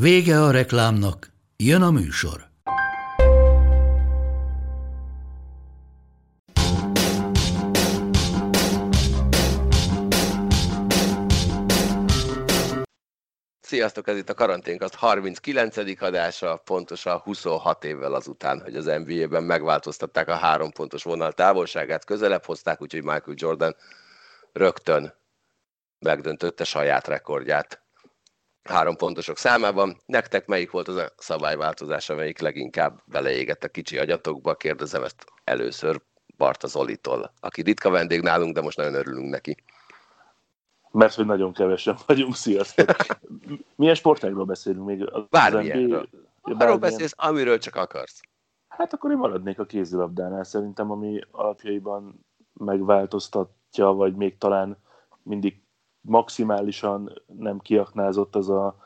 Vége 0.00 0.42
a 0.42 0.50
reklámnak, 0.50 1.32
jön 1.56 1.82
a 1.82 1.90
műsor. 1.90 2.48
Sziasztok, 13.60 14.08
ez 14.08 14.16
itt 14.16 14.28
a 14.28 14.34
Karanténkast 14.34 14.94
39. 14.94 15.76
adása, 16.02 16.56
pontosan 16.56 17.18
26 17.18 17.84
évvel 17.84 18.14
azután, 18.14 18.60
hogy 18.60 18.76
az 18.76 18.84
NBA-ben 18.84 19.42
megváltoztatták 19.42 20.28
a 20.28 20.34
három 20.34 20.70
pontos 20.70 21.02
vonal 21.02 21.32
távolságát, 21.32 22.04
közelebb 22.04 22.44
hozták, 22.44 22.82
úgyhogy 22.82 23.02
Michael 23.02 23.36
Jordan 23.36 23.76
rögtön 24.52 25.14
megdöntötte 25.98 26.64
saját 26.64 27.06
rekordját 27.06 27.85
három 28.68 28.96
pontosok 28.96 29.38
számában. 29.38 29.96
Nektek 30.06 30.46
melyik 30.46 30.70
volt 30.70 30.88
az 30.88 30.96
a 30.96 31.12
szabályváltozás, 31.16 32.10
amelyik 32.10 32.38
leginkább 32.38 33.02
beleégett 33.04 33.64
a 33.64 33.68
kicsi 33.68 33.98
agyatokba? 33.98 34.54
Kérdezem 34.54 35.02
ezt 35.02 35.24
először 35.44 36.00
Barta 36.36 36.66
Zolitól, 36.66 37.32
aki 37.40 37.62
ritka 37.62 37.90
vendég 37.90 38.20
nálunk, 38.20 38.54
de 38.54 38.60
most 38.60 38.76
nagyon 38.76 38.94
örülünk 38.94 39.30
neki. 39.30 39.56
Mert 40.90 41.14
hogy 41.14 41.26
nagyon 41.26 41.52
kevesen 41.52 41.96
vagyunk, 42.06 42.34
sziasztok. 42.34 42.96
Milyen 43.76 43.94
sportágról 43.94 44.44
beszélünk 44.44 44.86
még? 44.86 45.10
Bármilyenről. 45.30 46.08
Arról 46.42 46.78
beszélsz, 46.78 47.14
amiről 47.16 47.58
csak 47.58 47.76
akarsz. 47.76 48.20
Hát 48.68 48.92
akkor 48.92 49.10
én 49.10 49.16
maradnék 49.16 49.58
a 49.58 49.64
kézilabdánál 49.64 50.44
szerintem, 50.44 50.90
ami 50.90 51.20
alapjaiban 51.30 52.26
megváltoztatja, 52.52 53.86
vagy 53.86 54.14
még 54.14 54.38
talán 54.38 54.78
mindig 55.22 55.62
maximálisan 56.06 57.12
nem 57.38 57.58
kiaknázott 57.58 58.36
az 58.36 58.48
a, 58.48 58.76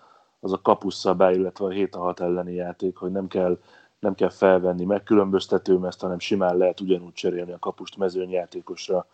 az 0.41 0.53
a 0.53 0.61
kapusszabály, 0.63 1.35
illetve 1.35 1.65
a 1.65 1.71
7 1.71 1.95
6 1.95 2.21
elleni 2.21 2.55
játék, 2.55 2.97
hogy 2.97 3.11
nem 3.11 3.29
kell, 3.29 3.59
nem 3.99 4.15
kell 4.15 4.31
felvenni 4.31 4.85
megkülönböztető 4.85 5.77
mezt, 5.77 6.01
hanem 6.01 6.19
simán 6.19 6.57
lehet 6.57 6.81
ugyanúgy 6.81 7.13
cserélni 7.13 7.53
a 7.53 7.59
kapust 7.59 7.97
mezőnyjátékosra, 7.97 9.07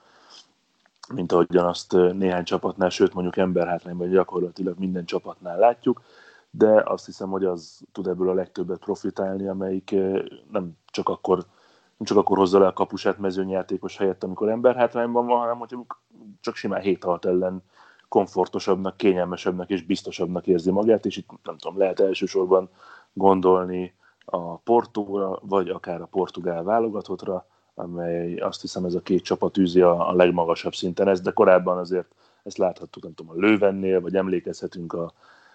mint 1.14 1.32
ahogyan 1.32 1.66
azt 1.66 1.92
néhány 1.92 2.44
csapatnál, 2.44 2.88
sőt 2.88 3.14
mondjuk 3.14 3.36
emberhátrányban 3.36 4.08
gyakorlatilag 4.08 4.78
minden 4.78 5.04
csapatnál 5.04 5.58
látjuk, 5.58 6.02
de 6.50 6.82
azt 6.84 7.06
hiszem, 7.06 7.30
hogy 7.30 7.44
az 7.44 7.80
tud 7.92 8.06
ebből 8.06 8.28
a 8.28 8.34
legtöbbet 8.34 8.78
profitálni, 8.78 9.46
amelyik 9.46 9.94
nem 10.50 10.72
csak 10.86 11.08
akkor 11.08 11.44
nem 11.96 12.06
csak 12.06 12.16
akkor 12.16 12.36
hozza 12.36 12.58
le 12.58 12.66
a 12.66 12.72
kapusát 12.72 13.18
mezőnyjátékos 13.18 13.96
helyett, 13.96 14.24
amikor 14.24 14.48
emberhátrányban 14.48 15.26
van, 15.26 15.38
hanem 15.38 15.58
hogy 15.58 15.76
csak 16.40 16.54
simán 16.54 16.80
7-6 16.84 17.24
ellen 17.24 17.62
komfortosabbnak, 18.08 18.96
kényelmesebbnek 18.96 19.70
és 19.70 19.82
biztosabbnak 19.82 20.46
érzi 20.46 20.70
magát, 20.70 21.06
és 21.06 21.16
itt 21.16 21.28
nem 21.42 21.56
tudom, 21.56 21.78
lehet 21.78 22.00
elsősorban 22.00 22.68
gondolni 23.12 23.94
a 24.24 24.56
Portóra, 24.56 25.38
vagy 25.42 25.68
akár 25.68 26.00
a 26.00 26.06
portugál 26.06 26.62
válogatottra, 26.62 27.46
amely 27.74 28.36
azt 28.36 28.60
hiszem 28.60 28.84
ez 28.84 28.94
a 28.94 29.00
két 29.00 29.22
csapat 29.22 29.58
űzi 29.58 29.80
a, 29.80 30.08
a 30.08 30.12
legmagasabb 30.12 30.74
szinten. 30.74 31.08
Ezt, 31.08 31.22
de 31.22 31.30
korábban 31.30 31.78
azért 31.78 32.06
ezt 32.42 32.56
láthattuk, 32.56 33.02
nem 33.02 33.14
tudom, 33.14 33.36
a 33.36 33.40
Lővennél, 33.40 34.00
vagy 34.00 34.16
emlékezhetünk 34.16 34.92
a 34.92 35.12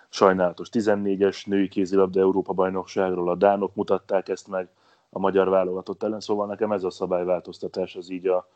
sajnálatos 0.09 0.69
14-es 0.71 1.47
női 1.47 1.67
kézilabda 1.67 2.19
Európa 2.19 2.53
bajnokságról, 2.53 3.29
a 3.29 3.35
Dánok 3.35 3.75
mutatták 3.75 4.29
ezt 4.29 4.47
meg 4.47 4.69
a 5.09 5.19
magyar 5.19 5.49
válogatott 5.49 6.03
ellen, 6.03 6.19
szóval 6.19 6.47
nekem 6.47 6.71
ez 6.71 6.83
a 6.83 6.89
szabályváltoztatás 6.89 7.95
az 7.95 8.11
így 8.11 8.27
a, 8.27 8.47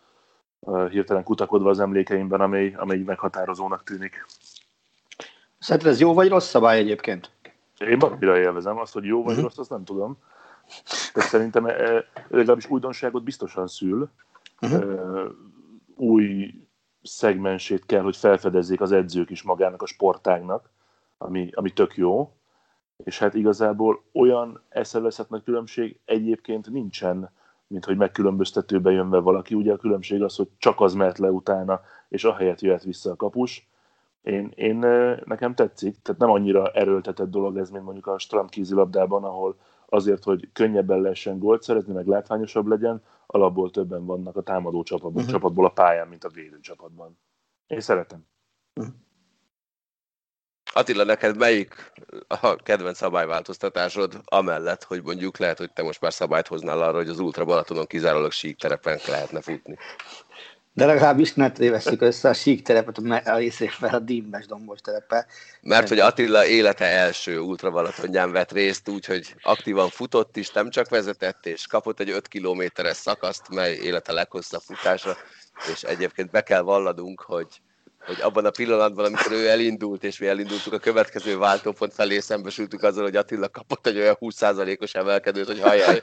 hirtelen 0.89 1.23
kutakodva 1.23 1.69
az 1.69 1.79
emlékeimben, 1.79 2.41
amely, 2.41 2.73
amely 2.77 2.97
meghatározónak 2.97 3.83
tűnik. 3.83 4.25
Szerinted 5.59 5.91
ez 5.91 5.99
jó 5.99 6.13
vagy 6.13 6.29
rossz 6.29 6.49
szabály 6.49 6.79
egyébként? 6.79 7.31
Én 7.77 7.99
baromira 7.99 8.37
élvezem 8.37 8.77
azt, 8.77 8.93
hogy 8.93 9.03
jó 9.03 9.23
vagy 9.23 9.29
uh-huh. 9.29 9.43
rossz, 9.43 9.57
azt 9.57 9.69
nem 9.69 9.83
tudom. 9.83 10.17
De 11.13 11.21
szerintem 11.21 11.65
legalábbis 12.27 12.69
újdonságot 12.69 13.23
biztosan 13.23 13.67
szül. 13.67 14.09
Uh-huh. 14.61 15.31
Új 15.95 16.53
szegmensét 17.01 17.85
kell, 17.85 18.01
hogy 18.01 18.17
felfedezzék 18.17 18.81
az 18.81 18.91
edzők 18.91 19.29
is 19.29 19.41
magának 19.43 19.81
a 19.81 19.85
sportágnak, 19.85 20.69
ami, 21.17 21.49
ami 21.53 21.71
tök 21.73 21.97
jó. 21.97 22.33
És 23.03 23.19
hát 23.19 23.33
igazából 23.33 24.03
olyan 24.13 24.61
eszeveszett 24.69 25.29
nagy 25.29 25.43
különbség 25.43 25.99
egyébként 26.05 26.69
nincsen 26.69 27.31
mint 27.67 27.85
hogy 27.85 27.97
megkülönböztetőbe 27.97 28.91
jön 28.91 29.09
be 29.09 29.19
valaki. 29.19 29.55
Ugye 29.55 29.73
a 29.73 29.77
különbség 29.77 30.23
az, 30.23 30.35
hogy 30.35 30.49
csak 30.57 30.81
az 30.81 30.93
mehet 30.93 31.17
le 31.17 31.31
utána, 31.31 31.81
és 32.09 32.23
ahelyett 32.23 32.61
jöhet 32.61 32.83
vissza 32.83 33.11
a 33.11 33.15
kapus. 33.15 33.69
Én, 34.21 34.51
én 34.55 34.75
nekem 35.25 35.55
tetszik, 35.55 36.01
tehát 36.01 36.21
nem 36.21 36.29
annyira 36.29 36.71
erőltetett 36.71 37.29
dolog 37.29 37.57
ez, 37.57 37.69
mint 37.69 37.83
mondjuk 37.83 38.07
a 38.07 38.17
strand 38.17 38.49
kézilabdában, 38.49 39.23
ahol 39.23 39.55
azért, 39.85 40.23
hogy 40.23 40.49
könnyebben 40.53 41.01
lehessen 41.01 41.39
gólt 41.39 41.63
szerezni, 41.63 41.93
meg 41.93 42.07
látványosabb 42.07 42.67
legyen, 42.67 43.03
alapból 43.25 43.71
többen 43.71 44.05
vannak 44.05 44.35
a 44.35 44.41
támadó 44.41 44.83
csapatból, 44.83 45.21
uh-huh. 45.21 45.31
csapatból 45.31 45.65
a 45.65 45.69
pályán, 45.69 46.07
mint 46.07 46.23
a 46.23 46.29
védő 46.29 46.59
csapatban. 46.59 47.17
Én 47.67 47.79
szeretem. 47.79 48.25
Uh-huh. 48.75 48.93
Attila, 50.77 51.03
neked 51.03 51.37
melyik 51.37 51.91
a 52.27 52.55
kedvenc 52.55 52.97
szabályváltoztatásod, 52.97 54.21
amellett, 54.25 54.83
hogy 54.83 55.03
mondjuk 55.03 55.37
lehet, 55.37 55.57
hogy 55.57 55.71
te 55.71 55.83
most 55.83 56.01
már 56.01 56.13
szabályt 56.13 56.47
hoznál 56.47 56.81
arra, 56.81 56.97
hogy 56.97 57.09
az 57.09 57.19
Ultra 57.19 57.45
Balatonon 57.45 57.85
kizárólag 57.85 58.31
sík 58.31 58.57
terepen 58.57 58.99
lehetne 59.07 59.41
futni. 59.41 59.77
De 60.73 60.85
legalábbis 60.85 61.33
ne 61.33 61.51
tévesszük 61.51 62.01
össze 62.01 62.29
a 62.29 62.33
sík 62.33 62.61
terepet 62.61 62.97
a 62.97 63.35
részével 63.37 63.93
a 63.93 63.99
Dimbes 63.99 64.45
dombos 64.45 64.79
terepe. 64.81 65.25
Mert 65.61 65.87
hogy 65.87 65.99
Attila 65.99 66.45
élete 66.45 66.85
első 66.85 67.39
Ultra 67.39 67.71
Balatonján 67.71 68.31
vett 68.31 68.51
részt, 68.51 68.89
úgyhogy 68.89 69.35
aktívan 69.41 69.89
futott 69.89 70.37
is, 70.37 70.49
nem 70.49 70.69
csak 70.69 70.89
vezetett, 70.89 71.45
és 71.45 71.67
kapott 71.67 71.99
egy 71.99 72.09
5 72.09 72.27
kilométeres 72.27 72.97
szakaszt, 72.97 73.49
mely 73.49 73.73
élete 73.73 74.11
leghosszabb 74.11 74.61
futása, 74.61 75.17
és 75.73 75.83
egyébként 75.83 76.31
be 76.31 76.41
kell 76.41 76.61
valladunk, 76.61 77.21
hogy 77.21 77.47
hogy 78.05 78.21
abban 78.21 78.45
a 78.45 78.49
pillanatban, 78.49 79.05
amikor 79.05 79.31
ő 79.31 79.47
elindult, 79.47 80.03
és 80.03 80.19
mi 80.19 80.27
elindultuk 80.27 80.73
a 80.73 80.79
következő 80.79 81.37
váltópont 81.37 81.93
felé, 81.93 82.19
szembesültük 82.19 82.83
azzal, 82.83 83.03
hogy 83.03 83.15
Attila 83.15 83.49
kapott 83.49 83.87
egy 83.87 83.97
olyan 83.97 84.17
20%-os 84.19 84.93
emelkedőt, 84.95 85.45
hogy 85.45 85.59
hajjaj. 85.59 86.01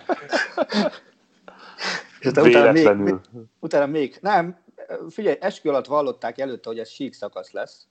És 2.20 2.26
utána 2.26 2.72
még, 2.72 3.14
utána 3.58 3.86
még, 3.86 4.18
nem, 4.20 4.64
figyelj, 5.08 5.36
eskü 5.40 5.68
alatt 5.68 5.86
vallották 5.86 6.38
előtte, 6.38 6.68
hogy 6.68 6.78
ez 6.78 6.88
sík 6.88 7.14
szakasz 7.14 7.50
lesz, 7.50 7.86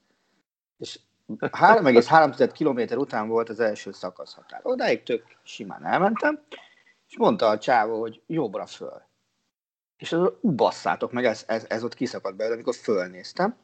és 0.78 0.98
3,3 1.28 2.50
km 2.58 2.98
után 2.98 3.28
volt 3.28 3.48
az 3.48 3.60
első 3.60 3.92
szakasz 3.92 4.34
határ. 4.34 4.60
Odáig 4.62 5.02
tök 5.02 5.24
simán 5.42 5.86
elmentem, 5.86 6.40
és 7.08 7.16
mondta 7.16 7.48
a 7.48 7.58
csávó, 7.58 8.00
hogy 8.00 8.22
jobbra 8.26 8.66
föl. 8.66 9.02
És 9.96 10.12
az, 10.12 10.32
ubasszátok 10.40 11.12
meg, 11.12 11.24
ez, 11.24 11.44
ez, 11.46 11.64
ez 11.68 11.84
ott 11.84 11.94
kiszakadt 11.94 12.36
belőle, 12.36 12.54
amikor 12.54 12.74
fölnéztem, 12.74 13.56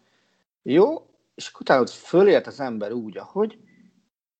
jó, 0.62 1.06
és 1.34 1.48
akkor 1.48 1.60
utána 1.60 1.80
ott 1.80 1.90
fölért 1.90 2.46
az 2.46 2.60
ember 2.60 2.92
úgy, 2.92 3.16
ahogy, 3.16 3.58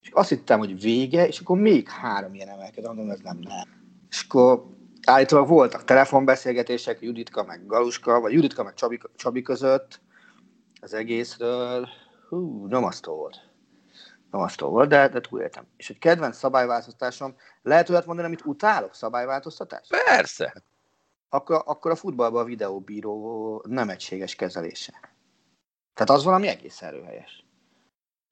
és 0.01 0.09
azt 0.11 0.29
hittem, 0.29 0.59
hogy 0.59 0.81
vége, 0.81 1.27
és 1.27 1.39
akkor 1.39 1.57
még 1.57 1.89
három 1.89 2.33
ilyen 2.33 2.49
emelkedő, 2.49 2.87
mondom, 2.87 3.09
ez 3.09 3.19
nem 3.19 3.37
nem. 3.37 3.67
És 4.09 4.25
akkor 4.27 4.65
állítólag 5.05 5.47
voltak 5.47 5.83
telefonbeszélgetések 5.83 7.01
Juditka 7.01 7.43
meg 7.43 7.65
Galuska, 7.65 8.19
vagy 8.19 8.33
Juditka 8.33 8.63
meg 8.63 8.73
Csabi, 8.73 8.99
Csabi 9.15 9.41
között 9.41 10.01
az 10.81 10.93
egészről. 10.93 11.87
Hú, 12.29 12.67
nyomasztó 12.67 13.15
volt. 13.15 13.37
Nyomasztó 14.31 14.69
volt, 14.69 14.89
de, 14.89 15.07
de 15.07 15.21
túléltem. 15.21 15.67
És 15.77 15.87
hogy 15.87 15.99
kedvenc 15.99 16.37
szabályváltoztatásom, 16.37 17.35
lehet 17.61 17.89
olyat 17.89 18.05
mondani, 18.05 18.27
amit 18.27 18.45
utálok 18.45 18.95
szabályváltoztatás? 18.95 19.87
Persze. 20.05 20.63
Akkor, 21.29 21.61
akkor 21.65 21.91
a 21.91 21.95
futballban 21.95 22.41
a 22.41 22.45
videóbíró 22.45 23.63
nem 23.67 23.89
egységes 23.89 24.35
kezelése. 24.35 25.08
Tehát 25.99 26.21
az 26.21 26.23
valami 26.23 26.47
egész 26.47 26.81
erőhelyes. 26.81 27.45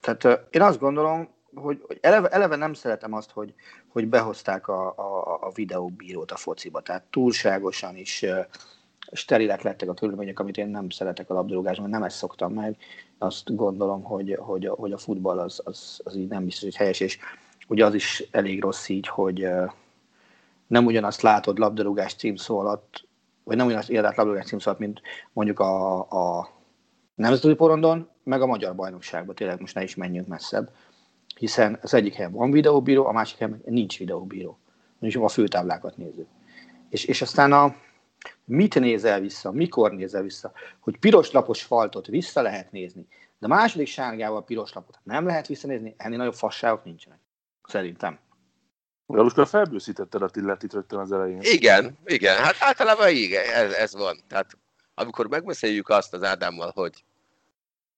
Tehát 0.02 0.48
én 0.50 0.62
azt 0.62 0.80
gondolom, 0.80 1.30
hogy, 1.54 1.84
hogy 1.88 1.98
eleve, 2.02 2.28
eleve 2.28 2.56
nem 2.56 2.74
szeretem 2.74 3.14
azt, 3.14 3.31
hogy, 3.31 3.54
hogy 3.88 4.08
behozták 4.08 4.68
a, 4.68 4.88
a, 4.88 5.38
a 5.42 5.52
videóbírót 5.54 6.31
a 6.31 6.36
fociba. 6.36 6.81
Tehát 6.81 7.04
túlságosan 7.04 7.96
is 7.96 8.25
sterilek 9.12 9.62
lettek 9.62 9.90
a 9.90 9.94
körülmények, 9.94 10.40
amit 10.40 10.58
én 10.58 10.68
nem 10.68 10.90
szeretek 10.90 11.30
a 11.30 11.34
labdarúgásban, 11.34 11.90
nem 11.90 12.04
ezt 12.04 12.18
szoktam 12.18 12.54
meg. 12.54 12.78
Azt 13.18 13.56
gondolom, 13.56 14.04
hogy, 14.04 14.38
hogy, 14.40 14.68
hogy 14.68 14.92
a 14.92 14.98
futball 14.98 15.40
az, 15.40 15.62
az, 15.64 16.02
az 16.04 16.16
így 16.16 16.28
nem 16.28 16.46
biztos, 16.46 16.64
hogy 16.64 16.75
helyes, 16.75 17.00
és 17.00 17.18
ugye 17.68 17.86
az 17.86 17.94
is 17.94 18.24
elég 18.31 18.62
rossz 18.62 18.90
így, 18.90 19.08
hogy 19.08 19.48
nem 20.68 20.86
ugyanazt 20.86 21.22
látod 21.22 21.58
labdarúgás 21.58 22.14
címszó 22.14 22.60
alatt, 22.60 23.08
vagy 23.44 23.58
nem 23.58 23.66
ugyanazt 23.66 23.90
élet 23.90 24.16
labdarúgás 24.16 24.46
címszó 24.46 24.69
alatt, 24.69 24.81
mint 24.81 25.02
mondjuk 25.34 25.60
a, 25.60 26.00
a 26.00 26.56
nemzetközi 27.18 27.54
porondon, 27.54 28.10
meg 28.24 28.42
a 28.42 28.46
magyar 28.46 28.75
bajnokságban, 28.75 29.36
tényleg 29.36 29.60
most 29.60 29.75
ne 29.75 29.84
is 29.84 29.96
menjünk 29.96 30.28
messzebb, 30.28 30.69
hiszen 31.36 31.80
az 31.81 31.94
egyik 31.94 32.14
helyen 32.14 32.31
van 32.31 32.52
videóbíró, 32.52 33.06
a 33.06 33.12
másik 33.12 33.38
helyen 33.38 33.62
nincs 33.66 33.98
videóbíró. 33.98 34.60
Mondjuk 35.00 35.24
a 35.24 35.28
főtáblákat 35.28 35.98
nézzük. 35.98 36.28
És, 36.90 37.06
és 37.06 37.22
aztán 37.22 37.54
a, 37.54 37.75
mit 38.46 38.80
nézel 38.80 39.19
vissza, 39.19 39.52
mikor 39.52 39.92
nézel 39.92 40.22
vissza, 40.22 40.52
hogy 40.80 40.98
piros 40.98 41.31
lapos 41.31 41.64
faltot 41.64 42.08
vissza 42.08 42.42
lehet 42.42 42.72
nézni, 42.72 43.08
de 43.40 43.46
a 43.46 43.50
második 43.50 43.88
sárgával 43.88 44.44
piros 44.44 44.74
lapot 44.74 45.00
nem 45.04 45.25
lehet 45.25 45.48
visszanézni, 45.48 45.96
ennél 45.98 46.18
nagyobb 46.18 46.34
fasságok 46.34 46.84
nincsenek. 46.84 47.19
Szerintem. 47.64 48.19
Galuska, 49.06 49.46
felbőszítetted 49.46 50.22
a 50.22 50.30
Tillát 50.30 50.74
rögtön 50.74 51.00
az 51.00 51.12
elején. 51.12 51.40
Igen, 51.42 51.98
igen, 52.06 52.38
hát 52.38 52.56
általában 52.60 53.10
igen, 53.10 53.44
ez, 53.54 53.72
ez 53.72 53.96
van. 53.96 54.18
Tehát 54.28 54.58
amikor 55.00 55.28
megbeszéljük 55.28 55.90
azt 55.90 56.14
az 56.14 56.24
Ádámmal, 56.24 56.72
hogy 56.76 57.04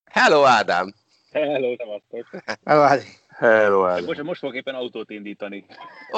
Hello 0.05 0.43
Ádám! 0.43 0.93
Hello, 1.31 1.75
szevasztok! 1.77 2.43
Hello, 2.65 2.81
Ádi! 2.81 3.03
Hello, 3.27 3.85
Ádám! 3.85 4.05
Most, 4.05 4.21
most 4.23 4.39
fogok 4.39 4.55
éppen 4.55 4.75
autót 4.75 5.09
indítani. 5.09 5.65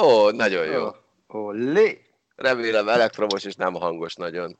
Ó, 0.00 0.30
nagyon 0.30 0.66
jó. 0.66 0.88
Olé! 1.26 2.06
Remélem 2.36 2.88
elektromos 2.88 3.44
és 3.44 3.54
nem 3.54 3.74
hangos 3.74 4.14
nagyon. 4.14 4.58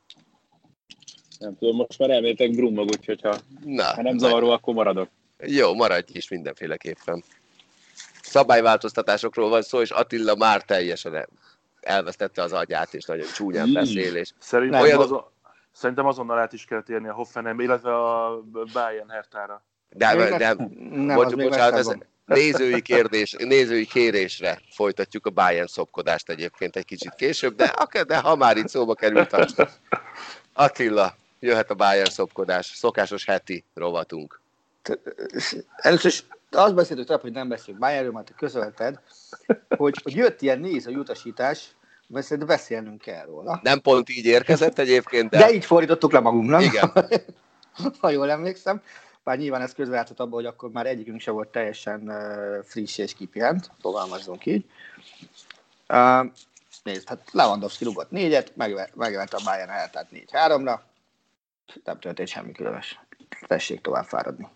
Nem 1.38 1.56
tudom, 1.58 1.76
most 1.76 1.98
már 1.98 2.10
elméltek 2.10 2.50
brummog, 2.50 2.88
úgyhogy 2.88 3.20
ha, 3.22 3.36
Na, 3.64 3.84
ha 3.84 4.02
nem 4.02 4.18
zavaró, 4.18 4.50
akkor 4.50 4.74
maradok. 4.74 5.08
Jó, 5.38 5.74
maradj 5.74 6.12
is 6.18 6.28
mindenféleképpen. 6.28 7.24
Szabályváltoztatásokról 8.22 9.48
van 9.48 9.62
szó, 9.62 9.80
és 9.80 9.90
Attila 9.90 10.34
már 10.34 10.62
teljesen 10.62 11.28
elvesztette 11.80 12.42
az 12.42 12.52
agyát, 12.52 12.94
és 12.94 13.04
nagyon 13.04 13.26
csúnyán 13.34 13.72
beszél, 13.72 14.16
és 14.16 14.30
Szerintem, 14.38 14.80
Olyan- 14.80 15.00
azon, 15.00 15.31
szerintem 15.72 16.06
azonnal 16.06 16.38
át 16.38 16.52
is 16.52 16.64
kell 16.64 16.82
térni 16.82 17.08
a 17.08 17.12
Hoffenheim, 17.12 17.60
illetve 17.60 17.94
a 17.94 18.40
Bayern 18.72 19.08
Hertára. 19.08 19.62
de, 19.88 20.14
de, 20.14 20.38
lesz- 20.38 20.56
nem, 20.90 21.16
bocs, 21.16 21.34
bocsánat, 21.34 21.78
ez 21.78 21.92
nézői 22.24 22.82
kérdés, 22.82 23.32
nézői 23.38 23.86
kérésre 23.86 24.60
folytatjuk 24.70 25.26
a 25.26 25.30
Bayern 25.30 25.66
szopkodást 25.66 26.28
egyébként 26.28 26.76
egy 26.76 26.84
kicsit 26.84 27.14
később, 27.14 27.54
de, 27.56 27.64
akár- 27.64 28.06
de 28.06 28.18
ha 28.18 28.36
már 28.36 28.56
itt 28.56 28.68
szóba 28.68 28.94
került, 28.94 29.32
a- 29.32 29.68
Attila, 30.52 31.14
jöhet 31.40 31.70
a 31.70 31.74
Bayern 31.74 32.10
szopkodás, 32.10 32.66
szokásos 32.66 33.24
heti 33.24 33.64
rovatunk. 33.74 34.40
Először 35.76 36.10
is 36.10 36.24
azt 36.50 36.74
beszéltük 36.74 37.20
hogy 37.20 37.32
nem 37.32 37.48
beszélünk 37.48 37.78
Bayernről, 37.80 38.12
mert 38.12 38.26
te 38.26 38.32
közölted, 38.36 39.00
hogy, 39.76 40.00
hogy 40.02 40.14
jött 40.14 40.42
ilyen 40.42 40.58
néző 40.60 40.92
utasítás, 40.98 41.68
szerintem 42.20 42.56
beszélnünk 42.56 43.00
kell 43.00 43.24
róla. 43.24 43.60
Nem 43.62 43.80
pont 43.80 44.08
így 44.08 44.24
érkezett 44.24 44.78
egyébként, 44.78 45.30
de, 45.30 45.38
De, 45.38 45.52
így 45.52 45.64
fordítottuk 45.64 46.12
le 46.12 46.20
magunknak. 46.20 46.62
Igen. 46.62 46.92
ha 48.00 48.10
jól 48.10 48.30
emlékszem. 48.30 48.82
Bár 49.24 49.38
nyilván 49.38 49.60
ez 49.60 49.72
közrejátszott 49.72 50.20
abban, 50.20 50.32
hogy 50.32 50.46
akkor 50.46 50.70
már 50.70 50.86
egyikünk 50.86 51.20
sem 51.20 51.34
volt 51.34 51.48
teljesen 51.48 52.08
uh, 52.08 52.64
friss 52.64 52.98
és 52.98 53.14
kipihent, 53.14 53.70
fogalmazzunk 53.80 54.46
így. 54.46 54.64
Uh, 55.88 56.26
nézd, 56.82 57.08
hát 57.08 57.28
Lewandowski 57.32 57.84
rugott 57.84 58.10
négyet, 58.10 58.56
megver, 58.56 58.90
megvert 58.94 59.34
a 59.34 59.40
Bayern 59.44 59.70
eltát 59.70 60.08
4-3-ra. 60.12 60.78
Nem 61.84 61.98
történt 61.98 62.28
semmi 62.28 62.52
különös. 62.52 63.00
Tessék 63.46 63.80
tovább 63.80 64.04
fáradni. 64.04 64.48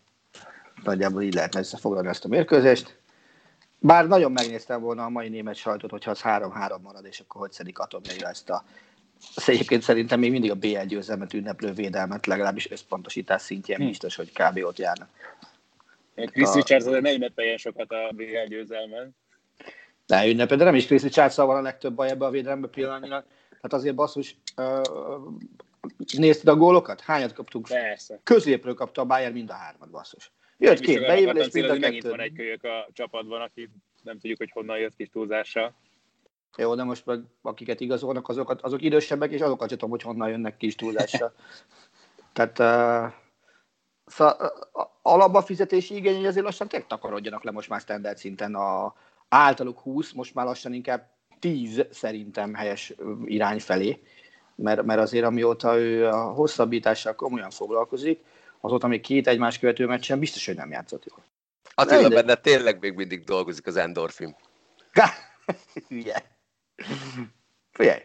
Nagyjából 0.82 1.22
így 1.22 1.34
lehetne 1.34 1.58
összefoglalni 1.58 2.08
ezt 2.08 2.24
a 2.24 2.28
mérkőzést. 2.28 2.98
Bár 3.86 4.06
nagyon 4.06 4.32
megnéztem 4.32 4.80
volna 4.80 5.04
a 5.04 5.08
mai 5.08 5.28
német 5.28 5.54
sajtot, 5.54 5.90
hogyha 5.90 6.10
az 6.10 6.20
3-3 6.22 6.80
marad, 6.82 7.04
és 7.04 7.20
akkor 7.20 7.40
hogy 7.40 7.52
szedik 7.52 7.78
atomjaira 7.78 8.28
ezt 8.28 8.50
a 8.50 8.64
az 9.34 9.48
egyébként 9.48 9.82
szerintem 9.82 10.18
még 10.18 10.30
mindig 10.30 10.50
a 10.50 10.54
BL 10.54 10.80
győzelmet 10.86 11.32
ünneplő 11.32 11.72
védelmet, 11.72 12.26
legalábbis 12.26 12.70
összpontosítás 12.70 13.42
szintjén 13.42 13.78
Hm. 13.78 13.86
biztos, 13.86 14.16
hogy 14.16 14.32
kb. 14.32 14.64
ott 14.64 14.78
járnak. 14.78 15.08
Chris 16.14 16.52
Richards 16.52 16.86
azért 16.86 17.02
ne 17.02 17.12
ünnepeljen 17.12 17.56
sokat 17.56 17.90
a 17.92 18.10
BL 18.14 18.48
győzelmen. 18.48 19.16
Ne 20.06 20.26
ünnepel, 20.28 20.56
de 20.56 20.64
nem 20.64 20.74
is 20.74 20.86
Chris 20.86 21.02
Richards 21.02 21.36
van 21.36 21.56
a 21.56 21.60
legtöbb 21.60 21.94
baj 21.94 22.10
ebbe 22.10 22.24
a 22.24 22.30
védelembe 22.30 22.68
pillanatnyilag. 22.68 23.24
Hát 23.62 23.72
azért 23.72 23.94
basszus, 23.94 24.36
uh, 24.56 24.80
nézted 26.16 26.48
a 26.48 26.56
gólokat? 26.56 27.00
Hányat 27.00 27.32
kaptunk? 27.32 27.68
Persze. 27.68 28.20
Középről 28.22 28.74
kapta 28.74 29.00
a 29.00 29.04
Bayern 29.04 29.32
mind 29.32 29.50
a 29.50 29.54
hármat, 29.54 29.90
basszus. 29.90 30.30
Jött 30.58 30.80
két 30.80 31.00
beívelés, 31.00 31.52
mind 31.52 31.70
a 31.70 31.78
megint 31.78 32.02
van 32.02 32.20
egy 32.20 32.32
kölyök 32.32 32.64
a 32.64 32.88
csapatban, 32.92 33.40
aki 33.40 33.70
nem 34.02 34.18
tudjuk, 34.18 34.38
hogy 34.38 34.50
honnan 34.50 34.78
jött 34.78 34.96
kis 34.96 35.08
túlzással. 35.08 35.74
Jó, 36.56 36.74
de 36.74 36.82
most 36.82 37.06
meg 37.06 37.20
akiket 37.42 37.80
igazolnak, 37.80 38.28
azokat, 38.28 38.62
azok 38.62 38.82
idősebbek, 38.82 39.32
és 39.32 39.40
azokat 39.40 39.68
sem 39.68 39.78
tudom, 39.78 39.90
hogy 39.90 40.02
honnan 40.02 40.28
jönnek 40.28 40.56
kis 40.56 40.74
túlzással. 40.74 41.32
Tehát 42.32 42.58
uh, 42.58 43.12
szóval, 44.06 44.36
uh, 44.72 44.84
alapba 45.02 45.42
fizetési 45.42 45.94
igény, 45.94 46.26
azért 46.26 46.44
lassan 46.44 46.68
tényleg 46.68 46.88
takarodjanak 46.88 47.44
le 47.44 47.50
most 47.50 47.68
már 47.68 47.80
standard 47.80 48.16
szinten 48.16 48.54
a 48.54 48.94
általuk 49.28 49.78
20, 49.78 50.12
most 50.12 50.34
már 50.34 50.46
lassan 50.46 50.72
inkább 50.72 51.10
10 51.38 51.86
szerintem 51.90 52.54
helyes 52.54 52.94
irány 53.24 53.60
felé, 53.60 54.02
mert, 54.54 54.82
mert 54.82 55.00
azért 55.00 55.24
amióta 55.24 55.78
ő 55.78 56.06
a 56.06 56.32
hosszabbítással 56.32 57.14
komolyan 57.14 57.50
foglalkozik, 57.50 58.24
azóta 58.60 58.86
még 58.86 59.00
két 59.00 59.26
egymás 59.26 59.58
követő 59.58 59.86
meccsen 59.86 60.18
biztos, 60.18 60.46
hogy 60.46 60.56
nem 60.56 60.70
játszott 60.70 61.04
jól. 61.04 61.24
Attila 61.74 62.00
Mindegy. 62.00 62.24
benne 62.24 62.34
tényleg 62.34 62.80
még 62.80 62.94
mindig 62.94 63.24
dolgozik 63.24 63.66
az 63.66 63.76
endorfin. 63.76 64.36
Hülye. 65.88 66.36
Figyelj, 67.70 68.00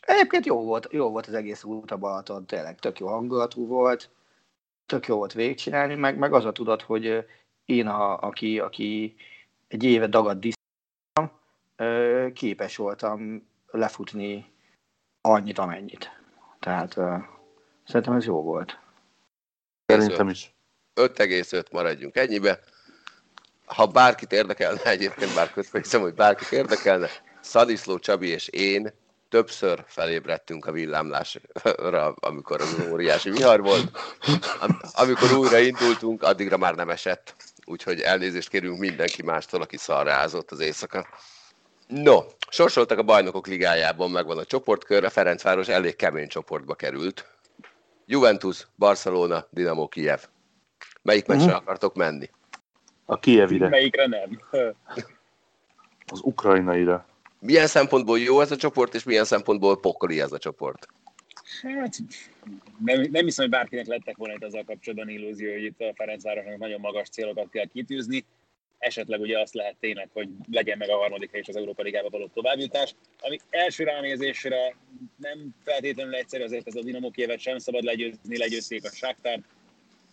egyébként 0.00 0.46
jó 0.46 0.64
volt, 0.64 0.88
jó 0.90 1.10
volt 1.10 1.26
az 1.26 1.34
egész 1.34 1.64
út 1.64 1.90
a 1.90 1.96
Balaton, 1.96 2.46
tényleg 2.46 2.78
tök 2.78 2.98
jó 2.98 3.06
hangulatú 3.06 3.66
volt, 3.66 4.10
tök 4.86 5.06
jó 5.06 5.16
volt 5.16 5.32
végigcsinálni, 5.32 5.94
meg, 5.94 6.18
meg 6.18 6.32
az 6.32 6.44
a 6.44 6.52
tudat, 6.52 6.82
hogy 6.82 7.26
én, 7.64 7.86
a, 7.86 8.18
aki, 8.18 8.58
aki 8.58 9.16
egy 9.68 9.84
éve 9.84 10.06
dagad 10.06 10.38
disztam, 10.38 11.40
képes 12.32 12.76
voltam 12.76 13.46
lefutni 13.66 14.52
annyit, 15.20 15.58
amennyit. 15.58 16.10
Tehát 16.58 16.96
szerintem 17.84 18.14
ez 18.14 18.24
jó 18.24 18.42
volt. 18.42 18.78
Szerintem 19.90 20.28
is. 20.28 20.54
5,5 20.94 21.70
maradjunk 21.70 22.16
ennyibe. 22.16 22.60
Ha 23.64 23.86
bárkit 23.86 24.32
érdekelne, 24.32 24.82
egyébként 24.84 25.34
bár 25.34 25.52
közben 25.52 25.82
hiszem, 25.82 26.00
hogy 26.00 26.14
bárkit 26.14 26.52
érdekelne, 26.52 27.08
Szadiszló 27.40 27.98
Csabi 27.98 28.28
és 28.28 28.48
én 28.48 28.92
többször 29.28 29.84
felébredtünk 29.86 30.66
a 30.66 30.72
villámlásra, 30.72 31.40
amikor 32.14 32.60
az 32.60 32.76
óriási 32.90 33.30
vihar 33.30 33.60
volt. 33.60 33.98
Am- 34.60 34.80
Amikor 34.92 35.32
újra 35.32 35.58
indultunk, 35.58 36.22
addigra 36.22 36.56
már 36.56 36.74
nem 36.74 36.90
esett. 36.90 37.34
Úgyhogy 37.64 38.00
elnézést 38.00 38.48
kérünk 38.48 38.78
mindenki 38.78 39.22
mástól, 39.22 39.62
aki 39.62 39.76
szarrázott 39.76 40.50
az 40.50 40.60
éjszaka. 40.60 41.06
No, 41.86 42.24
sorsoltak 42.48 42.98
a 42.98 43.02
bajnokok 43.02 43.46
ligájában, 43.46 44.10
megvan 44.10 44.38
a 44.38 44.44
csoportkör, 44.44 45.04
a 45.04 45.10
Ferencváros 45.10 45.68
elég 45.68 45.96
kemény 45.96 46.28
csoportba 46.28 46.74
került. 46.74 47.29
Juventus, 48.10 48.66
Barcelona, 48.76 49.46
Dinamo 49.50 49.88
Kiev. 49.88 50.20
Melyik 51.02 51.26
meccsre 51.26 51.46
Mhm. 51.46 51.54
akartok 51.54 51.94
menni? 51.94 52.30
A 53.04 53.18
Kievire, 53.18 53.68
Melyikre 53.68 54.06
nem? 54.06 54.40
az 56.12 56.20
ukrajnaira. 56.22 57.06
Milyen 57.40 57.66
szempontból 57.66 58.18
jó 58.18 58.40
ez 58.40 58.50
a 58.50 58.56
csoport, 58.56 58.94
és 58.94 59.02
milyen 59.04 59.24
szempontból 59.24 59.80
pokoli 59.80 60.20
ez 60.20 60.32
a 60.32 60.38
csoport? 60.38 60.86
Hát, 61.62 61.96
nem, 62.84 63.00
nem 63.00 63.24
hiszem, 63.24 63.44
hogy 63.44 63.54
bárkinek 63.54 63.86
lettek 63.86 64.16
volna 64.16 64.34
itt 64.34 64.44
azzal 64.44 64.64
kapcsolatban 64.64 65.08
illúzió, 65.08 65.52
hogy 65.52 65.62
itt 65.64 65.80
a 65.80 65.92
Ferencvárosnak 65.94 66.58
nagyon 66.58 66.80
magas 66.80 67.08
célokat 67.08 67.50
kell 67.50 67.66
kitűzni. 67.66 68.24
Esetleg 68.80 69.20
ugye 69.20 69.40
azt 69.40 69.54
lehet 69.54 69.76
tényleg, 69.80 70.08
hogy 70.12 70.28
legyen 70.50 70.78
meg 70.78 70.88
a 70.88 70.96
harmadik 70.96 71.30
és 71.32 71.48
az 71.48 71.56
Európa 71.56 71.82
Ligába 71.82 72.08
való 72.08 72.26
továbbjutás, 72.34 72.94
ami 73.20 73.38
első 73.50 73.84
ránézésre 73.84 74.76
nem 75.16 75.54
feltétlenül 75.64 76.14
egyszerű, 76.14 76.42
azért 76.42 76.66
ez 76.66 76.74
a 76.74 76.82
Dinamo 76.82 77.10
Kievet 77.10 77.38
sem 77.38 77.58
szabad 77.58 77.82
legyőzni, 77.82 78.38
legyőzték 78.38 78.84
a 78.84 78.90
Sáktár, 78.90 79.40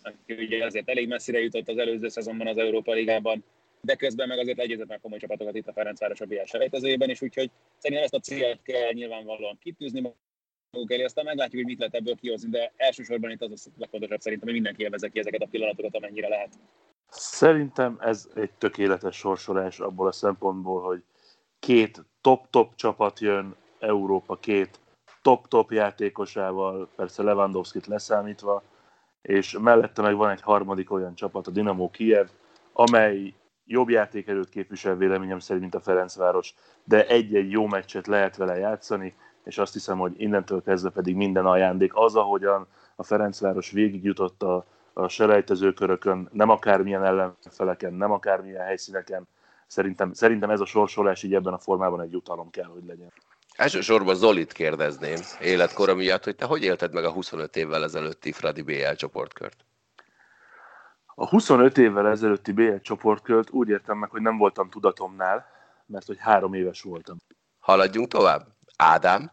aki 0.01 0.33
ugye 0.33 0.65
azért 0.65 0.89
elég 0.89 1.07
messzire 1.07 1.39
jutott 1.39 1.69
az 1.69 1.77
előző 1.77 2.07
szezonban 2.07 2.47
az 2.47 2.57
Európa 2.57 2.93
Ligában, 2.93 3.43
de 3.81 3.95
közben 3.95 4.27
meg 4.27 4.39
azért 4.39 4.57
legyőzött 4.57 4.87
már 4.87 4.99
komoly 5.01 5.19
csapatokat 5.19 5.55
itt 5.55 5.67
a 5.67 5.73
Ferencváros 5.73 6.21
a 6.21 6.25
BL 6.25 6.43
selejtezőjében, 6.45 7.09
és 7.09 7.21
úgyhogy 7.21 7.51
szerintem 7.77 8.05
ezt 8.05 8.13
a 8.13 8.19
célt 8.19 8.61
kell 8.61 8.91
nyilvánvalóan 8.91 9.57
kitűzni 9.61 9.99
maguk 10.71 10.91
elé, 10.91 11.03
aztán 11.03 11.25
meglátjuk, 11.25 11.55
hogy 11.55 11.71
mit 11.71 11.79
lehet 11.79 11.95
ebből 11.95 12.15
kihozni, 12.15 12.49
de 12.49 12.73
elsősorban 12.75 13.31
itt 13.31 13.41
az 13.41 13.67
a 13.67 13.69
legfontosabb 13.77 14.19
szerintem, 14.19 14.47
hogy 14.47 14.57
mindenki 14.57 14.83
élvezze 14.83 15.09
ki 15.09 15.19
ezeket 15.19 15.41
a 15.41 15.47
pillanatokat, 15.47 15.95
amennyire 15.95 16.27
lehet. 16.27 16.53
Szerintem 17.09 17.97
ez 17.99 18.29
egy 18.35 18.51
tökéletes 18.57 19.15
sorsolás 19.15 19.79
abból 19.79 20.07
a 20.07 20.11
szempontból, 20.11 20.81
hogy 20.81 21.03
két 21.59 22.05
top-top 22.21 22.75
csapat 22.75 23.19
jön, 23.19 23.55
Európa 23.79 24.35
két 24.35 24.79
top-top 25.21 25.71
játékosával, 25.71 26.89
persze 26.95 27.23
Lewandowski-t 27.23 27.87
leszámítva, 27.87 28.63
és 29.21 29.57
mellette 29.61 30.01
meg 30.01 30.15
van 30.15 30.29
egy 30.29 30.41
harmadik 30.41 30.91
olyan 30.91 31.15
csapat, 31.15 31.47
a 31.47 31.51
Dinamo 31.51 31.89
Kiev, 31.89 32.27
amely 32.73 33.33
jobb 33.65 33.89
játékerőt 33.89 34.49
képvisel 34.49 34.95
véleményem 34.95 35.39
szerint, 35.39 35.61
mint 35.61 35.75
a 35.75 35.79
Ferencváros, 35.79 36.53
de 36.83 37.07
egy-egy 37.07 37.51
jó 37.51 37.67
meccset 37.67 38.07
lehet 38.07 38.37
vele 38.37 38.57
játszani, 38.57 39.15
és 39.43 39.57
azt 39.57 39.73
hiszem, 39.73 39.97
hogy 39.97 40.21
innentől 40.21 40.61
kezdve 40.61 40.89
pedig 40.89 41.15
minden 41.15 41.45
ajándék. 41.45 41.95
Az, 41.95 42.15
ahogyan 42.15 42.67
a 42.95 43.03
Ferencváros 43.03 43.71
végigjutott 43.71 44.43
a, 44.43 44.65
a 44.97 45.07
selejtezőkörökön, 45.07 46.29
nem 46.31 46.49
akármilyen 46.49 47.03
ellenfeleken, 47.03 47.93
nem 47.93 48.11
akármilyen 48.11 48.65
helyszíneken, 48.65 49.27
szerintem, 49.67 50.13
szerintem 50.13 50.49
ez 50.49 50.59
a 50.59 50.65
sorsolás 50.65 51.23
így 51.23 51.33
ebben 51.33 51.53
a 51.53 51.59
formában 51.59 52.01
egy 52.01 52.11
jutalom 52.11 52.49
kell, 52.49 52.65
hogy 52.65 52.85
legyen. 52.85 53.13
Elsősorban 53.55 54.15
Zolit 54.15 54.51
kérdezném 54.51 55.19
életkora 55.41 55.95
miatt, 55.95 56.23
hogy 56.23 56.35
te 56.35 56.45
hogy 56.45 56.63
élted 56.63 56.93
meg 56.93 57.03
a 57.03 57.11
25 57.11 57.55
évvel 57.55 57.83
ezelőtti 57.83 58.31
Fradi 58.31 58.61
BL 58.61 58.93
csoportkört? 58.95 59.65
A 61.15 61.27
25 61.27 61.77
évvel 61.77 62.07
ezelőtti 62.07 62.51
BL 62.51 62.75
csoportkört 62.81 63.49
úgy 63.49 63.69
értem 63.69 63.97
meg, 63.97 64.09
hogy 64.09 64.21
nem 64.21 64.37
voltam 64.37 64.69
tudatomnál, 64.69 65.45
mert 65.85 66.05
hogy 66.05 66.17
három 66.19 66.53
éves 66.53 66.81
voltam. 66.81 67.17
Haladjunk 67.59 68.07
tovább. 68.07 68.47
Ádám? 68.77 69.31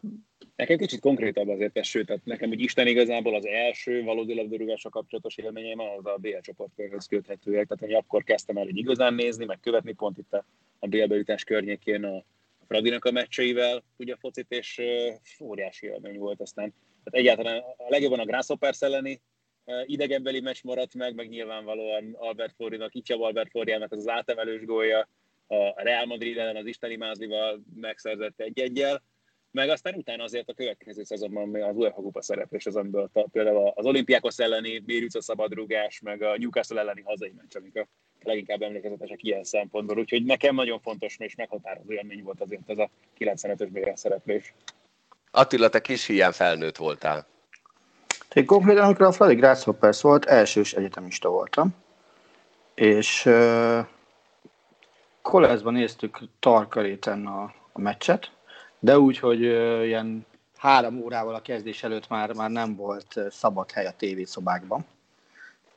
Nekem 0.56 0.76
kicsit 0.76 1.00
konkrétabb 1.00 1.48
azért 1.48 1.78
ez, 1.78 1.86
sőt, 1.86 2.06
tehát 2.06 2.24
nekem 2.24 2.50
úgy 2.50 2.60
Isten 2.60 2.86
igazából 2.86 3.34
az 3.34 3.46
első 3.46 4.02
valódi 4.02 4.34
labdarúgással 4.34 4.90
kapcsolatos 4.90 5.36
élményeim 5.36 5.80
az 5.80 6.06
a 6.06 6.16
BL 6.16 6.38
csoportkörhöz 6.40 7.06
köthetőek, 7.06 7.66
tehát 7.66 7.92
én 7.92 7.96
akkor 7.96 8.24
kezdtem 8.24 8.56
el 8.56 8.64
hogy 8.64 8.76
igazán 8.76 9.14
nézni, 9.14 9.44
meg 9.44 9.60
követni 9.60 9.92
pont 9.92 10.18
itt 10.18 10.32
a, 10.32 10.44
a 10.78 10.86
BL 10.86 11.32
környékén 11.46 12.04
a, 12.04 12.16
a 12.16 12.64
Fradinak 12.66 13.04
a 13.04 13.10
meccseivel, 13.10 13.84
ugye 13.96 14.12
a 14.12 14.16
focit, 14.16 14.46
és 14.48 14.78
uh, 14.78 15.48
óriási 15.48 15.86
élmény 15.86 16.18
volt 16.18 16.40
aztán. 16.40 16.74
Tehát 17.04 17.26
egyáltalán 17.26 17.58
a 17.76 17.88
legjobban 17.88 18.20
a 18.20 18.24
Grasshoppers 18.24 18.80
elleni 18.80 19.20
idegenbeli 19.86 20.40
meccs 20.40 20.62
maradt 20.62 20.94
meg, 20.94 21.14
meg 21.14 21.28
nyilvánvalóan 21.28 22.16
Albert 22.18 22.54
Florinak, 22.56 22.94
Itya 22.94 23.24
Albert 23.24 23.50
Floriának 23.50 23.92
az, 23.92 23.98
az 23.98 24.08
átemelős 24.08 24.64
gólja, 24.64 25.08
a 25.46 25.82
Real 25.82 26.06
Madrid 26.06 26.38
ellen 26.38 26.56
az 26.56 26.66
Isteni 26.66 26.96
Mázlival 26.96 27.62
megszerzett 27.74 28.40
egy-egyel, 28.40 29.02
meg 29.54 29.68
aztán 29.68 29.94
utána 29.94 30.22
azért 30.22 30.48
a 30.48 30.54
következő 30.54 31.04
szezonban 31.04 31.62
az 31.62 31.76
UEFA 31.76 32.00
kupa 32.00 32.22
szereplés 32.22 32.66
az, 32.66 32.76
amiből 32.76 33.10
a, 33.12 33.28
például 33.32 33.72
az 33.74 33.86
olimpiákos 33.86 34.38
elleni 34.38 34.78
Bérüc 34.78 35.14
a 35.14 35.22
szabadrugás, 35.22 36.00
meg 36.00 36.22
a 36.22 36.36
Newcastle 36.38 36.80
elleni 36.80 37.02
hazai 37.02 37.32
meccs, 37.36 37.56
amik 37.56 37.76
a 37.76 37.86
leginkább 38.22 38.62
emlékezetesek 38.62 39.22
ilyen 39.22 39.44
szempontból. 39.44 39.98
Úgyhogy 39.98 40.24
nekem 40.24 40.54
nagyon 40.54 40.80
fontos 40.80 41.16
és 41.18 41.34
meghatározó 41.34 41.92
élmény 41.92 42.22
volt 42.22 42.40
azért 42.40 42.70
ez 42.70 42.78
a 42.78 42.90
95-ös 43.18 43.68
BL 43.70 43.90
szereplés. 43.94 44.54
Attila, 45.30 45.68
te 45.68 45.80
kis 45.80 46.06
hiány 46.06 46.32
felnőtt 46.32 46.76
voltál. 46.76 47.26
Én 48.32 48.46
konkrétan, 48.46 48.84
amikor 48.84 49.06
a 49.06 49.12
Fradi 49.12 49.34
Grasshoppers 49.34 50.00
volt, 50.00 50.24
elsős 50.24 50.72
egyetemista 50.72 51.28
voltam, 51.28 51.74
és 52.74 53.26
uh, 53.26 53.78
Koleszban 55.22 55.72
néztük 55.72 56.18
Tarkaréten 56.38 57.26
a, 57.26 57.42
a 57.72 57.80
meccset, 57.80 58.30
de 58.84 58.98
úgy, 58.98 59.18
hogy 59.18 59.40
ilyen 59.84 60.26
három 60.56 61.02
órával 61.02 61.34
a 61.34 61.42
kezdés 61.42 61.82
előtt 61.82 62.08
már, 62.08 62.34
már 62.34 62.50
nem 62.50 62.76
volt 62.76 63.20
szabad 63.30 63.70
hely 63.70 63.86
a 63.86 63.96
tévészobákban. 63.96 64.84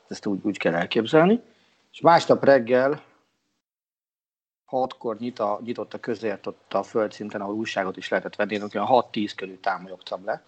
Ezt 0.08 0.26
úgy, 0.26 0.40
úgy 0.44 0.58
kell 0.58 0.74
elképzelni. 0.74 1.42
És 1.92 2.02
másnap 2.02 2.44
reggel 2.44 3.02
hatkor 4.66 5.18
nyit 5.18 5.40
a, 5.40 5.60
nyitott 5.64 5.94
a 5.94 6.00
közért 6.00 6.48
ott 6.48 6.74
a 6.74 6.84
földszinten, 6.84 7.42
ahol 7.42 7.54
újságot 7.54 7.98
is 7.98 8.10
lehetett 8.10 8.36
venni, 8.36 8.54
én 8.54 8.68
olyan 8.74 8.88
6-10 8.90 9.32
körül 9.36 9.60
támolyogtam 9.60 10.26
le. 10.26 10.44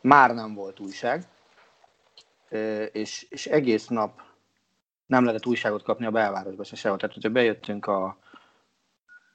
Már 0.00 0.34
nem 0.34 0.54
volt 0.54 0.80
újság, 0.80 1.24
és, 2.92 3.26
és 3.30 3.46
egész 3.46 3.86
nap 3.86 4.22
nem 5.06 5.24
lehetett 5.24 5.46
újságot 5.46 5.82
kapni 5.82 6.06
a 6.06 6.10
belvárosba 6.10 6.64
se 6.64 6.76
sehol. 6.76 6.98
Tehát, 6.98 7.14
hogyha 7.14 7.30
bejöttünk 7.30 7.86
a, 7.86 8.16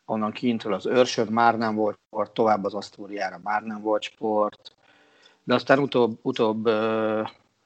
onnan 0.06 0.32
kintről 0.32 0.74
az 0.74 0.86
őrsön 0.86 1.28
már 1.28 1.58
nem 1.58 1.76
volt 1.76 1.98
sport, 2.08 2.32
tovább 2.32 2.64
az 2.64 2.74
Asztóriára 2.74 3.40
már 3.44 3.64
nem 3.64 3.82
volt 3.82 4.02
sport, 4.02 4.76
de 5.44 5.54
aztán 5.54 5.80
utóbb, 5.80 6.20
utóbb 6.22 6.70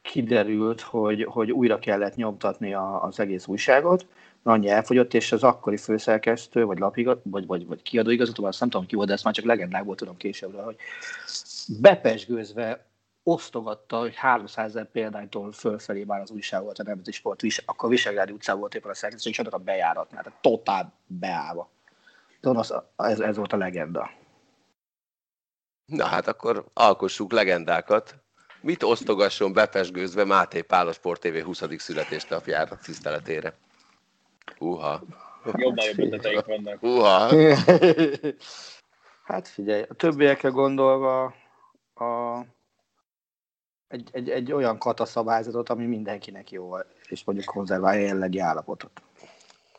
kiderült, 0.01 0.81
hogy, 0.81 1.23
hogy 1.23 1.51
újra 1.51 1.79
kellett 1.79 2.15
nyomtatni 2.15 2.73
a, 2.73 3.03
az 3.03 3.19
egész 3.19 3.47
újságot, 3.47 4.07
annyi 4.43 4.69
elfogyott, 4.69 5.13
és 5.13 5.31
az 5.31 5.43
akkori 5.43 5.77
főszerkesztő, 5.77 6.65
vagy 6.65 6.79
lapigaz, 6.79 7.17
vagy, 7.23 7.45
vagy, 7.45 7.67
vagy 7.67 7.81
kiadóigazgató, 7.81 8.45
azt 8.45 8.59
nem 8.59 8.69
tudom 8.69 8.87
ki 8.87 8.95
volt, 8.95 9.07
de 9.07 9.13
ezt 9.13 9.23
már 9.23 9.33
csak 9.33 9.45
legendákból 9.45 9.95
tudom 9.95 10.17
későbbről, 10.17 10.63
hogy 10.63 10.75
bepesgőzve 11.81 12.85
osztogatta, 13.23 13.99
hogy 13.99 14.15
300 14.15 14.65
ezer 14.65 14.91
példánytól 14.91 15.51
fölfelé 15.51 16.03
már 16.03 16.21
az 16.21 16.31
újság 16.31 16.63
volt 16.63 16.79
a 16.79 16.83
Nemzeti 16.83 17.11
Sport, 17.11 17.41
akkor 17.65 17.89
Visegrádi 17.89 18.31
utcán 18.31 18.59
volt 18.59 18.75
éppen 18.75 18.91
a 18.91 18.93
szerkesztő, 18.93 19.29
és 19.29 19.39
a 19.39 19.57
bejáratnál, 19.57 20.23
tehát 20.23 20.39
totál 20.41 20.93
beállva. 21.07 21.69
Donosz, 22.41 22.71
ez, 22.95 23.19
ez 23.19 23.37
volt 23.37 23.53
a 23.53 23.57
legenda. 23.57 24.09
Na 25.85 26.05
hát 26.05 26.27
akkor 26.27 26.65
alkossuk 26.73 27.31
legendákat. 27.31 28.15
Mit 28.61 28.83
osztogasson 28.83 29.53
bepesgőzve 29.53 30.23
Máté 30.23 30.61
Pál 30.61 30.87
a 30.87 30.91
Sport 30.91 31.21
TV 31.21 31.43
20. 31.43 31.63
születésnapjára 31.77 32.77
tiszteletére? 32.77 33.57
Uha. 34.59 35.01
Jobban 35.45 35.85
jobb 35.85 35.99
ötleteink 35.99 36.45
vannak. 36.45 36.83
Uha. 36.83 37.29
hát 39.29 39.47
figyelj, 39.47 39.85
a 39.89 39.93
többiekre 39.93 40.49
gondolva 40.49 41.23
a, 41.93 42.39
egy, 43.87 44.09
egy, 44.11 44.29
egy 44.29 44.51
olyan 44.51 44.77
kataszabályzatot, 44.77 45.69
ami 45.69 45.85
mindenkinek 45.85 46.51
jó, 46.51 46.77
és 47.07 47.23
mondjuk 47.23 47.47
konzerválja 47.47 48.07
jellegi 48.07 48.39
állapotot. 48.39 49.01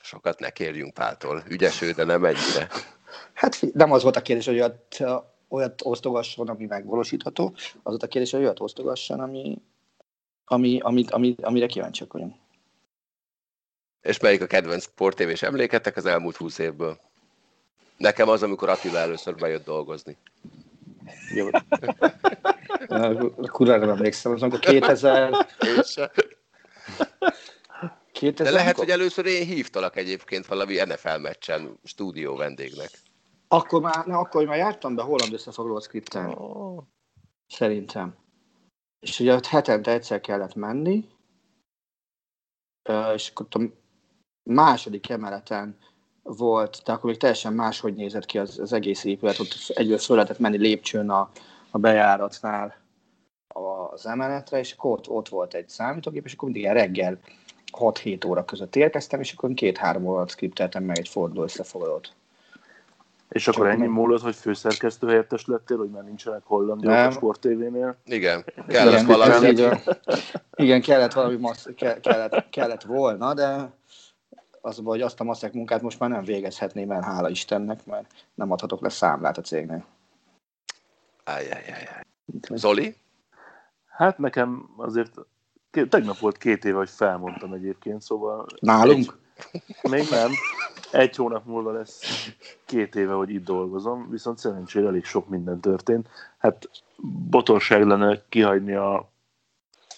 Sokat 0.02 0.38
ne 0.38 0.50
kérjünk 0.50 0.94
Páltól. 0.94 1.42
Ügyes 1.48 1.82
ő, 1.82 1.92
de 1.92 2.04
nem 2.04 2.24
ennyire. 2.24 2.68
Hát 3.32 3.60
nem 3.72 3.92
az 3.92 4.02
volt 4.02 4.16
a 4.16 4.22
kérdés, 4.22 4.46
hogy 4.46 4.54
olyat, 4.54 4.98
olyat 5.48 5.80
osztogasson, 5.84 6.48
ami 6.48 6.66
megvalósítható, 6.66 7.52
az 7.56 7.80
volt 7.82 8.02
a 8.02 8.06
kérdés, 8.06 8.30
hogy 8.30 8.40
olyat 8.40 8.60
osztogasson, 8.60 9.20
ami, 9.20 9.62
ami, 10.44 10.78
amit, 10.82 11.10
amit, 11.10 11.44
amire 11.44 11.66
kíváncsiak 11.66 12.12
vagyunk. 12.12 12.34
És 14.00 14.20
melyik 14.20 14.42
a 14.42 14.46
kedvenc 14.46 14.82
sportévés 14.82 15.42
emléketek 15.42 15.96
az 15.96 16.06
elmúlt 16.06 16.36
húsz 16.36 16.58
évből? 16.58 16.98
Nekem 17.96 18.28
az, 18.28 18.42
amikor 18.42 18.68
Attila 18.68 18.98
először 18.98 19.34
bejött 19.34 19.64
dolgozni. 19.64 20.16
Jó. 21.34 21.48
Kurvára 23.52 23.78
nem 23.78 23.90
emlékszem, 23.90 24.32
az 24.32 24.42
amikor 24.42 24.58
2000... 24.58 25.46
2000 28.20 28.52
De 28.52 28.58
lehet, 28.58 28.76
hogy 28.76 28.90
először 28.90 29.26
én 29.26 29.46
hívtalak 29.46 29.96
egyébként 29.96 30.46
valami 30.46 30.74
NFL 30.74 31.16
meccsen 31.16 31.78
stúdió 31.84 32.36
vendégnek. 32.36 32.90
Akkor 33.48 33.80
már, 33.80 34.06
ne, 34.06 34.16
akkor 34.16 34.44
már 34.44 34.56
jártam 34.56 34.94
be 34.94 35.02
holland 35.02 35.32
összefoglaló 35.32 35.80
skripten. 35.80 36.26
Oh. 36.26 36.82
Szerintem. 37.46 38.14
És 39.00 39.20
ugye 39.20 39.34
ott 39.34 39.46
hetente 39.46 39.90
egyszer 39.90 40.20
kellett 40.20 40.54
menni, 40.54 41.08
és 43.14 43.30
akkor 43.34 43.46
a 43.50 43.58
második 44.42 45.08
emeleten 45.08 45.78
volt, 46.22 46.82
de 46.84 46.92
akkor 46.92 47.10
még 47.10 47.18
teljesen 47.18 47.52
máshogy 47.52 47.94
nézett 47.94 48.26
ki 48.26 48.38
az, 48.38 48.58
az 48.58 48.72
egész 48.72 49.04
épület, 49.04 49.38
ott 49.38 49.54
egyből 49.68 49.98
föl 49.98 50.16
lehetett 50.16 50.38
menni 50.38 50.56
lépcsőn 50.56 51.10
a, 51.10 51.30
a 51.70 51.78
bejáratnál 51.78 52.76
az 53.48 54.06
emeletre, 54.06 54.58
és 54.58 54.72
akkor 54.72 54.90
ott, 54.90 55.08
ott 55.08 55.28
volt 55.28 55.54
egy 55.54 55.68
számítógép, 55.68 56.24
és 56.24 56.32
akkor 56.32 56.44
mindig 56.44 56.62
ilyen 56.62 56.74
reggel 56.74 57.20
6-7 57.72 58.26
óra 58.26 58.44
között 58.44 58.76
érkeztem, 58.76 59.20
és 59.20 59.32
akkor 59.32 59.54
két-három 59.54 60.06
órát 60.06 60.30
skripteltem 60.30 60.84
meg 60.84 60.98
egy 60.98 61.08
forduló 61.08 61.42
összefoglalót. 61.42 62.12
És 63.28 63.48
akkor 63.48 63.66
ennyi 63.66 63.80
meg... 63.80 63.90
múlott, 63.90 64.22
hogy 64.22 64.34
főszerkesztő 64.34 65.06
helyettes 65.06 65.46
lettél, 65.46 65.76
hogy 65.76 65.90
már 65.90 66.04
nincsenek 66.04 66.42
hollandiak 66.44 67.08
a 67.08 67.10
Sport 67.10 67.40
TV-nél? 67.40 67.96
Igen, 68.04 68.44
kellett 68.68 68.92
igen, 68.92 69.06
valami. 69.06 69.48
Igen, 69.48 69.80
igen, 70.54 70.80
kellett 70.80 71.12
valami 71.12 71.36
massz, 71.36 71.66
kellett, 71.76 72.50
kellett 72.50 72.82
volna, 72.82 73.34
de 73.34 73.70
az, 74.60 74.80
hogy 74.84 75.00
azt 75.00 75.20
a 75.20 75.24
maszek 75.24 75.52
munkát 75.52 75.82
most 75.82 75.98
már 75.98 76.10
nem 76.10 76.24
végezhetném 76.24 76.90
el, 76.90 77.00
hála 77.00 77.28
Istennek, 77.28 77.86
mert 77.86 78.12
nem 78.34 78.50
adhatok 78.50 78.80
le 78.80 78.88
számlát 78.88 79.38
a 79.38 79.42
cégnél. 79.42 79.84
Ajajajaj. 81.24 82.02
Zoli? 82.54 82.96
Hát 83.86 84.18
nekem 84.18 84.70
azért 84.76 85.12
Tegnap 85.70 86.18
volt 86.18 86.36
két 86.36 86.64
éve, 86.64 86.76
hogy 86.76 86.90
felmondtam 86.90 87.52
egyébként, 87.52 88.02
szóval... 88.02 88.46
Nálunk? 88.60 89.18
Egy, 89.52 89.90
még 89.90 90.04
nem. 90.10 90.30
Egy 90.92 91.16
hónap 91.16 91.46
múlva 91.46 91.72
lesz 91.72 92.02
két 92.64 92.94
éve, 92.94 93.12
hogy 93.12 93.30
itt 93.30 93.44
dolgozom, 93.44 94.10
viszont 94.10 94.38
szerencsére 94.38 94.86
elég 94.86 95.04
sok 95.04 95.28
minden 95.28 95.60
történt. 95.60 96.08
Hát 96.38 96.70
botorság 97.30 97.86
lenne 97.86 98.22
kihagyni 98.28 98.74
a 98.74 99.10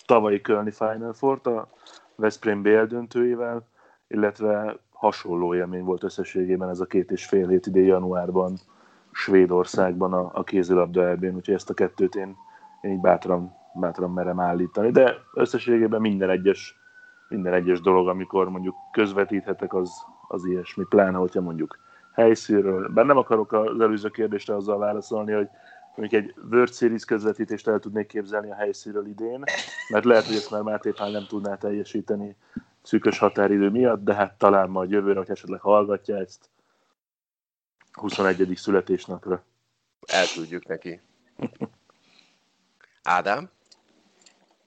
tavalyi 0.07 0.41
Kölni 0.41 0.71
Final 0.71 1.13
Four-t 1.13 1.47
a 1.47 1.69
Veszprém 2.15 2.63
BL 2.63 2.83
döntőjével, 2.83 3.69
illetve 4.09 4.79
hasonló 4.91 5.55
élmény 5.55 5.85
volt 5.85 6.03
összességében 6.03 6.69
ez 6.69 6.81
a 6.81 6.87
két 6.87 7.11
és 7.11 7.27
fél 7.27 7.49
hét 7.49 7.67
idén 7.67 7.85
januárban 7.85 8.59
Svédországban 9.13 10.13
a, 10.13 10.31
a 10.33 10.45
kézilabda 10.45 11.07
elbén, 11.07 11.35
úgyhogy 11.35 11.55
ezt 11.55 11.71
a 11.71 11.75
kettőt 11.75 12.15
én, 12.15 12.37
én 12.81 12.91
így 12.91 13.01
bátran 13.01 13.61
bátran 13.75 14.11
merem 14.11 14.41
állítani, 14.41 14.91
de 14.91 15.17
összességében 15.35 16.01
minden 16.01 16.31
egyes, 16.31 16.77
minden 17.29 17.53
egyes 17.53 17.81
dolog, 17.81 18.09
amikor 18.09 18.49
mondjuk 18.49 18.75
közvetíthetek, 18.93 19.75
az, 19.75 19.91
az 20.29 20.45
ilyesmi, 20.45 20.85
pláne, 20.89 21.17
hogyha 21.17 21.41
mondjuk 21.41 21.79
helyszínről. 22.13 22.89
Bár 22.89 23.07
nem 23.07 23.17
akarok 23.17 23.53
az 23.53 23.81
előző 23.81 24.09
kérdésre 24.09 24.55
azzal 24.55 24.79
válaszolni, 24.79 25.33
hogy 25.33 25.49
mondjuk 25.97 26.23
egy 26.23 26.35
World 26.51 26.73
Series 26.73 27.05
közvetítést 27.05 27.69
el 27.69 27.79
tudnék 27.79 28.07
képzelni 28.07 28.51
a 28.51 28.55
helyszínről 28.55 29.07
idén, 29.07 29.45
mert 29.89 30.05
lehet, 30.05 30.27
hogy 30.27 30.35
ezt 30.35 30.51
már 30.51 30.63
Máté 30.63 30.91
Pál 30.91 31.11
nem 31.11 31.25
tudná 31.29 31.55
teljesíteni 31.55 32.37
szűkös 32.83 33.19
határidő 33.19 33.71
miatt, 33.71 34.05
de 34.05 34.15
hát 34.15 34.39
talán 34.39 34.71
majd 34.71 34.91
jövőre, 34.91 35.19
hogy 35.19 35.31
esetleg 35.31 35.61
hallgatja 35.61 36.17
ezt 36.17 36.51
21. 37.93 38.53
születésnapra. 38.57 39.45
Tudjuk 40.35 40.67
neki. 40.67 41.01
Ádám? 43.03 43.51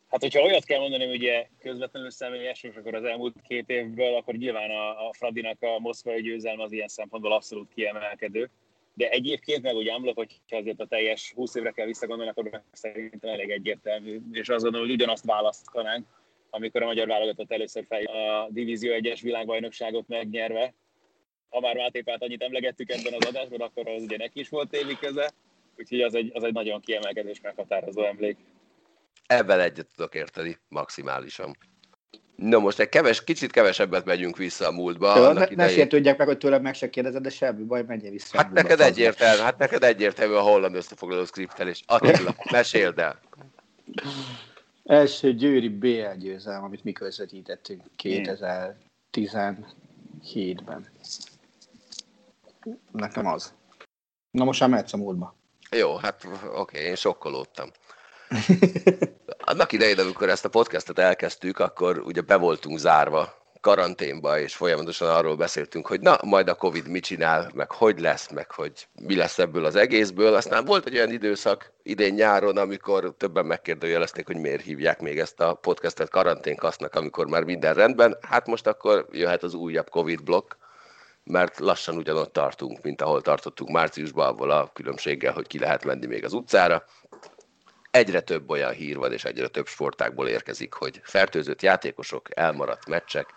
Hát, 0.09 0.21
hogyha 0.21 0.41
olyat 0.41 0.63
kell 0.63 0.79
mondani, 0.79 1.05
ugye 1.05 1.47
közvetlenül 1.59 2.11
személyes, 2.11 2.63
akkor 2.63 2.95
az 2.95 3.03
elmúlt 3.03 3.35
két 3.47 3.69
évből, 3.69 4.15
akkor 4.15 4.33
nyilván 4.33 4.69
a, 4.69 5.07
a 5.07 5.13
Fradinak 5.13 5.61
a 5.61 5.79
moszkvai 5.79 6.21
győzelme 6.21 6.63
az 6.63 6.71
ilyen 6.71 6.87
szempontból 6.87 7.33
abszolút 7.33 7.73
kiemelkedő. 7.73 8.49
De 8.93 9.09
egyébként 9.09 9.61
meg 9.61 9.75
úgy 9.75 9.87
emlök, 9.87 10.15
hogy 10.15 10.41
azért 10.49 10.79
a 10.79 10.85
teljes 10.85 11.33
20 11.35 11.55
évre 11.55 11.71
kell 11.71 11.85
visszagondolni, 11.85 12.31
akkor 12.31 12.61
szerintem 12.71 13.29
elég 13.29 13.49
egyértelmű. 13.49 14.19
És 14.31 14.49
azt 14.49 14.63
gondolom, 14.63 14.87
hogy 14.87 14.95
ugyanazt 14.95 15.25
választanánk, 15.25 16.05
amikor 16.49 16.81
a 16.81 16.85
magyar 16.85 17.07
válogatott 17.07 17.51
először 17.51 17.85
fel 17.87 18.03
a 18.03 18.47
Divízió 18.49 18.93
1-es 18.97 19.19
világbajnokságot 19.21 20.07
megnyerve. 20.07 20.73
Ha 21.49 21.59
már 21.59 21.75
Máté 21.75 22.01
Pát 22.01 22.23
annyit 22.23 22.41
emlegettük 22.41 22.91
ebben 22.91 23.13
az 23.13 23.25
adásban, 23.25 23.61
akkor 23.61 23.87
az 23.87 24.01
ugye 24.01 24.17
neki 24.17 24.39
is 24.39 24.49
volt 24.49 24.73
évi 24.73 24.97
köze, 24.97 25.31
úgyhogy 25.77 26.01
az 26.01 26.15
egy, 26.15 26.31
az 26.33 26.43
egy 26.43 26.53
nagyon 26.53 26.81
kiemelkedő 26.81 27.29
és 27.29 27.41
meghatározó 27.41 28.03
emlék. 28.03 28.37
Ebben 29.27 29.59
egyet 29.59 29.87
tudok 29.95 30.15
érteni, 30.15 30.59
maximálisan. 30.67 31.57
No 32.35 32.59
most 32.59 32.79
egy 32.79 32.89
keves, 32.89 33.23
kicsit 33.23 33.51
kevesebbet 33.51 34.05
megyünk 34.05 34.37
vissza 34.37 34.67
a 34.67 34.71
múltba. 34.71 35.17
Jó, 35.17 35.31
ne, 35.31 35.45
ne 35.49 35.69
sértődjek 35.69 36.17
meg, 36.17 36.27
hogy 36.27 36.37
tőlem 36.37 36.61
meg 36.61 36.75
se 36.75 36.89
kérdezed, 36.89 37.21
de 37.21 37.29
semmi 37.29 37.63
baj, 37.63 37.83
menjél 37.83 38.11
vissza. 38.11 38.37
Hát 38.37 38.51
neked 38.51 38.79
egyértelmű, 38.79 39.41
hát 39.41 39.57
neked 39.57 39.83
egyértelmű 39.83 40.33
a 40.33 40.41
holland 40.41 40.75
összefoglaló 40.75 41.25
skriptelés. 41.25 41.83
Attila, 41.87 42.35
meséld 42.51 42.99
el. 42.99 43.19
Első 44.83 45.33
győri 45.33 45.69
BL 45.69 46.13
győzelem, 46.17 46.63
amit 46.63 46.83
mi 46.83 46.91
közvetítettünk 46.91 47.81
2017-ben. 48.03 50.85
Nekem 52.91 53.25
az. 53.25 53.53
Na 54.31 54.43
most 54.43 54.59
már 54.59 54.69
mehetsz 54.69 54.93
a 54.93 54.97
múltba. 54.97 55.35
Jó, 55.71 55.95
hát 55.95 56.25
oké, 56.25 56.37
okay, 56.55 56.81
én 56.81 56.95
sokkolódtam. 56.95 57.69
Annak 59.51 59.71
idején, 59.71 59.99
amikor 59.99 60.29
ezt 60.29 60.45
a 60.45 60.49
podcastot 60.49 60.99
elkezdtük, 60.99 61.59
akkor 61.59 61.99
ugye 61.99 62.21
be 62.21 62.35
voltunk 62.35 62.77
zárva 62.77 63.43
karanténba, 63.61 64.39
és 64.39 64.55
folyamatosan 64.55 65.09
arról 65.09 65.35
beszéltünk, 65.35 65.87
hogy 65.87 65.99
na, 65.99 66.17
majd 66.23 66.49
a 66.49 66.55
Covid 66.55 66.87
mit 66.87 67.03
csinál, 67.03 67.51
meg 67.53 67.71
hogy 67.71 67.99
lesz, 67.99 68.29
meg 68.31 68.51
hogy 68.51 68.87
mi 69.01 69.15
lesz 69.15 69.39
ebből 69.39 69.65
az 69.65 69.75
egészből. 69.75 70.33
Aztán 70.33 70.65
volt 70.65 70.85
egy 70.85 70.95
olyan 70.95 71.11
időszak 71.11 71.71
idén 71.83 72.13
nyáron, 72.13 72.57
amikor 72.57 73.13
többen 73.17 73.45
megkérdőjelezték, 73.45 74.25
hogy 74.25 74.37
miért 74.37 74.61
hívják 74.61 75.01
még 75.01 75.19
ezt 75.19 75.39
a 75.39 75.53
podcastet 75.53 76.09
karanténkasznak, 76.09 76.95
amikor 76.95 77.27
már 77.27 77.43
minden 77.43 77.73
rendben. 77.73 78.17
Hát 78.21 78.47
most 78.47 78.67
akkor 78.67 79.07
jöhet 79.11 79.43
az 79.43 79.53
újabb 79.53 79.89
Covid 79.89 80.23
blokk, 80.23 80.53
mert 81.23 81.59
lassan 81.59 81.97
ugyanott 81.97 82.33
tartunk, 82.33 82.81
mint 82.81 83.01
ahol 83.01 83.21
tartottunk 83.21 83.71
márciusban, 83.71 84.27
avval 84.27 84.51
a 84.51 84.69
különbséggel, 84.73 85.33
hogy 85.33 85.47
ki 85.47 85.59
lehet 85.59 85.85
menni 85.85 86.05
még 86.05 86.23
az 86.23 86.33
utcára 86.33 86.83
egyre 87.95 88.21
több 88.21 88.49
olyan 88.49 88.71
hír 88.71 88.97
van, 88.97 89.11
és 89.11 89.23
egyre 89.23 89.47
több 89.47 89.67
sportákból 89.67 90.27
érkezik, 90.27 90.73
hogy 90.73 90.99
fertőzött 91.03 91.61
játékosok, 91.61 92.37
elmaradt 92.37 92.87
meccsek. 92.87 93.33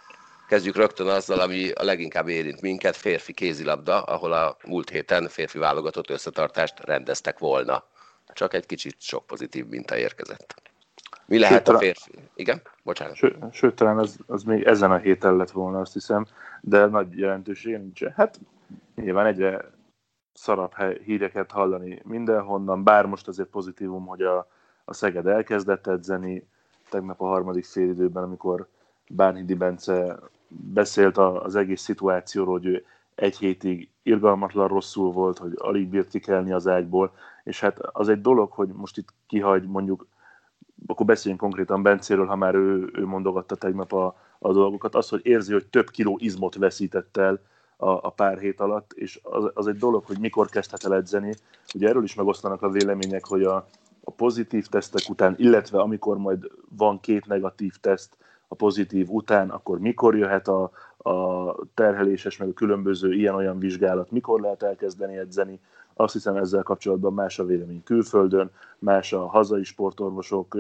Kezdjük 0.48 0.76
rögtön 0.76 1.06
azzal, 1.06 1.40
ami 1.40 1.70
a 1.70 1.84
leginkább 1.84 2.28
érint 2.28 2.60
minket, 2.60 2.96
férfi 2.96 3.32
kézilabda, 3.32 4.02
ahol 4.02 4.32
a 4.32 4.56
múlt 4.66 4.90
héten 4.90 5.28
férfi 5.28 5.58
válogatott 5.58 6.10
összetartást 6.10 6.84
rendeztek 6.84 7.38
volna. 7.38 7.84
Csak 8.32 8.54
egy 8.54 8.66
kicsit 8.66 8.96
sok 8.98 9.26
pozitív 9.26 9.66
minta 9.66 9.96
érkezett. 9.96 10.54
Mi 11.26 11.38
lehet 11.38 11.66
sőt, 11.66 11.74
a 11.74 11.78
férfi? 11.78 12.10
Igen? 12.34 12.62
Bocsánat. 12.82 13.16
Sőt, 13.16 13.36
sőt 13.52 13.74
talán 13.74 13.98
az, 13.98 14.18
az 14.26 14.42
még 14.42 14.62
ezen 14.62 14.90
a 14.90 14.96
héten 14.96 15.36
lett 15.36 15.50
volna, 15.50 15.80
azt 15.80 15.92
hiszem, 15.92 16.26
de 16.60 16.86
nagy 16.86 17.18
jelentősége 17.18 17.78
nincs. 17.78 18.04
Hát 18.04 18.40
nyilván 18.94 19.26
egyre 19.26 19.70
szarabb 20.38 20.74
híreket 21.04 21.50
hallani 21.50 22.02
mindenhonnan, 22.04 22.84
bár 22.84 23.06
most 23.06 23.28
azért 23.28 23.48
pozitívum, 23.48 24.06
hogy 24.06 24.22
a, 24.22 24.48
a 24.84 24.92
Szeged 24.92 25.26
elkezdett 25.26 25.86
edzeni, 25.86 26.48
tegnap 26.90 27.20
a 27.20 27.26
harmadik 27.26 27.64
félidőben, 27.64 28.22
amikor 28.22 28.66
Bánhidi 29.08 29.54
Bence 29.54 30.18
beszélt 30.48 31.16
az 31.16 31.56
egész 31.56 31.80
szituációról, 31.80 32.52
hogy 32.52 32.66
ő 32.66 32.84
egy 33.14 33.36
hétig 33.36 33.88
irgalmatlan 34.02 34.68
rosszul 34.68 35.12
volt, 35.12 35.38
hogy 35.38 35.52
alig 35.56 35.88
bírt 35.88 36.08
kikelni 36.08 36.52
az 36.52 36.68
ágyból, 36.68 37.12
és 37.44 37.60
hát 37.60 37.78
az 37.78 38.08
egy 38.08 38.20
dolog, 38.20 38.52
hogy 38.52 38.68
most 38.68 38.96
itt 38.96 39.08
kihagy 39.26 39.66
mondjuk, 39.66 40.06
akkor 40.86 41.06
beszéljünk 41.06 41.42
konkrétan 41.42 41.82
Bencéről, 41.82 42.26
ha 42.26 42.36
már 42.36 42.54
ő, 42.54 42.90
ő 42.92 43.06
mondogatta 43.06 43.54
tegnap 43.54 43.92
a, 43.92 44.16
a 44.38 44.52
dolgokat, 44.52 44.94
az, 44.94 45.08
hogy 45.08 45.20
érzi, 45.26 45.52
hogy 45.52 45.66
több 45.66 45.90
kiló 45.90 46.16
izmot 46.20 46.54
veszített 46.54 47.16
el 47.16 47.40
a, 47.80 47.88
a 47.88 48.10
pár 48.10 48.38
hét 48.38 48.60
alatt, 48.60 48.92
és 48.92 49.20
az, 49.22 49.50
az 49.54 49.66
egy 49.66 49.76
dolog, 49.76 50.04
hogy 50.04 50.18
mikor 50.18 50.48
kezdhet 50.48 50.84
el 50.84 50.94
edzeni. 50.94 51.34
Ugye 51.74 51.88
erről 51.88 52.02
is 52.02 52.14
megosztanak 52.14 52.62
a 52.62 52.70
vélemények, 52.70 53.26
hogy 53.26 53.42
a, 53.42 53.66
a 54.04 54.10
pozitív 54.10 54.66
tesztek 54.66 55.08
után, 55.08 55.34
illetve 55.38 55.80
amikor 55.80 56.18
majd 56.18 56.50
van 56.76 57.00
két 57.00 57.26
negatív 57.26 57.76
teszt 57.80 58.16
a 58.48 58.54
pozitív 58.54 59.08
után, 59.10 59.50
akkor 59.50 59.78
mikor 59.78 60.16
jöhet 60.16 60.48
a, 60.48 60.70
a 61.10 61.54
terheléses, 61.74 62.36
meg 62.36 62.48
a 62.48 62.52
különböző 62.52 63.12
ilyen-olyan 63.12 63.58
vizsgálat, 63.58 64.10
mikor 64.10 64.40
lehet 64.40 64.62
elkezdeni 64.62 65.16
edzeni. 65.16 65.60
Azt 65.94 66.12
hiszem 66.12 66.36
ezzel 66.36 66.62
kapcsolatban 66.62 67.14
más 67.14 67.38
a 67.38 67.44
vélemény 67.44 67.82
külföldön, 67.82 68.50
más 68.78 69.12
a 69.12 69.26
hazai 69.26 69.64
sportorvosok 69.64 70.56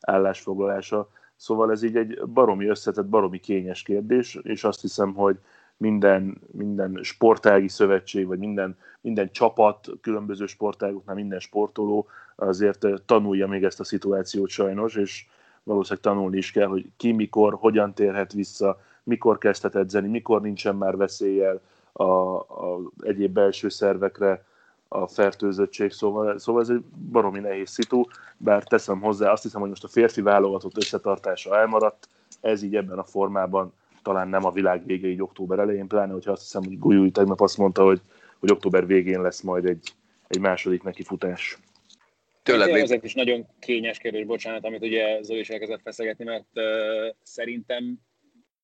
állásfoglalása. 0.00 1.08
Szóval 1.36 1.70
ez 1.70 1.82
így 1.82 1.96
egy 1.96 2.20
baromi 2.26 2.66
összetett, 2.66 3.06
baromi 3.06 3.40
kényes 3.40 3.82
kérdés, 3.82 4.38
és 4.42 4.64
azt 4.64 4.80
hiszem, 4.80 5.14
hogy 5.14 5.38
minden, 5.76 6.40
minden 6.50 6.98
sportági 7.02 7.68
szövetség, 7.68 8.26
vagy 8.26 8.38
minden, 8.38 8.76
minden 9.00 9.30
csapat, 9.32 9.88
különböző 10.00 10.46
sportágoknál 10.46 11.14
minden 11.14 11.38
sportoló 11.38 12.06
azért 12.36 12.86
tanulja 13.06 13.46
még 13.46 13.64
ezt 13.64 13.80
a 13.80 13.84
szituációt 13.84 14.48
sajnos, 14.48 14.94
és 14.94 15.26
valószínűleg 15.62 16.04
tanulni 16.04 16.36
is 16.36 16.50
kell, 16.50 16.66
hogy 16.66 16.86
ki 16.96 17.12
mikor, 17.12 17.54
hogyan 17.54 17.94
térhet 17.94 18.32
vissza, 18.32 18.80
mikor 19.02 19.38
kezdhet 19.38 19.76
edzeni, 19.76 20.08
mikor 20.08 20.40
nincsen 20.40 20.76
már 20.76 20.96
veszéllyel 20.96 21.60
a, 21.92 22.02
a 22.02 22.80
egyéb 23.00 23.32
belső 23.32 23.68
szervekre 23.68 24.44
a 24.88 25.06
fertőzöttség, 25.06 25.90
szóval, 25.92 26.38
szóval 26.38 26.62
ez 26.62 26.68
egy 26.68 26.84
baromi 27.10 27.40
nehéz 27.40 27.70
szitu, 27.70 28.04
bár 28.36 28.64
teszem 28.64 29.00
hozzá, 29.00 29.30
azt 29.30 29.42
hiszem, 29.42 29.60
hogy 29.60 29.68
most 29.68 29.84
a 29.84 29.88
férfi 29.88 30.20
válogatott 30.20 30.76
összetartása 30.76 31.58
elmaradt, 31.58 32.08
ez 32.40 32.62
így 32.62 32.76
ebben 32.76 32.98
a 32.98 33.04
formában 33.04 33.72
talán 34.04 34.28
nem 34.28 34.44
a 34.44 34.50
világ 34.50 34.86
vége 34.86 35.08
így 35.08 35.22
október 35.22 35.58
elején, 35.58 35.86
pláne, 35.86 36.12
hogyha 36.12 36.32
azt 36.32 36.42
hiszem, 36.42 36.62
hogy 36.64 36.78
Gulyúj 36.78 37.10
tegnap 37.10 37.40
azt 37.40 37.58
mondta, 37.58 37.84
hogy, 37.84 38.00
hogy 38.38 38.50
október 38.50 38.86
végén 38.86 39.20
lesz 39.20 39.40
majd 39.40 39.64
egy, 39.64 39.88
egy 40.28 40.40
második 40.40 40.82
neki 40.82 41.02
futás. 41.02 41.58
Tőled 42.42 42.72
még... 42.72 42.82
Azért 42.82 43.04
is 43.04 43.14
nagyon 43.14 43.46
kényes 43.58 43.98
kérdés, 43.98 44.24
bocsánat, 44.24 44.64
amit 44.64 44.82
ugye 44.82 45.22
Zoli 45.22 45.38
is 45.38 45.50
elkezdett 45.50 45.82
feszegetni, 45.82 46.24
mert 46.24 46.46
uh, 46.54 46.64
szerintem 47.22 48.00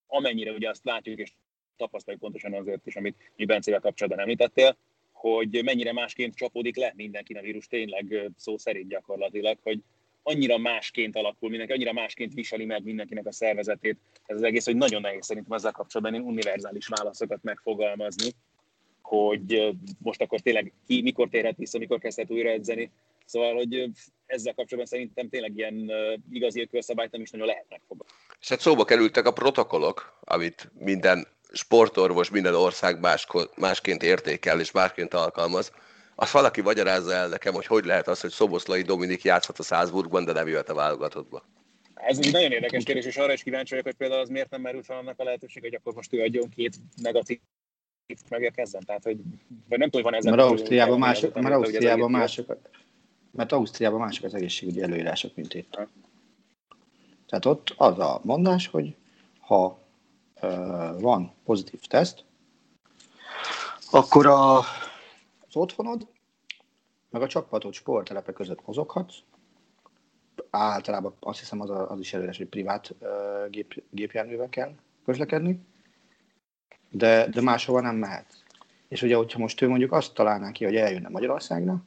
amennyire 0.07 0.53
ugye 0.53 0.69
azt 0.69 0.85
látjuk 0.85 1.19
és 1.19 1.33
tapasztaljuk 1.77 2.23
pontosan 2.23 2.55
azért 2.55 2.87
is, 2.87 2.97
amit 2.97 3.33
mi 3.37 3.45
Bencével 3.45 3.81
kapcsolatban 3.81 4.23
említettél, 4.23 4.77
hogy 5.13 5.61
mennyire 5.65 5.93
másként 5.93 6.35
csapódik 6.35 6.77
le 6.77 6.93
mindenki 6.97 7.33
a 7.33 7.41
vírus 7.41 7.67
tényleg 7.67 8.31
szó 8.37 8.59
szerint 8.59 8.89
gyakorlatilag, 8.89 9.59
hogy 9.63 9.81
annyira 10.23 10.59
másként 10.59 11.17
alakul 11.17 11.49
mindenki, 11.49 11.73
annyira 11.73 11.93
másként 11.93 12.35
viseli 12.35 12.65
meg 12.65 12.85
mindenkinek 12.85 13.27
a 13.27 13.33
szervezetét. 13.33 13.99
Ez 14.27 14.37
az 14.37 14.43
egész, 14.43 14.65
hogy 14.65 14.77
nagyon 14.77 15.01
nehéz 15.01 15.27
szerintem 15.27 15.57
ezzel 15.57 15.73
kapcsolatban 15.73 16.21
univerzális 16.23 16.87
válaszokat 16.87 17.43
megfogalmazni, 17.43 18.31
hogy 19.03 19.77
most 19.99 20.23
akkor 20.23 20.41
tényleg 20.41 20.73
ki, 20.87 21.03
mikor 21.03 21.29
térhet 21.29 21.57
vissza, 21.57 21.79
mikor 21.79 21.99
kezdhet 21.99 22.31
újra 22.31 22.49
edzeni. 22.49 22.91
Szóval, 23.25 23.55
hogy 23.55 23.91
ezzel 24.27 24.55
kapcsolatban 24.55 24.99
szerintem 24.99 25.29
tényleg 25.29 25.57
ilyen 25.57 25.93
igazi 26.31 26.61
ökölszabályt 26.61 27.11
nem 27.11 27.21
is 27.21 27.31
nagyon 27.31 27.47
lehet 27.47 27.67
megfogalmazni. 27.69 28.17
És 28.41 28.49
hát 28.49 28.61
szóba 28.61 28.85
kerültek 28.85 29.27
a 29.27 29.33
protokollok, 29.33 30.19
amit 30.21 30.71
minden 30.79 31.27
sportorvos 31.53 32.31
minden 32.31 32.55
ország 32.55 32.99
másként 33.57 34.03
értékel 34.03 34.61
és 34.61 34.71
másként 34.71 35.15
alkalmaz 35.15 35.73
azt 36.21 36.33
valaki 36.33 36.61
magyarázza 36.61 37.13
el 37.13 37.29
nekem, 37.29 37.55
hogy 37.55 37.67
hogy 37.67 37.85
lehet 37.85 38.09
az, 38.09 38.21
hogy 38.21 38.31
Szoboszlai 38.31 38.83
Dominik 38.83 39.23
játszhat 39.23 39.59
a 39.59 39.63
Salzburgban, 39.63 40.25
de 40.25 40.33
nem 40.33 40.49
jöhet 40.49 40.69
a 40.69 40.75
válogatottba. 40.75 41.45
Ez 41.95 42.19
egy 42.19 42.33
nagyon 42.33 42.53
érdekes 42.53 42.85
kérdés, 42.85 43.05
és 43.05 43.17
arra 43.17 43.33
is 43.33 43.43
kíváncsi 43.43 43.71
vagyok, 43.71 43.87
hogy 43.87 43.97
például 43.97 44.21
az 44.21 44.29
miért 44.29 44.51
nem 44.51 44.61
merült 44.61 44.85
fel 44.85 44.97
annak 44.97 45.19
a 45.19 45.25
lehetőség, 45.25 45.63
hogy 45.63 45.75
akkor 45.75 45.95
most 45.95 46.13
ő 46.13 46.23
adjon 46.23 46.49
két 46.49 46.77
negatív 47.03 47.41
megérkezzen. 48.29 48.83
Tehát, 48.87 49.03
hogy, 49.03 49.19
vagy 49.69 49.79
nem 49.79 49.91
tudom, 49.91 50.11
van 50.11 50.15
ez. 50.15 50.25
Mert 50.25 50.41
Ausztriában, 50.41 50.99
más, 50.99 51.21
mert 51.21 51.55
Ausztriában 51.55 52.11
másokat. 52.11 52.71
Mert 53.31 53.53
Ausztriában 53.53 54.01
mások 54.01 54.25
az 54.25 54.35
egészségügyi 54.35 54.83
előírások, 54.83 55.35
mint 55.35 55.55
itt. 55.55 55.75
Ha. 55.75 55.89
Tehát 57.27 57.45
ott 57.45 57.75
az 57.77 57.99
a 57.99 58.21
mondás, 58.23 58.67
hogy 58.67 58.95
ha 59.41 59.79
uh, 60.43 61.01
van 61.01 61.35
pozitív 61.45 61.81
teszt, 61.81 62.25
Akkor 63.91 64.27
a, 64.27 64.65
az 65.51 65.57
otthonod, 65.57 66.09
meg 67.11 67.23
a 67.23 67.27
csapatod 67.27 67.73
sporttelepek 67.73 68.35
között 68.35 68.67
mozoghatsz. 68.67 69.17
Általában 70.51 71.15
azt 71.21 71.39
hiszem 71.39 71.61
az, 71.61 71.71
a, 71.71 71.91
az 71.91 71.99
is 71.99 72.13
előres, 72.13 72.37
hogy 72.37 72.47
privát 72.47 72.95
uh, 72.99 73.51
gép, 73.51 73.83
gépjárművel 73.91 74.49
kell 74.49 74.75
közlekedni, 75.05 75.61
de, 76.91 77.29
de 77.29 77.41
máshova 77.41 77.81
nem 77.81 77.97
mehet. 77.97 78.45
És 78.89 79.03
ugye, 79.03 79.17
hogyha 79.17 79.39
most 79.39 79.61
ő 79.61 79.69
mondjuk 79.69 79.93
azt 79.93 80.15
találná 80.15 80.51
ki, 80.51 80.65
hogy 80.65 80.77
eljönne 80.77 81.09
Magyarországra, 81.09 81.83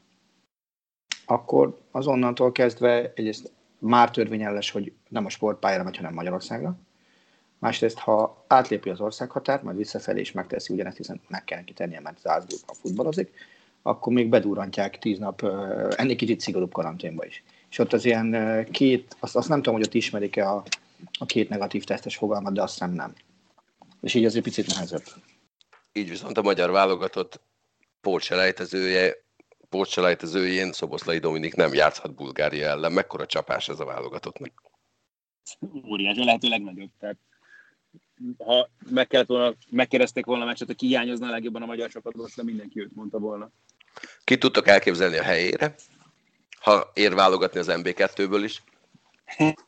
akkor 1.26 1.82
azonnantól 1.92 2.52
kezdve 2.52 3.14
egyrészt 3.16 3.52
már 3.78 4.12
törvényelles, 4.12 4.72
hogy 4.72 4.94
nem 5.10 5.26
a 5.26 5.30
sportpályára 5.30 5.84
megy, 5.84 5.98
hanem 5.98 6.14
Magyarországra. 6.14 6.78
Másrészt, 7.64 7.98
ha 7.98 8.46
átlépi 8.48 8.90
az 8.90 9.00
országhatárt, 9.00 9.64
majd 9.64 9.78
visszafelé 9.78 10.20
is 10.20 10.32
megteszi 10.32 10.74
ugyanezt, 10.74 10.98
hiszen 10.98 11.22
meg 11.28 11.44
kell 11.44 11.58
neki 11.58 11.74
tennie, 11.74 12.00
mert 12.00 12.22
Salzburgban 12.22 12.76
futballozik, 12.76 13.34
akkor 13.82 14.14
még 14.14 14.30
bedurrantják 14.30 15.00
tíz 15.00 15.20
nap, 15.20 15.42
ennél 15.96 16.16
kicsit 16.16 16.40
szigorúbb 16.40 16.72
karanténba 16.72 17.26
is. 17.26 17.44
És 17.70 17.80
ott 17.80 17.94
az 17.94 18.06
ilyen 18.06 18.68
két, 18.72 19.16
azt, 19.20 19.36
azt 19.36 19.50
nem 19.50 19.58
tudom, 19.58 19.74
hogy 19.74 19.86
ott 19.86 19.94
ismerik-e 19.94 20.50
a, 20.50 20.64
a 21.20 21.26
két 21.26 21.50
negatív 21.50 21.84
tesztes 21.84 22.18
fogalmat, 22.18 22.54
de 22.54 22.62
azt 22.62 22.74
hiszem 22.74 22.92
nem. 22.92 23.14
És 24.02 24.14
így 24.14 24.26
azért 24.26 24.44
picit 24.44 24.68
nehezebb. 24.68 25.04
Így 25.92 26.10
viszont 26.10 26.38
a 26.38 26.42
magyar 26.42 26.72
válogatott 26.72 27.42
pótselejtezője 28.02 29.16
pótselejtezőjén 29.70 30.72
Szoboszlai 30.72 31.18
Dominik 31.18 31.56
nem 31.56 31.74
játszhat 31.74 32.16
Bulgária 32.16 32.68
ellen. 32.68 32.92
Mekkora 32.92 33.26
csapás 33.26 33.70
ez 33.70 33.80
a 33.80 33.86
válogatottnak? 33.86 34.52
Óriási, 35.88 36.22
a 36.22 36.24
lehető 36.24 36.48
legnagyobb. 36.48 36.90
Tehát 37.00 37.18
ha 38.38 38.70
meg 38.90 39.08
kellett 39.08 39.28
volna, 39.28 39.54
megkérdezték 39.70 40.26
volna 40.26 40.44
a 40.44 40.46
meccset, 40.46 40.68
hogy 40.68 40.76
ki 40.76 40.88
hiányozna 40.88 41.28
a 41.28 41.32
legjobban 41.32 41.62
a 41.62 41.66
magyar 41.66 41.90
csapatból, 41.90 42.30
de 42.36 42.44
mindenki 42.44 42.80
őt 42.80 42.96
mondta 42.96 43.20
volna. 43.20 43.50
Ki 44.24 44.38
tudtok 44.38 44.68
elképzelni 44.68 45.18
a 45.18 45.24
helyére? 45.24 45.76
Ha 46.60 46.92
ér 46.94 47.14
válogatni 47.14 47.60
az 47.60 47.68
MB2-ből 47.72 48.42
is? 48.44 48.64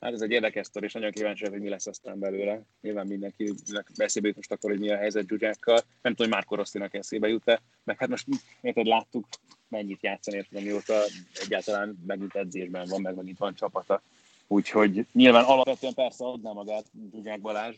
Hát 0.00 0.12
ez 0.12 0.20
egy 0.20 0.30
érdekes 0.30 0.66
sztori, 0.66 0.86
és 0.86 0.92
nagyon 0.92 1.10
kíváncsi 1.10 1.48
hogy 1.48 1.60
mi 1.60 1.68
lesz 1.68 1.86
aztán 1.86 2.18
belőle. 2.18 2.62
Nyilván 2.80 3.06
mindenki 3.06 3.54
eszébe 3.96 4.26
jut 4.26 4.36
most 4.36 4.52
akkor, 4.52 4.70
hogy 4.70 4.78
mi 4.78 4.90
a 4.90 4.96
helyzet 4.96 5.28
Zsuzsákkal. 5.28 5.76
Nem 5.76 6.14
tudom, 6.14 6.16
hogy 6.16 6.28
Márko 6.28 6.54
Rosszinak 6.54 6.94
eszébe 6.94 7.28
jut-e. 7.28 7.60
Meg 7.84 7.98
hát 7.98 8.08
most 8.08 8.26
érted, 8.60 8.86
láttuk, 8.86 9.26
mennyit 9.68 10.02
játszani, 10.02 10.36
érted, 10.36 10.62
mióta 10.62 11.02
egyáltalán 11.42 12.02
megint 12.06 12.34
edzésben 12.34 12.86
van, 12.88 13.00
meg 13.00 13.14
megint 13.14 13.38
van 13.38 13.54
csapata. 13.54 14.02
Úgyhogy 14.48 15.06
nyilván 15.12 15.44
alapvetően 15.44 15.94
persze 15.94 16.24
adná 16.24 16.52
magát 16.52 16.84
Zsuzsák 17.12 17.40
Balázs, 17.40 17.76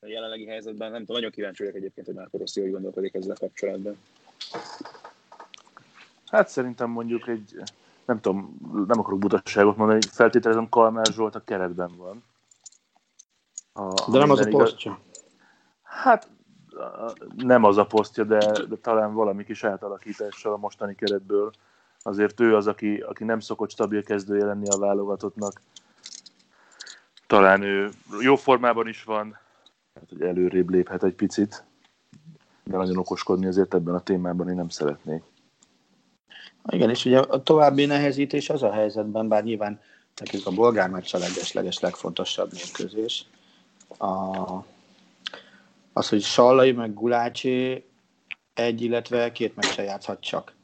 a 0.00 0.06
jelenlegi 0.06 0.46
helyzetben 0.46 0.90
nem 0.90 1.00
tudom, 1.00 1.16
nagyon 1.16 1.30
kíváncsi 1.30 1.62
vagyok 1.62 1.76
egyébként, 1.76 2.06
hogy 2.06 2.16
Márko 2.16 2.38
Rossi 2.38 2.60
hogy 2.60 2.70
gondolkodik 2.70 3.14
ezzel 3.14 3.36
kapcsolatban. 3.40 3.98
Hát 6.26 6.48
szerintem 6.48 6.90
mondjuk 6.90 7.28
egy 7.28 7.62
nem 8.04 8.20
tudom, 8.20 8.56
nem 8.86 8.98
akarok 8.98 9.18
butaságot 9.18 9.76
mondani, 9.76 10.00
feltételezem 10.10 10.68
Kalmár 10.68 11.06
Zsolt 11.06 11.34
a 11.34 11.44
keretben 11.44 11.90
van. 11.96 12.24
A, 13.72 14.10
de 14.10 14.18
nem 14.18 14.30
az 14.30 14.40
a 14.40 14.48
posztja. 14.48 15.00
Hát 15.82 16.28
nem 17.36 17.64
az 17.64 17.76
a 17.76 17.86
posztja, 17.86 18.24
de, 18.24 18.38
de 18.68 18.76
talán 18.76 19.14
valami 19.14 19.44
kis 19.44 19.64
átalakítással 19.64 20.52
a 20.52 20.56
mostani 20.56 20.94
keretből. 20.94 21.50
Azért 22.02 22.40
ő 22.40 22.56
az, 22.56 22.66
aki, 22.66 22.96
aki 22.96 23.24
nem 23.24 23.40
szokott 23.40 23.70
stabil 23.70 24.02
kezdője 24.02 24.44
lenni 24.44 24.68
a 24.68 24.78
válogatottnak. 24.78 25.60
Talán 27.32 27.62
ő 27.62 27.90
jó 28.20 28.36
formában 28.36 28.88
is 28.88 29.04
van, 29.04 29.38
hát, 29.94 30.04
hogy 30.08 30.22
előrébb 30.22 30.70
léphet 30.70 31.04
egy 31.04 31.14
picit, 31.14 31.64
de 32.64 32.76
nagyon 32.76 32.96
okoskodni 32.96 33.46
azért 33.46 33.74
ebben 33.74 33.94
a 33.94 34.00
témában 34.00 34.48
én 34.48 34.54
nem 34.54 34.68
szeretnék. 34.68 35.22
Igen, 36.68 36.90
és 36.90 37.04
ugye 37.04 37.18
a 37.18 37.42
további 37.42 37.84
nehezítés 37.84 38.50
az 38.50 38.62
a 38.62 38.72
helyzetben, 38.72 39.28
bár 39.28 39.44
nyilván 39.44 39.80
nekünk 40.16 40.46
a 40.46 40.50
bolgár 40.50 40.90
meccs 40.90 41.14
a 41.14 41.18
leges-leges 41.18 41.80
legfontosabb 41.80 42.52
mérkőzés. 42.52 43.26
A, 43.98 44.46
az, 45.92 46.08
hogy 46.08 46.22
Sallai 46.22 46.72
meg 46.72 46.94
Gulácsi 46.94 47.84
egy, 48.54 48.82
illetve 48.82 49.32
két 49.32 49.56
meccsen 49.56 49.84
játszhat 49.84 50.20
csak. 50.20 50.54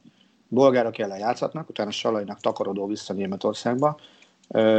Bolgárok 0.49 0.99
ellen 0.99 1.19
játszhatnak, 1.19 1.69
utána 1.69 1.91
Sallainak 1.91 2.41
takarodó 2.41 2.87
vissza 2.87 3.13
Németországba, 3.13 4.01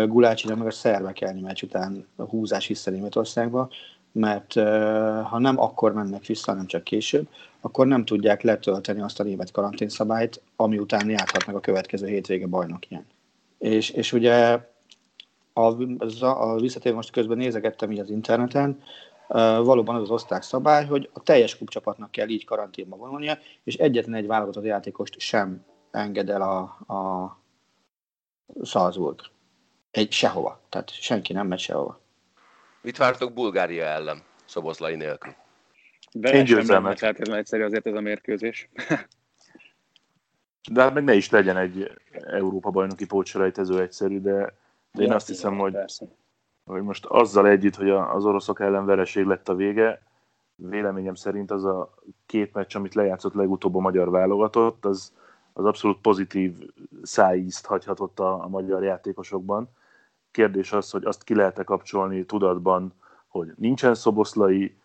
Gulácsinak 0.06 0.58
meg 0.58 0.68
a 0.68 0.72
szervek 0.72 1.34
meccs 1.42 1.64
után 1.64 2.08
húzás 2.16 2.68
vissza 2.68 2.92
Németországba, 2.92 3.70
mert 4.12 4.54
ha 5.24 5.40
nem 5.40 5.60
akkor 5.60 5.94
mennek 5.94 6.26
vissza, 6.26 6.54
nem 6.54 6.66
csak 6.66 6.84
később, 6.84 7.28
akkor 7.62 7.88
nem 7.88 8.06
tudják 8.06 8.42
letölteni 8.42 9.02
azt 9.02 9.20
a 9.20 9.24
német 9.24 9.52
karanténszabályt, 9.52 10.42
ami 10.56 10.78
után 10.78 11.10
játhatnak 11.10 11.56
a 11.56 11.60
következő 11.60 12.08
hétvége 12.08 12.48
bajnokján. 12.48 13.06
És, 13.58 13.90
és 13.90 14.14
ugye 14.14 14.60
a, 15.54 15.62
a, 16.22 16.52
a 16.52 16.60
visszatérve 16.60 16.98
most 16.98 17.12
közben 17.12 17.38
nézegettem 17.38 17.92
így 17.92 18.00
az 18.00 18.10
interneten, 18.10 18.82
valóban 19.64 19.96
az 19.96 20.02
az 20.02 20.10
osztrák 20.10 20.42
szabály, 20.42 20.86
hogy 20.86 21.10
a 21.14 21.20
teljes 21.20 21.58
klubcsapatnak 21.58 22.12
kell 22.12 22.28
így 22.28 22.46
karanténba 22.46 22.96
vonulnia, 22.96 23.38
és 23.64 23.76
egyetlen 23.76 24.16
egy 24.16 24.28
válogatott 24.28 24.64
játékost 24.64 25.20
sem 25.20 25.66
enged 25.92 26.30
el 26.30 26.42
a, 26.42 26.62
a 26.94 27.38
Salzburg. 28.64 29.20
Egy 29.92 30.12
sehova. 30.12 30.60
Tehát 30.70 30.90
senki 30.90 31.34
nem 31.34 31.48
megy 31.48 31.60
sehova. 31.60 32.00
Mit 32.82 32.98
vártok 32.98 33.34
Bulgária 33.34 33.84
ellen, 33.84 34.22
Szoboszlai 34.46 34.96
nélkül? 34.96 35.34
De 36.12 36.34
Én 36.34 36.44
győzelmet. 36.44 37.00
Hát 37.00 37.20
ez 37.20 37.30
egyszerű 37.30 37.64
azért 37.64 37.86
ez 37.86 37.94
a 37.94 38.02
mérkőzés. 38.02 38.70
de 40.72 40.82
hát 40.82 40.94
meg 40.94 41.04
ne 41.04 41.14
is 41.14 41.30
legyen 41.30 41.58
egy 41.58 41.92
Európa 42.12 42.70
bajnoki 42.70 43.06
pótselejtező 43.06 43.82
egyszerű, 43.82 44.22
de, 44.22 44.54
de 44.92 45.04
én 45.04 45.12
azt 45.12 45.28
hiszem, 45.28 45.58
hogy, 45.58 45.78
hogy 46.66 46.82
most 46.82 47.06
azzal 47.06 47.48
együtt, 47.48 47.76
hogy 47.76 47.90
az 47.90 48.26
oroszok 48.26 48.60
ellen 48.60 48.86
vereség 48.86 49.26
lett 49.26 49.50
a 49.50 49.56
vége, 49.56 50.02
véleményem 50.56 51.16
szerint 51.16 51.52
az 51.52 51.66
a 51.66 51.94
két 52.26 52.54
meccs, 52.54 52.76
amit 52.76 52.96
lejátszott 52.96 53.34
legutóbb 53.34 53.76
a 53.76 53.80
magyar 53.80 54.10
válogatott, 54.10 54.86
az, 54.86 55.14
az 55.54 55.66
abszolút 55.66 56.02
pozitív 56.02 56.54
szájízt 57.02 57.66
hagyhatott 57.66 58.20
a, 58.20 58.44
a 58.44 58.48
magyar 58.48 58.84
játékosokban. 58.84 59.70
Kérdés 60.32 60.72
az, 60.72 60.92
hogy 60.92 61.06
azt 61.06 61.24
ki 61.24 61.36
lehet-e 61.36 61.64
kapcsolni 61.64 62.26
tudatban, 62.26 62.94
hogy 63.28 63.52
nincsen 63.56 63.96
szoboszlai, 63.96 64.78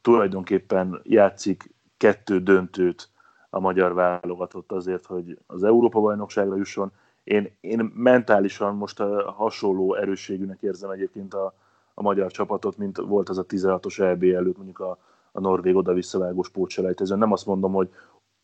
tulajdonképpen 0.00 1.00
játszik 1.02 1.74
kettő 1.96 2.40
döntőt 2.40 3.08
a 3.50 3.60
magyar 3.60 3.94
válogatott 3.94 4.72
azért, 4.72 5.06
hogy 5.06 5.38
az 5.46 5.64
Európa-bajnokságra 5.64 6.56
jusson. 6.56 6.92
Én, 7.24 7.56
én 7.60 7.92
mentálisan 7.94 8.74
most 8.76 9.00
a 9.00 9.30
hasonló 9.30 9.94
erősségűnek 9.94 10.62
érzem 10.62 10.90
egyébként 10.90 11.34
a, 11.34 11.54
a 11.94 12.02
magyar 12.02 12.30
csapatot, 12.30 12.76
mint 12.76 12.96
volt 12.96 13.28
az 13.28 13.38
a 13.38 13.46
16-os 13.46 14.00
EB 14.00 14.22
előtt 14.22 14.56
mondjuk 14.56 14.78
a, 14.78 14.98
a 15.32 15.40
norvég 15.40 15.76
oda-visszavágós 15.76 16.50
pótselejtezőn. 16.50 17.18
Nem 17.18 17.32
azt 17.32 17.46
mondom, 17.46 17.72
hogy 17.72 17.90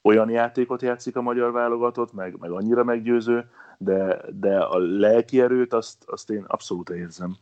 olyan 0.03 0.31
játékot 0.31 0.83
játszik 0.83 1.17
a 1.17 1.23
magyar 1.23 1.53
válogatott, 1.53 2.13
meg, 2.13 2.37
meg 2.39 2.51
annyira 2.51 2.85
meggyőző, 2.85 3.51
de, 3.83 4.23
de 4.33 4.59
a 4.59 4.79
lelki 4.79 5.41
erőt 5.41 5.73
azt, 5.73 6.05
azt 6.07 6.31
én 6.31 6.45
abszolút 6.47 6.89
érzem 6.89 7.37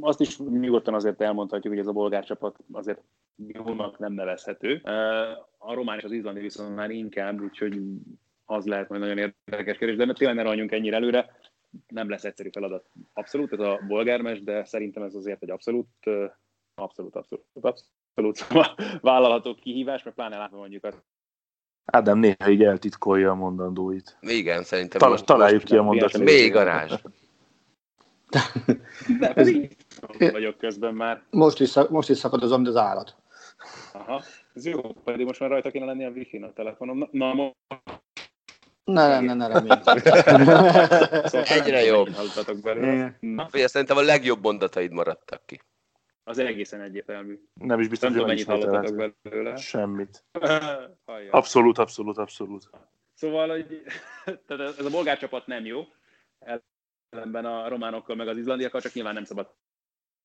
azt 0.00 0.20
is 0.20 0.38
nyugodtan 0.38 0.94
azért 0.94 1.20
elmondhatjuk, 1.20 1.72
hogy 1.72 1.82
ez 1.82 1.88
a 1.88 1.92
bolgár 1.92 2.24
csapat 2.24 2.58
azért 2.72 3.02
jónak 3.46 3.98
nem 3.98 4.12
nevezhető. 4.12 4.80
A 5.58 5.74
román 5.74 5.98
és 5.98 6.04
az 6.04 6.12
izlandi 6.12 6.40
viszont 6.40 6.74
már 6.74 6.90
inkább, 6.90 7.40
úgyhogy 7.40 7.80
az 8.44 8.66
lehet 8.66 8.88
majd 8.88 9.00
nagyon 9.00 9.34
érdekes 9.44 9.78
kérdés, 9.78 9.96
de 9.96 10.12
tényleg 10.12 10.36
ne 10.36 10.42
raljunk 10.42 10.72
ennyire 10.72 10.96
előre. 10.96 11.38
Nem 11.88 12.08
lesz 12.08 12.24
egyszerű 12.24 12.48
feladat. 12.52 12.90
Abszolút 13.12 13.52
ez 13.52 13.58
a 13.58 13.80
bolgármes, 13.88 14.42
de 14.42 14.64
szerintem 14.64 15.02
ez 15.02 15.14
azért 15.14 15.42
egy 15.42 15.50
abszolút, 15.50 15.88
abszolút, 16.74 17.16
abszolút, 17.16 17.44
abszolút 17.52 18.46
vállalható 19.00 19.54
kihívás, 19.54 20.02
mert 20.02 20.16
pláne 20.16 20.36
látva 20.36 20.56
mondjuk 20.56 20.84
a 20.84 21.04
Ádám 21.90 22.18
néha 22.18 22.48
így 22.48 22.62
eltitkolja 22.62 23.30
a 23.30 23.34
mondandóit. 23.34 24.16
Igen, 24.20 24.62
szerintem 24.62 25.00
Tal- 25.00 25.10
most, 25.10 25.24
találjuk 25.24 25.60
most 25.60 25.72
ki 25.72 25.78
a 25.78 25.82
mondatot. 25.82 26.22
Még 26.22 26.52
garázs. 26.52 26.92
De 29.18 29.32
pedig 29.32 29.76
vagyok 30.18 30.58
közben 30.58 30.94
már. 30.94 31.22
Most 31.30 31.60
is, 31.60 31.74
most 31.88 32.10
is 32.10 32.18
szakadozom, 32.18 32.62
de 32.62 32.68
az 32.68 32.76
állat. 32.76 33.16
Aha, 33.92 34.22
ez 34.54 34.66
jó, 34.66 34.80
pedig 35.04 35.26
most 35.26 35.40
már 35.40 35.50
rajta 35.50 35.70
kéne 35.70 35.84
lenni 35.84 36.04
a 36.04 36.10
wifi 36.10 36.36
a 36.36 36.52
telefonom. 36.52 36.98
Na, 36.98 37.08
na 37.10 37.34
mo- 37.34 37.56
ne, 38.84 39.20
ne, 39.20 39.34
ne, 39.34 39.46
ne, 39.48 39.80
szóval 41.28 41.44
Egyre 41.44 41.84
jobb. 41.84 42.08
Na, 43.20 43.48
szerintem 43.52 43.96
a 43.96 44.00
legjobb 44.02 44.42
mondataid 44.42 44.92
maradtak 44.92 45.46
ki. 45.46 45.60
Az 46.24 46.38
egészen 46.38 46.80
egyértelmű. 46.80 47.40
Nem 47.54 47.80
is 47.80 47.88
biztos, 47.88 48.14
hogy 48.14 48.26
mennyit 48.26 48.46
hallottatok 48.46 49.14
belőle. 49.22 49.56
Semmit. 49.56 50.24
abszolút, 51.30 51.78
abszolút, 51.78 52.18
abszolút. 52.18 52.70
Szóval, 53.14 53.48
hogy, 53.48 53.82
tehát 54.46 54.78
ez 54.78 54.84
a 54.84 54.90
bolgár 54.90 55.18
csapat 55.18 55.46
nem 55.46 55.64
jó, 55.64 55.82
ellenben 57.10 57.44
a 57.44 57.68
románokkal 57.68 58.16
meg 58.16 58.28
az 58.28 58.36
izlandiakkal, 58.36 58.80
csak 58.80 58.92
nyilván 58.92 59.14
nem 59.14 59.24
szabad 59.24 59.54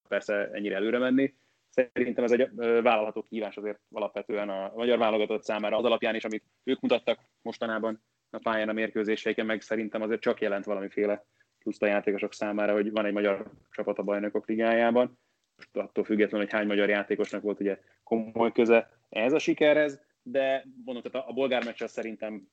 persze 0.08 0.50
ennyire 0.52 0.76
előre 0.76 0.98
menni. 0.98 1.34
szerintem 1.70 2.24
ez 2.24 2.32
egy 2.32 2.50
vállalható 2.56 3.22
kihívás 3.22 3.58
azért 3.58 3.80
alapvetően 3.92 4.50
a 4.50 4.72
magyar 4.76 4.98
válogatott 4.98 5.44
számára 5.44 5.78
az 5.78 5.86
alapján 5.86 6.16
is, 6.16 6.24
amit 6.24 6.44
ők 6.64 6.80
mutattak 6.80 7.20
mostanában 7.42 8.04
a 8.30 8.38
pályán 8.38 8.70
a 8.70 8.74
mérkőzéseiken, 8.74 9.46
meg 9.46 9.62
szerintem 9.62 10.02
azért 10.02 10.22
csak 10.22 10.42
jelent 10.42 10.66
valamiféle 10.66 11.26
plusz 11.60 11.82
a 11.82 11.86
játékosok 11.86 12.34
számára, 12.34 12.74
hogy 12.74 12.92
van 12.92 13.06
egy 13.06 13.14
magyar 13.14 13.52
csapat 13.72 13.98
a 13.98 14.04
bajnokok 14.04 14.48
ligájában. 14.48 15.20
Most 15.58 15.78
attól 15.78 16.04
függetlenül, 16.04 16.46
hogy 16.46 16.56
hány 16.56 16.68
magyar 16.68 16.90
játékosnak 16.90 17.42
volt 17.42 17.60
ugye 17.60 17.80
komoly 18.04 18.52
köze 18.52 18.90
ez 19.10 19.34
a 19.34 19.40
sikerhez, 19.40 20.02
de 20.24 20.66
mondom, 20.86 21.04
tehát 21.04 21.28
a 21.28 21.34
bolgár 21.34 21.64
meccs 21.66 21.84
szerintem 21.84 22.50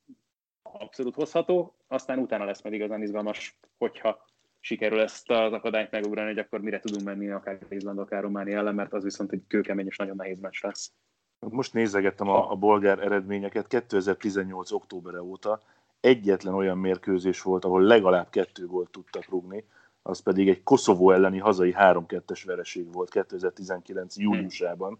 abszolút 0.62 1.14
hozható, 1.14 1.74
aztán 1.86 2.18
utána 2.18 2.44
lesz 2.44 2.62
meg 2.62 2.72
igazán 2.72 3.02
izgalmas, 3.02 3.58
hogyha 3.78 4.24
sikerül 4.60 5.00
ezt 5.00 5.30
az 5.30 5.52
akadályt 5.52 5.90
megugrani, 5.90 6.28
hogy 6.28 6.38
akkor 6.38 6.60
mire 6.60 6.80
tudunk 6.80 7.04
menni 7.04 7.30
akár 7.30 7.58
Izland, 7.68 7.98
akár 7.98 8.22
Románia 8.22 8.58
ellen, 8.58 8.74
mert 8.74 8.92
az 8.92 9.02
viszont 9.02 9.32
egy 9.32 9.42
kőkemény 9.48 9.86
és 9.86 9.96
nagyon 9.96 10.16
nehéz 10.16 10.40
meccs 10.40 10.62
lesz. 10.62 10.92
Most 11.38 11.72
nézegettem 11.72 12.28
a, 12.28 12.50
a 12.50 12.54
bolgár 12.54 12.98
eredményeket 12.98 13.66
2018. 13.66 14.70
október 14.70 15.18
óta. 15.18 15.60
Egyetlen 16.00 16.54
olyan 16.54 16.78
mérkőzés 16.78 17.42
volt, 17.42 17.64
ahol 17.64 17.82
legalább 17.82 18.30
kettő 18.30 18.66
gólt 18.66 18.90
tudtak 18.90 19.28
rugni, 19.28 19.64
az 20.02 20.20
pedig 20.20 20.48
egy 20.48 20.62
Koszovó 20.62 21.10
elleni 21.10 21.38
hazai 21.38 21.74
3-2-es 21.78 22.42
vereség 22.46 22.92
volt 22.92 23.10
2019. 23.10 24.16
júliusában. 24.16 24.98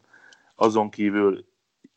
Azon 0.54 0.90
kívül 0.90 1.44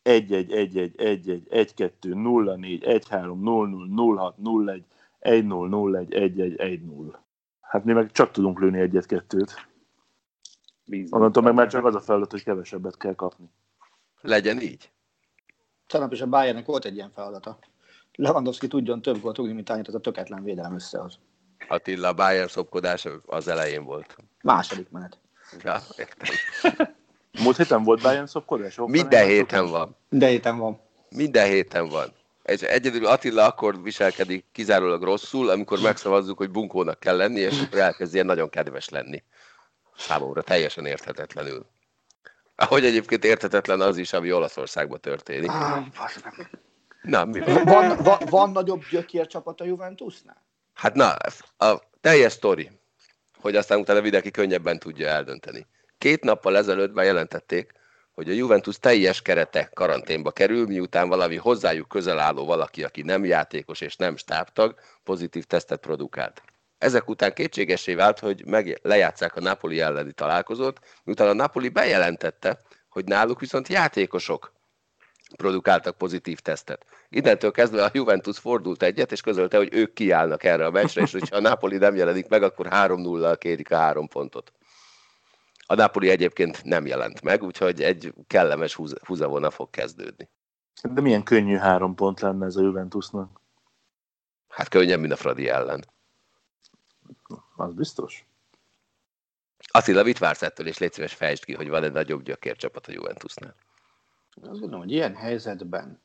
1-1, 0.04 0.28
1-1, 0.48 0.92
1-1, 0.96 1.40
1-2, 1.50 1.90
0-4, 2.02 3.02
1-3, 3.10 3.36
0-0, 3.42 3.86
0-6, 3.96 4.32
0-1, 4.44 4.82
1-0, 5.20 5.42
0-1, 5.70 6.06
1-1, 6.10 6.80
1-0. 6.82 7.14
Hát 7.60 7.84
mi 7.84 7.92
meg 7.92 8.12
csak 8.12 8.30
tudunk 8.30 8.60
lőni 8.60 8.78
egyet-kettőt. 8.78 9.68
Onnantól 11.10 11.42
meg 11.42 11.54
már 11.54 11.68
csak 11.68 11.84
az 11.84 11.94
a 11.94 12.00
feladat, 12.00 12.30
hogy 12.30 12.42
kevesebbet 12.42 12.96
kell 12.96 13.14
kapni. 13.14 13.50
Legyen 14.20 14.60
így. 14.60 14.90
Tegnap 15.86 16.12
is 16.12 16.20
a 16.20 16.26
Bayernnek 16.26 16.66
volt 16.66 16.84
egy 16.84 16.94
ilyen 16.94 17.10
feladata. 17.10 17.58
Lewandowski 18.14 18.68
tudjon 18.68 19.02
több 19.02 19.20
gólt 19.20 19.36
rúgni, 19.36 19.52
mint 19.52 19.70
annyit 19.70 19.88
az 19.88 19.94
a 19.94 20.00
töketlen 20.00 20.42
védelem 20.42 20.74
összehoz. 20.74 21.18
Attila, 21.68 22.12
Bayern 22.12 22.48
szopkodás 22.48 23.06
az 23.26 23.48
elején 23.48 23.84
volt. 23.84 24.16
Második 24.42 24.90
menet. 24.90 25.18
Ja, 25.62 25.82
értem. 25.96 26.34
Múlt 27.42 27.56
héten 27.56 27.82
volt 27.82 28.02
Bayern 28.02 28.26
szopkodás? 28.26 28.78
Minden 28.86 29.26
héten 29.26 29.70
van. 29.70 29.96
Minden 30.08 30.28
héten 30.28 30.58
van. 30.58 30.80
Minden 31.08 31.46
héten 31.46 31.88
van. 31.88 32.12
És 32.42 32.60
egyedül 32.60 33.06
Attila 33.06 33.46
akkor 33.46 33.82
viselkedik 33.82 34.44
kizárólag 34.52 35.02
rosszul, 35.02 35.48
amikor 35.48 35.80
megszavazzuk, 35.80 36.38
hogy 36.38 36.50
bunkónak 36.50 37.00
kell 37.00 37.16
lenni, 37.16 37.40
és 37.40 37.60
akkor 37.60 37.78
elkezd 37.78 38.14
ilyen 38.14 38.26
nagyon 38.26 38.48
kedves 38.48 38.88
lenni. 38.88 39.22
Számomra 39.96 40.42
teljesen 40.42 40.86
érthetetlenül. 40.86 41.66
Ahogy 42.56 42.84
egyébként 42.84 43.24
érthetetlen 43.24 43.80
az 43.80 43.96
is, 43.96 44.12
ami 44.12 44.32
Olaszországban 44.32 45.00
történik. 45.00 45.50
Ah, 45.50 45.86
na, 47.02 47.24
mi 47.24 47.40
van? 47.40 47.64
Van, 47.64 47.96
van, 47.96 48.18
van 48.30 48.50
nagyobb 48.50 48.82
gyökércsapat 48.90 49.60
a 49.60 49.64
Juventusnál? 49.64 50.45
Hát 50.76 50.94
na, 50.94 51.16
a 51.58 51.82
teljes 52.00 52.32
sztori, 52.32 52.70
hogy 53.40 53.56
aztán 53.56 53.78
utána 53.78 54.00
mindenki 54.00 54.30
könnyebben 54.30 54.78
tudja 54.78 55.08
eldönteni. 55.08 55.66
Két 55.98 56.24
nappal 56.24 56.56
ezelőtt 56.56 56.92
bejelentették, 56.92 57.72
hogy 58.14 58.30
a 58.30 58.32
Juventus 58.32 58.78
teljes 58.78 59.22
kerete 59.22 59.70
karanténba 59.74 60.30
kerül, 60.30 60.66
miután 60.66 61.08
valami 61.08 61.36
hozzájuk 61.36 61.88
közel 61.88 62.18
álló 62.18 62.44
valaki, 62.44 62.84
aki 62.84 63.02
nem 63.02 63.24
játékos 63.24 63.80
és 63.80 63.96
nem 63.96 64.16
stábtag, 64.16 64.74
pozitív 65.04 65.44
tesztet 65.44 65.80
produkált. 65.80 66.42
Ezek 66.78 67.08
után 67.08 67.32
kétségesé 67.32 67.94
vált, 67.94 68.18
hogy 68.18 68.46
meg 68.46 68.78
lejátszák 68.82 69.36
a 69.36 69.40
Napoli 69.40 69.80
elleni 69.80 70.12
találkozót, 70.12 70.78
miután 71.04 71.28
a 71.28 71.32
Napoli 71.32 71.68
bejelentette, 71.68 72.60
hogy 72.88 73.04
náluk 73.04 73.40
viszont 73.40 73.68
játékosok 73.68 74.52
produkáltak 75.36 75.96
pozitív 75.96 76.40
tesztet. 76.40 76.86
Innentől 77.08 77.50
kezdve 77.50 77.84
a 77.84 77.90
Juventus 77.92 78.38
fordult 78.38 78.82
egyet, 78.82 79.12
és 79.12 79.20
közölte, 79.20 79.56
hogy 79.56 79.74
ők 79.74 79.92
kiállnak 79.92 80.44
erre 80.44 80.66
a 80.66 80.70
meccsre, 80.70 81.02
és 81.02 81.12
hogyha 81.12 81.36
a 81.36 81.40
Napoli 81.40 81.76
nem 81.76 81.94
jelenik 81.94 82.28
meg, 82.28 82.42
akkor 82.42 82.68
3-0-al 82.70 83.36
kérik 83.38 83.70
a 83.70 83.76
három 83.76 84.08
pontot. 84.08 84.52
A 85.66 85.74
Napoli 85.74 86.10
egyébként 86.10 86.64
nem 86.64 86.86
jelent 86.86 87.22
meg, 87.22 87.42
úgyhogy 87.42 87.82
egy 87.82 88.14
kellemes 88.26 88.74
húz, 88.74 88.94
húzavona 89.04 89.50
fog 89.50 89.70
kezdődni. 89.70 90.28
De 90.82 91.00
milyen 91.00 91.22
könnyű 91.22 91.56
három 91.56 91.94
pont 91.94 92.20
lenne 92.20 92.46
ez 92.46 92.56
a 92.56 92.62
Juventusnak? 92.62 93.40
Hát 94.48 94.68
könnyebb, 94.68 95.00
mint 95.00 95.12
a 95.12 95.16
Fradi 95.16 95.48
ellen. 95.48 95.84
Az 97.56 97.74
biztos. 97.74 98.26
Attila, 99.70 100.02
mit 100.02 100.18
vársz 100.18 100.42
ettől, 100.42 100.66
és 100.66 100.78
légy 100.78 100.92
szíves 100.92 101.14
fejtsd 101.14 101.44
ki, 101.44 101.54
hogy 101.54 101.68
van 101.68 101.82
egy 101.82 101.92
nagyobb 101.92 102.22
gyökércsapat 102.22 102.86
a 102.86 102.92
Juventusnál. 102.92 103.54
Azt 104.42 104.60
gondolom, 104.60 104.80
hogy 104.80 104.92
ilyen 104.92 105.14
helyzetben, 105.14 106.00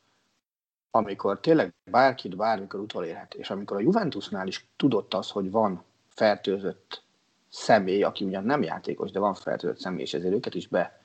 amikor 0.92 1.40
tényleg 1.40 1.74
bárkit 1.92 2.36
bármikor 2.36 2.80
utolérhet, 2.80 3.34
és 3.34 3.50
amikor 3.50 3.78
a 3.78 3.82
Juventusnál 3.82 4.48
is 4.48 4.66
tudott 4.76 5.14
az, 5.14 5.30
hogy 5.30 5.52
van 5.52 5.84
fertőzött 6.10 7.04
személy, 7.50 8.04
aki 8.04 8.26
ugyan 8.26 8.44
nem 8.44 8.64
játékos, 8.64 9.12
de 9.12 9.20
van 9.20 9.34
fertőzött 9.34 9.80
személy, 9.80 10.02
és 10.02 10.14
ezért 10.14 10.34
őket 10.34 10.56
is 10.56 10.68
be, 10.68 11.02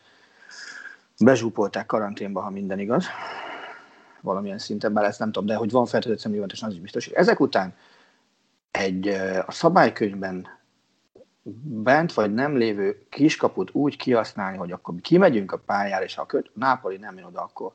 bezsúpolták 1.18 1.86
karanténba, 1.86 2.40
ha 2.40 2.50
minden 2.50 2.78
igaz. 2.78 3.06
Valamilyen 4.20 4.58
szinten, 4.58 4.92
bár 4.92 5.04
ezt 5.04 5.18
nem 5.18 5.32
tudom, 5.32 5.48
de 5.48 5.54
hogy 5.54 5.70
van 5.70 5.86
fertőzött 5.86 6.18
személy, 6.18 6.40
az 6.40 6.72
is 6.72 6.80
biztos. 6.80 7.06
Ezek 7.06 7.40
után 7.40 7.74
egy 8.70 9.08
a 9.46 9.52
szabálykönyvben 9.52 10.55
bent 11.62 12.12
vagy 12.12 12.34
nem 12.34 12.56
lévő 12.56 13.06
kiskaput 13.08 13.74
úgy 13.74 13.96
kihasználni, 13.96 14.56
hogy 14.56 14.72
akkor 14.72 14.94
mi 14.94 15.00
kimegyünk 15.00 15.52
a 15.52 15.58
pályára, 15.66 16.04
és 16.04 16.14
ha 16.14 16.26
a 16.28 16.36
Nápoli 16.52 16.96
nem 16.96 17.16
jön 17.16 17.26
oda, 17.26 17.40
akkor, 17.40 17.72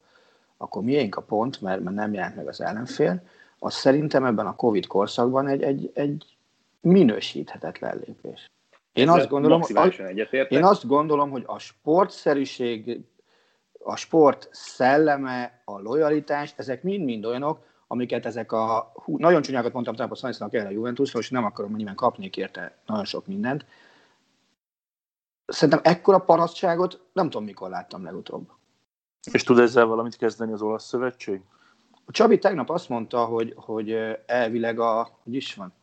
akkor 0.57 0.83
miénk 0.83 1.15
a 1.15 1.21
pont, 1.21 1.61
mert, 1.61 1.81
mert 1.81 1.95
nem 1.95 2.13
jelent 2.13 2.35
meg 2.35 2.47
az 2.47 2.61
ellenfél, 2.61 3.23
az 3.59 3.73
szerintem 3.73 4.25
ebben 4.25 4.45
a 4.45 4.55
Covid 4.55 4.87
korszakban 4.87 5.47
egy, 5.47 5.61
egy, 5.61 5.91
egy 5.93 6.37
minősíthetetlen 6.81 8.01
lépés. 8.05 8.51
Én 8.93 9.09
azt, 9.09 9.27
gondolom, 9.27 9.61
én 10.49 10.63
azt 10.63 10.87
gondolom, 10.87 11.29
hogy 11.29 11.43
a 11.45 11.59
sportszerűség, 11.59 13.01
a 13.83 13.95
sport 13.95 14.49
szelleme, 14.51 15.61
a 15.65 15.79
lojalitás, 15.79 16.53
ezek 16.55 16.83
mind-mind 16.83 17.25
olyanok, 17.25 17.65
amiket 17.91 18.25
ezek 18.25 18.51
a, 18.51 18.91
hú, 18.93 19.17
nagyon 19.17 19.41
csúnyákat 19.41 19.73
mondtam 19.73 20.11
a 20.11 20.15
Szanisznak 20.15 20.53
el 20.53 20.65
a 20.65 20.69
Juventusról, 20.69 21.21
és 21.21 21.29
nem 21.29 21.43
akarom 21.43 21.75
nyilván 21.75 21.95
kapni 21.95 22.29
érte 22.35 22.77
nagyon 22.85 23.05
sok 23.05 23.27
mindent. 23.27 23.65
Szerintem 25.45 25.79
ekkora 25.83 26.19
parasztságot 26.19 27.01
nem 27.13 27.29
tudom, 27.29 27.45
mikor 27.45 27.69
láttam 27.69 28.03
legutóbb. 28.03 28.49
És 29.31 29.43
tud 29.43 29.59
ezzel 29.59 29.85
valamit 29.85 30.15
kezdeni 30.15 30.51
az 30.51 30.61
olasz 30.61 30.87
szövetség? 30.87 31.41
A 32.05 32.11
Csabi 32.11 32.37
tegnap 32.37 32.69
azt 32.69 32.89
mondta, 32.89 33.25
hogy, 33.25 33.53
hogy 33.55 33.97
elvileg 34.25 34.79
a, 34.79 35.09
hogy 35.23 35.35
is 35.35 35.55
van, 35.55 35.73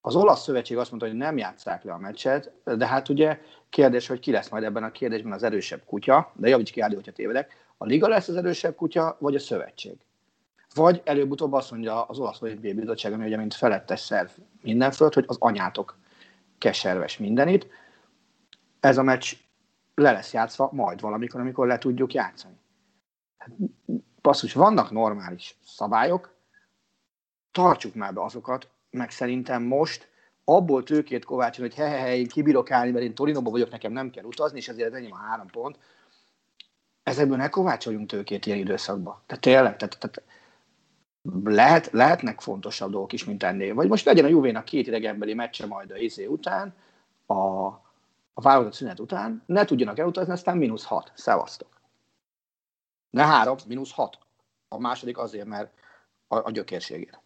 az 0.00 0.16
olasz 0.16 0.42
szövetség 0.42 0.76
azt 0.76 0.90
mondta, 0.90 1.08
hogy 1.08 1.18
nem 1.18 1.36
játszák 1.36 1.82
le 1.82 1.92
a 1.92 1.98
meccset, 1.98 2.52
de 2.64 2.86
hát 2.86 3.08
ugye 3.08 3.40
kérdés, 3.68 4.06
hogy 4.06 4.20
ki 4.20 4.30
lesz 4.30 4.48
majd 4.48 4.64
ebben 4.64 4.82
a 4.82 4.90
kérdésben 4.90 5.32
az 5.32 5.42
erősebb 5.42 5.82
kutya, 5.84 6.32
de 6.34 6.48
javíts 6.48 6.72
ki, 6.72 6.80
Ádi, 6.80 6.94
hogyha 6.94 7.12
tévedek. 7.12 7.56
A 7.76 7.84
liga 7.84 8.08
lesz 8.08 8.28
az 8.28 8.36
erősebb 8.36 8.74
kutya, 8.74 9.16
vagy 9.20 9.34
a 9.34 9.38
szövetség? 9.38 9.96
Vagy 10.74 11.02
előbb-utóbb 11.04 11.52
azt 11.52 11.70
mondja 11.70 12.02
az 12.02 12.18
olasz 12.18 12.42
olimpiai 12.42 12.74
bizottság, 12.74 13.12
ami 13.12 13.24
ugye 13.24 13.36
mint 13.36 13.54
felettes 13.54 14.00
szerv 14.00 14.28
mindenföld, 14.62 15.14
hogy 15.14 15.24
az 15.26 15.36
anyátok 15.38 15.98
keserves 16.58 17.18
mindenit. 17.18 17.66
Ez 18.80 18.98
a 18.98 19.02
meccs 19.02 19.32
le 19.94 20.12
lesz 20.12 20.32
játszva 20.32 20.68
majd 20.72 21.00
valamikor, 21.00 21.40
amikor 21.40 21.66
le 21.66 21.78
tudjuk 21.78 22.12
játszani. 22.12 22.54
Hát, 23.38 23.50
basszus, 24.20 24.52
vannak 24.52 24.90
normális 24.90 25.56
szabályok, 25.64 26.34
tartsuk 27.52 27.94
már 27.94 28.14
be 28.14 28.22
azokat, 28.22 28.68
meg 28.90 29.10
szerintem 29.10 29.62
most 29.62 30.08
abból 30.44 30.82
tőkét 30.82 31.24
kovácsolni, 31.24 31.70
hogy 31.70 31.84
hehehe, 31.84 32.16
én 32.16 32.26
kibírok 32.26 32.70
állni, 32.70 32.90
mert 32.90 33.04
én 33.04 33.14
Torinóba 33.14 33.50
vagyok, 33.50 33.70
nekem 33.70 33.92
nem 33.92 34.10
kell 34.10 34.24
utazni, 34.24 34.58
és 34.58 34.68
ezért 34.68 34.88
ez 34.88 34.94
enyém 34.94 35.12
a 35.12 35.16
három 35.16 35.46
pont. 35.46 35.78
Ezekből 37.02 37.36
ne 37.36 37.48
kovácsoljunk 37.48 38.08
tőkét 38.08 38.46
ilyen 38.46 38.58
időszakban. 38.58 39.22
Tehát 39.26 39.42
tényleg, 39.42 39.76
tehát, 39.76 39.98
tehát 39.98 40.22
lehet, 41.44 41.90
lehetnek 41.90 42.40
fontosabb 42.40 42.90
dolgok 42.90 43.12
is, 43.12 43.24
mint 43.24 43.42
ennél. 43.42 43.74
Vagy 43.74 43.88
most 43.88 44.04
legyen 44.04 44.24
a 44.24 44.28
Juvénak 44.28 44.64
két 44.64 44.86
idegenbeli 44.86 45.34
meccse 45.34 45.66
majd 45.66 45.90
a 45.90 45.96
izé 45.96 46.26
után, 46.26 46.74
a, 47.26 47.66
a 48.32 48.40
válogatott 48.42 48.74
szünet 48.74 49.00
után, 49.00 49.42
ne 49.46 49.64
tudjanak 49.64 49.98
elutazni, 49.98 50.32
aztán 50.32 50.56
mínusz 50.56 50.84
hat. 50.84 51.12
Szevasztok. 51.14 51.68
Ne 53.10 53.24
három, 53.24 53.56
mínusz 53.68 53.92
hat. 53.92 54.18
A 54.68 54.78
második 54.78 55.18
azért, 55.18 55.46
mert 55.46 55.72
a, 56.28 56.36
a 56.36 56.50
gyökérségért. 56.50 57.20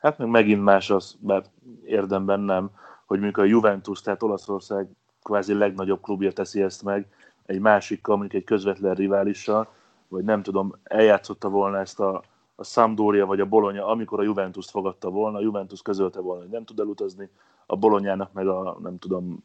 Hát 0.00 0.18
meg 0.18 0.28
megint 0.28 0.62
más 0.62 0.90
az, 0.90 1.16
bár 1.20 1.44
érdemben 1.84 2.40
nem, 2.40 2.70
hogy 3.06 3.18
mondjuk 3.20 3.44
a 3.44 3.48
Juventus, 3.48 4.00
tehát 4.00 4.22
Olaszország 4.22 4.88
kvázi 5.22 5.54
legnagyobb 5.54 6.02
klubja 6.02 6.32
teszi 6.32 6.62
ezt 6.62 6.82
meg, 6.82 7.06
egy 7.46 7.60
másikkal, 7.60 8.16
mondjuk 8.16 8.42
egy 8.42 8.48
közvetlen 8.48 8.94
riválissal, 8.94 9.68
vagy 10.08 10.24
nem 10.24 10.42
tudom, 10.42 10.74
eljátszotta 10.84 11.48
volna 11.48 11.78
ezt 11.78 12.00
a, 12.00 12.22
a 12.56 12.64
Sampdoria 12.64 13.26
vagy 13.26 13.40
a 13.40 13.46
Bologna, 13.46 13.86
amikor 13.86 14.20
a 14.20 14.22
Juventus 14.22 14.70
fogadta 14.70 15.10
volna, 15.10 15.38
a 15.38 15.42
Juventus 15.42 15.82
közölte 15.82 16.20
volna, 16.20 16.42
hogy 16.42 16.50
nem 16.50 16.64
tud 16.64 16.80
elutazni, 16.80 17.30
a 17.66 17.76
Bolonyának 17.76 18.32
meg 18.32 18.48
a, 18.48 18.78
nem 18.82 18.98
tudom, 18.98 19.42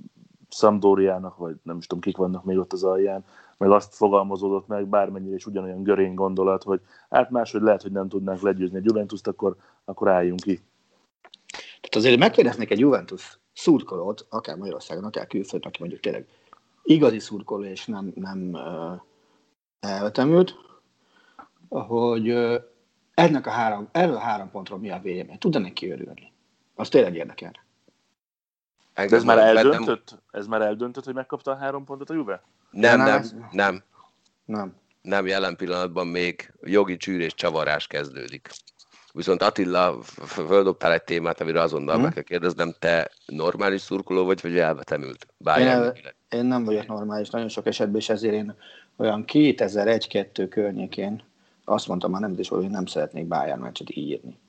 Sampdoriának, 0.50 1.38
vagy 1.38 1.56
nem 1.63 1.78
is 1.78 1.88
tudom, 1.88 2.04
kik 2.04 2.17
vannak 2.17 2.43
még 2.43 2.58
ott 2.58 2.74
az 2.74 2.84
alján, 2.84 3.26
meg 3.58 3.71
azt 3.71 3.95
fogalmazódott 3.95 4.67
meg, 4.67 4.88
bármennyire 4.88 5.36
is 5.36 5.45
ugyanolyan 5.45 5.84
görény 5.84 6.13
gondolat, 6.13 6.63
hogy 6.63 6.82
hát 7.10 7.30
máshogy 7.30 7.62
lehet, 7.62 7.82
hogy 7.82 7.91
nem 7.91 8.10
tudnánk 8.10 8.41
legyőzni 8.41 8.78
a 8.78 8.82
Juventus-t, 8.84 9.28
akkor, 9.28 9.56
akkor 9.86 10.08
álljunk 10.08 10.39
ki. 10.39 10.62
Tehát 11.52 11.95
azért 11.95 12.19
megkérdeznék 12.19 12.71
egy 12.71 12.80
Juventus 12.80 13.39
szurkolót, 13.54 14.26
akár 14.30 14.58
Magyarországon, 14.58 15.04
akár 15.04 15.28
külföldön, 15.28 15.69
aki 15.69 15.80
mondjuk 15.80 16.02
tényleg 16.02 16.28
igazi 16.84 17.19
szurkoló, 17.19 17.63
és 17.63 17.86
nem, 17.86 18.12
nem 18.15 18.50
uh, 18.54 19.02
elvetemült, 19.80 20.56
hogy 21.69 22.30
uh, 22.30 22.56
ennek 23.13 23.47
a 23.47 23.50
három, 23.50 23.89
erről 23.91 24.15
a 24.15 24.19
három 24.19 24.52
pontról 24.52 24.80
mi 24.80 24.89
a 24.89 25.00
vélemény? 25.00 25.38
Tud-e 25.38 25.60
neki 25.60 25.91
örülni? 25.91 26.32
Az 26.76 26.89
tényleg 26.89 27.15
érdekel. 27.15 27.52
De 28.93 29.15
ez 29.15 29.24
már 29.24 29.38
eldöntött? 29.38 30.21
Ez 30.32 30.47
már 30.47 30.62
eldöntött, 30.62 31.06
hogy 31.06 31.13
megkapta 31.13 31.52
a 31.52 31.56
három 31.56 31.86
pontot 31.86 32.10
a 32.10 32.13
Juve? 32.13 32.43
Nem, 32.71 32.97
nem, 33.02 33.24
nem. 33.52 33.84
Nem. 34.45 34.76
Nem, 35.02 35.28
jelen 35.28 35.56
pillanatban 35.56 36.08
még 36.08 36.54
jogi 36.62 36.97
csűrés 36.97 37.34
csavarás 37.34 37.88
kezdődik. 37.88 38.50
Viszont 39.13 39.41
Attila, 39.41 40.02
földobtál 40.26 40.93
egy 40.93 41.04
témát, 41.04 41.41
amire 41.41 41.62
azonnal 41.62 41.93
hmm. 41.93 42.04
meg 42.04 42.13
kell 42.13 42.24
kérdeznem, 42.24 42.74
te 42.80 43.12
normális 43.26 43.82
szurkoló 43.82 44.26
vagy, 44.26 44.41
vagy 44.41 44.58
elvetemült? 44.58 45.28
Én, 45.58 45.67
el, 45.67 45.95
én 46.30 46.45
nem 46.45 46.63
vagyok 46.63 46.88
normális, 46.88 47.30
nagyon 47.30 47.47
sok 47.47 47.65
esetben, 47.65 48.00
és 48.00 48.10
ezért 48.10 48.34
én 48.34 48.56
olyan 48.95 49.24
2001-2 49.28 50.47
környékén 50.50 51.24
azt 51.72 51.88
mondtam 51.88 52.12
már 52.12 52.22
nem 52.22 52.36
is, 52.38 52.48
hogy 52.48 52.70
nem 52.70 52.86
szeretnék 52.86 53.28
Bayern 53.28 53.62
meccset 53.62 53.96
írni. 53.96 54.40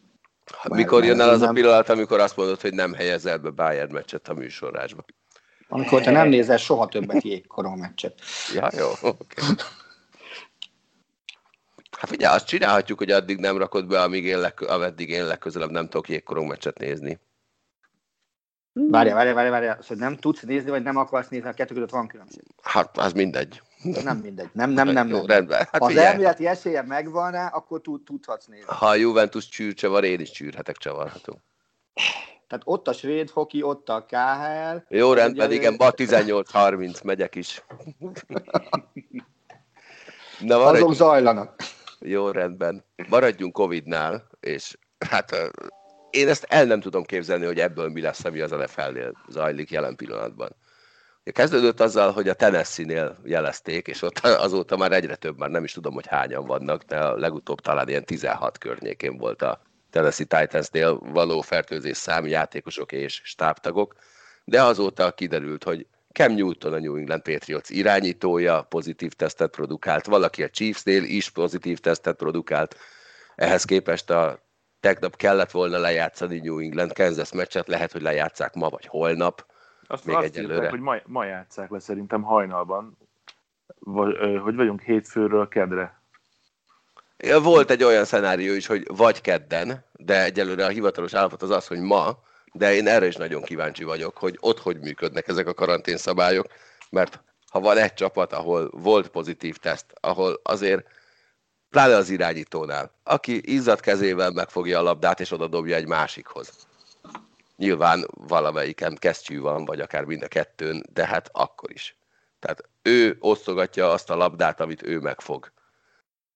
Mert, 0.63 0.75
mikor 0.75 1.05
jön 1.05 1.21
el 1.21 1.29
az 1.29 1.41
nem... 1.41 1.49
a 1.49 1.53
pillanat, 1.53 1.89
amikor 1.89 2.21
azt 2.21 2.37
mondod, 2.37 2.61
hogy 2.61 2.75
nem 2.75 2.93
helyezel 2.93 3.39
be 3.39 3.51
Bayern 3.51 3.93
meccset 3.93 4.29
a 4.29 4.35
műsorásba? 4.35 5.05
Amikor 5.69 6.03
te 6.03 6.11
nem 6.11 6.29
nézel 6.29 6.57
soha 6.57 6.89
többet 6.89 7.23
jégkorong 7.23 7.79
meccset. 7.79 8.21
Ja, 8.55 8.69
jó, 8.79 8.89
okay. 9.01 9.45
Hát 11.99 12.11
figyelj, 12.11 12.35
azt 12.35 12.47
csinálhatjuk, 12.47 12.99
hogy 12.99 13.11
addig 13.11 13.39
nem 13.39 13.57
rakod 13.57 13.87
be, 13.87 14.03
amíg 14.03 14.25
én 14.25 14.39
leg, 14.39 14.63
ameddig 14.63 15.09
én 15.09 15.27
legközelebb 15.27 15.71
nem 15.71 15.89
tudok 15.89 16.09
jégkorong 16.09 16.49
meccset 16.49 16.79
nézni. 16.79 17.21
Várjál, 18.73 19.15
várjál, 19.15 19.35
várjál, 19.35 19.53
várjál, 19.53 19.79
hogy 19.87 19.97
nem 19.97 20.17
tudsz 20.17 20.43
nézni, 20.43 20.71
vagy 20.71 20.83
nem 20.83 20.97
akarsz 20.97 21.29
nézni, 21.29 21.49
a 21.49 21.53
kettő 21.53 21.75
között 21.75 21.91
van 21.91 22.07
különbség. 22.07 22.43
Hát, 22.63 22.99
az 22.99 23.13
mindegy. 23.13 23.63
Nem 23.83 24.16
mindegy. 24.16 24.49
Nem, 24.53 24.71
nem, 24.71 24.88
nem. 24.88 25.09
Jó, 25.09 25.16
nem. 25.16 25.27
rendben. 25.27 25.59
Hát 25.59 25.79
ha 25.79 25.85
az 25.85 25.97
elméleti 25.97 26.47
esélye 26.47 26.83
megvan 26.83 27.35
akkor 27.35 27.81
tud, 27.81 28.03
tudhatsz 28.05 28.47
nézni. 28.47 28.64
Ha 28.66 28.87
a 28.87 28.95
Juventus 28.95 29.49
csűr 29.49 29.75
csavar, 29.75 30.05
én 30.05 30.21
is 30.21 30.31
csűrhetek 30.31 30.77
csavarható. 30.77 31.40
Tehát 32.47 32.64
ott 32.64 32.88
a 32.88 32.92
svéd 32.92 33.31
hoki, 33.31 33.62
ott 33.62 33.88
a 33.88 34.07
KHL. 34.09 34.97
Jó, 34.97 35.12
rendben, 35.12 35.47
ugye, 35.47 35.57
igen, 35.57 35.75
ma 35.79 35.90
18-30 35.90 37.05
megyek 37.05 37.35
is. 37.35 37.62
Na, 40.40 40.59
maradjunk. 40.59 40.90
Azok 40.90 40.95
zajlanak. 40.95 41.62
Jó, 41.99 42.31
rendben. 42.31 42.85
Maradjunk 43.09 43.53
Covid-nál, 43.53 44.29
és 44.40 44.79
hát 45.11 45.37
én 46.11 46.29
ezt 46.29 46.47
el 46.49 46.64
nem 46.64 46.81
tudom 46.81 47.03
képzelni, 47.03 47.45
hogy 47.45 47.59
ebből 47.59 47.88
mi 47.88 48.01
lesz, 48.01 48.25
ami 48.25 48.40
az 48.40 48.51
NFL-nél 48.51 49.12
zajlik 49.29 49.71
jelen 49.71 49.97
pillanatban. 49.97 50.57
Kezdődött 51.25 51.81
azzal, 51.81 52.13
hogy 52.13 52.29
a 52.29 52.35
Tennessee-nél 52.35 53.17
jelezték, 53.25 53.87
és 53.87 54.03
ott 54.03 54.19
azóta 54.47 54.77
már 54.77 54.93
egyre 54.93 55.17
több, 55.17 55.39
már 55.39 55.51
nem 55.51 55.65
is 55.65 55.73
tudom, 55.73 55.95
hogy 55.95 56.07
hányan 56.07 56.47
vannak, 56.47 56.83
de 56.83 56.99
a 56.99 57.17
legutóbb 57.17 57.61
talán 57.61 57.89
ilyen 57.89 58.05
16 58.05 58.59
környékén 58.59 59.17
volt 59.17 59.43
a 59.43 59.61
Tennessee 59.91 60.27
Titansnél 60.27 60.99
való 60.99 61.41
fertőzés 61.41 61.97
szám 61.97 62.27
játékosok 62.27 62.93
és 62.93 63.21
stábtagok, 63.25 63.95
de 64.45 64.63
azóta 64.63 65.13
kiderült, 65.13 65.65
hogy 65.65 65.87
Cam 66.13 66.35
Newton 66.35 66.73
a 66.73 66.79
New 66.79 66.97
England 66.97 67.23
Patriots 67.23 67.71
irányítója 67.71 68.63
pozitív 68.63 69.13
tesztet 69.13 69.51
produkált, 69.51 70.07
valaki 70.07 70.43
a 70.43 70.49
Chiefsnél 70.49 71.03
is 71.03 71.31
pozitív 71.31 71.79
tesztet 71.79 72.17
produkált, 72.17 72.77
ehhez 73.35 73.65
képest 73.65 74.11
a 74.11 74.43
tegnap 74.81 75.17
kellett 75.17 75.51
volna 75.51 75.79
lejátszani 75.79 76.39
New 76.39 76.59
England 76.59 76.93
Kansas 76.93 77.33
meccset, 77.33 77.69
lehet, 77.69 77.93
hogy 77.93 78.03
lejátszák 78.03 78.55
ma 78.55 78.69
vagy 78.69 78.87
holnap, 78.87 79.52
azt 79.92 80.05
még 80.05 80.16
azt 80.16 80.24
egyelőre. 80.24 80.55
Írták, 80.55 80.70
hogy 80.70 80.81
ma, 80.81 80.96
ma 81.07 81.24
játszák 81.24 81.70
le 81.70 81.78
szerintem 81.78 82.22
hajnalban, 82.22 82.96
vagy, 83.78 84.16
hogy 84.42 84.55
vagyunk 84.55 84.81
hétfőről 84.81 85.48
kedre. 85.48 86.00
Volt 87.42 87.70
egy 87.70 87.83
olyan 87.83 88.05
szenárió 88.05 88.55
is, 88.55 88.66
hogy 88.66 88.87
vagy 88.96 89.20
kedden, 89.20 89.85
de 89.92 90.24
egyelőre 90.24 90.64
a 90.64 90.68
hivatalos 90.68 91.14
állapot 91.14 91.42
az 91.42 91.50
az, 91.50 91.66
hogy 91.66 91.81
ma, 91.81 92.18
de 92.52 92.74
én 92.74 92.87
erre 92.87 93.07
is 93.07 93.16
nagyon 93.16 93.42
kíváncsi 93.42 93.85
vagyok, 93.85 94.18
hogy 94.18 94.37
ott 94.40 94.59
hogy 94.59 94.81
működnek 94.81 95.28
ezek 95.28 95.46
a 95.46 95.55
karanténszabályok, 95.55 96.46
mert 96.90 97.22
ha 97.50 97.61
van 97.61 97.76
egy 97.76 97.94
csapat, 97.94 98.33
ahol 98.33 98.70
volt 98.70 99.09
pozitív 99.09 99.57
teszt, 99.57 99.87
ahol 100.00 100.40
azért 100.42 100.87
pláne 101.70 101.96
az 101.96 102.11
irányítónál, 102.11 102.90
aki 103.02 103.52
izzad 103.52 103.81
kezével 103.81 104.31
megfogja 104.31 104.78
a 104.78 104.83
labdát 104.83 105.20
és 105.20 105.31
oda 105.31 105.46
dobja 105.46 105.76
egy 105.76 105.87
másikhoz. 105.87 106.66
Nyilván 107.62 108.07
valamelyiken 108.11 108.96
kesztyű 108.96 109.40
van, 109.40 109.64
vagy 109.64 109.81
akár 109.81 110.05
mind 110.05 110.22
a 110.22 110.29
kettőn, 110.29 110.83
de 110.92 111.07
hát 111.07 111.29
akkor 111.33 111.72
is. 111.72 111.96
Tehát 112.38 112.68
ő 112.83 113.16
osztogatja 113.20 113.90
azt 113.90 114.11
a 114.11 114.16
labdát, 114.16 114.61
amit 114.61 114.83
ő 114.83 114.98
megfog. 114.98 115.53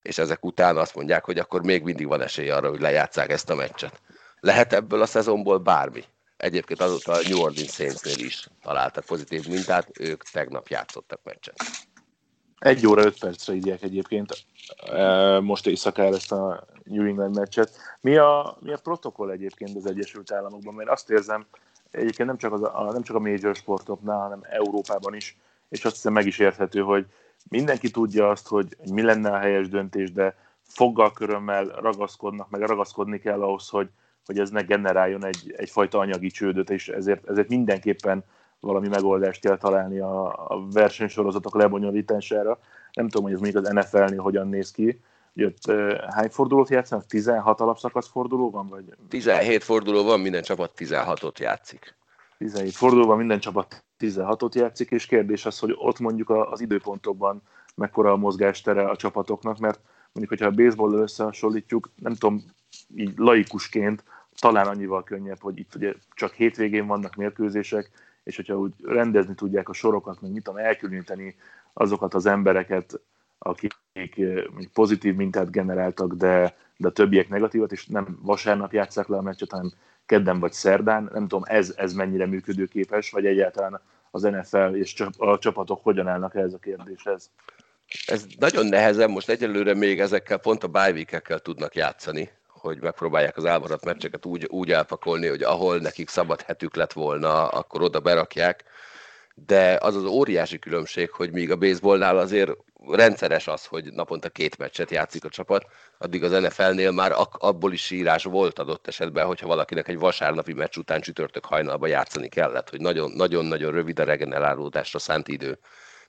És 0.02 0.18
ezek 0.18 0.44
után 0.44 0.76
azt 0.76 0.94
mondják, 0.94 1.24
hogy 1.24 1.38
akkor 1.38 1.62
még 1.62 1.82
mindig 1.82 2.06
van 2.06 2.22
esély 2.22 2.50
arra, 2.50 2.68
hogy 2.68 2.80
lejátszák 2.80 3.30
ezt 3.30 3.50
a 3.50 3.54
meccset. 3.54 4.00
Lehet 4.40 4.72
ebből 4.72 5.02
a 5.02 5.06
szezonból 5.06 5.58
bármi. 5.58 6.04
Egyébként 6.36 6.80
azóta 6.80 7.12
a 7.12 7.20
New 7.28 7.40
Orleans 7.40 7.72
Saintsnél 7.72 8.26
is 8.26 8.48
találtak 8.62 9.04
pozitív 9.04 9.46
mintát, 9.46 10.00
ők 10.00 10.22
tegnap 10.22 10.68
játszottak 10.68 11.20
meccset. 11.24 11.56
Egy 12.58 12.86
óra 12.86 13.04
öt 13.04 13.18
percre 13.18 13.54
írják 13.54 13.82
egyébként 13.82 14.44
most 15.40 15.66
éjszakára 15.66 16.14
ezt 16.14 16.32
a 16.32 16.66
New 16.84 17.06
England 17.06 17.36
meccset. 17.36 17.70
Mi 18.00 18.16
a, 18.16 18.56
mi 18.60 18.72
a 18.72 18.78
protokoll 18.82 19.30
egyébként 19.30 19.76
az 19.76 19.86
Egyesült 19.86 20.32
Államokban? 20.32 20.74
Mert 20.74 20.90
azt 20.90 21.10
érzem, 21.10 21.46
egyébként 21.90 22.28
nem 22.28 22.38
csak, 22.38 22.52
az 22.52 22.62
a, 22.62 22.90
nem 22.92 23.02
csak 23.02 23.16
a 23.16 23.20
major 23.20 23.54
sportoknál, 23.54 24.18
hanem 24.18 24.40
Európában 24.42 25.14
is, 25.14 25.36
és 25.68 25.84
azt 25.84 25.94
hiszem 25.94 26.12
meg 26.12 26.26
is 26.26 26.38
érthető, 26.38 26.80
hogy 26.80 27.06
mindenki 27.48 27.90
tudja 27.90 28.28
azt, 28.28 28.48
hogy 28.48 28.76
mi 28.92 29.02
lenne 29.02 29.30
a 29.30 29.38
helyes 29.38 29.68
döntés, 29.68 30.12
de 30.12 30.36
foggal 30.62 31.12
körömmel 31.12 31.64
ragaszkodnak, 31.64 32.50
meg 32.50 32.60
ragaszkodni 32.60 33.18
kell 33.18 33.42
ahhoz, 33.42 33.68
hogy, 33.68 33.88
hogy 34.24 34.38
ez 34.38 34.50
ne 34.50 34.62
generáljon 34.62 35.24
egy, 35.24 35.54
egyfajta 35.56 35.98
anyagi 35.98 36.30
csődöt, 36.30 36.70
és 36.70 36.88
ezért, 36.88 37.28
ezért 37.28 37.48
mindenképpen 37.48 38.24
valami 38.60 38.88
megoldást 38.88 39.40
kell 39.40 39.56
találni 39.56 39.98
a, 39.98 40.26
a 40.26 40.66
versenysorozatok 40.72 41.54
lebonyolítására. 41.54 42.58
Nem 42.92 43.08
tudom, 43.08 43.24
hogy 43.24 43.32
ez 43.32 43.40
még 43.40 43.56
az 43.56 43.68
NFL-nél 43.68 44.20
hogyan 44.20 44.48
néz 44.48 44.70
ki. 44.70 45.00
Jött, 45.34 45.72
hány 46.14 46.28
fordulót 46.28 46.68
játszanak? 46.68 47.06
16 47.06 47.60
alapszakasz 47.60 48.08
forduló 48.08 48.50
van? 48.50 48.68
Vagy? 48.68 48.84
17 49.08 49.64
forduló 49.64 50.04
van, 50.04 50.20
minden 50.20 50.42
csapat 50.42 50.72
16-ot 50.76 51.38
játszik. 51.38 51.94
17 52.38 52.72
forduló 52.72 53.06
van, 53.06 53.16
minden 53.16 53.40
csapat 53.40 53.84
16-ot 53.98 54.54
játszik, 54.54 54.90
és 54.90 55.06
kérdés 55.06 55.46
az, 55.46 55.58
hogy 55.58 55.74
ott 55.78 55.98
mondjuk 55.98 56.30
az 56.30 56.60
időpontokban 56.60 57.42
mekkora 57.74 58.12
a 58.12 58.16
mozgástere 58.16 58.88
a 58.88 58.96
csapatoknak, 58.96 59.58
mert 59.58 59.80
mondjuk, 60.12 60.28
hogyha 60.28 60.46
a 60.46 60.64
baseball 60.64 60.92
összehasonlítjuk, 60.92 61.90
nem 61.96 62.14
tudom, 62.14 62.44
így 62.94 63.12
laikusként 63.16 64.04
talán 64.38 64.66
annyival 64.66 65.04
könnyebb, 65.04 65.40
hogy 65.40 65.58
itt 65.58 65.74
ugye 65.74 65.94
csak 66.14 66.32
hétvégén 66.32 66.86
vannak 66.86 67.14
mérkőzések, 67.14 67.90
és 68.26 68.36
hogyha 68.36 68.58
úgy 68.58 68.72
rendezni 68.84 69.34
tudják 69.34 69.68
a 69.68 69.72
sorokat, 69.72 70.20
meg 70.20 70.30
mit 70.30 70.42
tudom, 70.42 70.60
elkülöníteni 70.60 71.36
azokat 71.72 72.14
az 72.14 72.26
embereket, 72.26 73.00
akik 73.38 73.72
eh, 73.92 74.44
pozitív 74.72 75.14
mintát 75.14 75.50
generáltak, 75.50 76.12
de, 76.12 76.56
de 76.76 76.88
a 76.88 76.92
többiek 76.92 77.28
negatívat, 77.28 77.72
és 77.72 77.86
nem 77.86 78.18
vasárnap 78.22 78.72
játszák 78.72 79.06
le 79.06 79.16
a 79.16 79.22
meccset, 79.22 79.50
hanem 79.50 79.72
kedden 80.06 80.38
vagy 80.40 80.52
szerdán. 80.52 81.10
Nem 81.12 81.22
tudom, 81.22 81.42
ez, 81.46 81.74
ez 81.76 81.92
mennyire 81.92 82.26
működőképes, 82.26 83.10
vagy 83.10 83.26
egyáltalán 83.26 83.80
az 84.10 84.22
NFL 84.22 84.74
és 84.74 85.04
a 85.16 85.38
csapatok 85.38 85.82
hogyan 85.82 86.08
állnak 86.08 86.34
ehhez 86.34 86.54
a 86.54 86.58
kérdéshez? 86.58 87.30
Ez 88.06 88.26
nagyon 88.38 88.66
nehezen, 88.66 89.10
most 89.10 89.28
egyelőre 89.28 89.74
még 89.74 90.00
ezekkel 90.00 90.38
pont 90.38 90.64
a 90.64 90.68
bye 90.68 91.22
tudnak 91.42 91.74
játszani, 91.74 92.30
hogy 92.66 92.80
megpróbálják 92.80 93.36
az 93.36 93.44
elmaradt 93.44 93.84
meccseket 93.84 94.26
úgy, 94.26 94.46
úgy 94.50 94.72
elpakolni, 94.72 95.26
hogy 95.26 95.42
ahol 95.42 95.78
nekik 95.78 96.08
szabad 96.08 96.42
hetük 96.42 96.76
lett 96.76 96.92
volna, 96.92 97.48
akkor 97.48 97.82
oda 97.82 98.00
berakják. 98.00 98.64
De 99.34 99.78
az 99.80 99.96
az 99.96 100.04
óriási 100.04 100.58
különbség, 100.58 101.10
hogy 101.10 101.32
míg 101.32 101.50
a 101.50 101.56
baseballnál 101.56 102.18
azért 102.18 102.50
rendszeres 102.88 103.46
az, 103.46 103.64
hogy 103.66 103.92
naponta 103.92 104.28
két 104.28 104.58
meccset 104.58 104.90
játszik 104.90 105.24
a 105.24 105.28
csapat, 105.28 105.66
addig 105.98 106.24
az 106.24 106.30
NFL-nél 106.30 106.90
már 106.90 107.12
abból 107.38 107.72
is 107.72 107.90
írás 107.90 108.24
volt 108.24 108.58
adott 108.58 108.86
esetben, 108.86 109.26
hogyha 109.26 109.46
valakinek 109.46 109.88
egy 109.88 109.98
vasárnapi 109.98 110.52
meccs 110.52 110.76
után 110.76 111.00
csütörtök 111.00 111.44
hajnalba 111.44 111.86
játszani 111.86 112.28
kellett, 112.28 112.70
hogy 112.70 112.80
nagyon-nagyon 113.14 113.72
rövid 113.72 113.98
a 113.98 114.04
regenerálódásra 114.04 114.98
szánt 114.98 115.28
idő. 115.28 115.58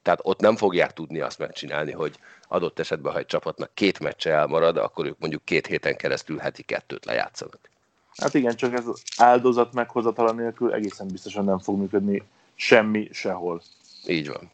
Tehát 0.07 0.21
ott 0.23 0.39
nem 0.39 0.55
fogják 0.55 0.93
tudni 0.93 1.19
azt 1.19 1.39
megcsinálni, 1.39 1.91
hogy 1.91 2.19
adott 2.47 2.79
esetben, 2.79 3.11
ha 3.13 3.19
egy 3.19 3.25
csapatnak 3.25 3.71
két 3.73 3.99
meccse 3.99 4.31
elmarad, 4.31 4.77
akkor 4.77 5.05
ők 5.05 5.19
mondjuk 5.19 5.45
két 5.45 5.67
héten 5.67 5.95
keresztül 5.95 6.37
heti 6.37 6.63
kettőt 6.63 7.05
lejátszanak. 7.05 7.59
Hát 8.17 8.33
igen, 8.33 8.55
csak 8.55 8.73
ez 8.73 8.83
áldozat 9.17 9.73
meghozatala 9.73 10.31
nélkül 10.31 10.73
egészen 10.73 11.07
biztosan 11.07 11.45
nem 11.45 11.59
fog 11.59 11.77
működni 11.79 12.23
semmi 12.55 13.09
sehol. 13.11 13.61
Így 14.05 14.27
van. 14.27 14.51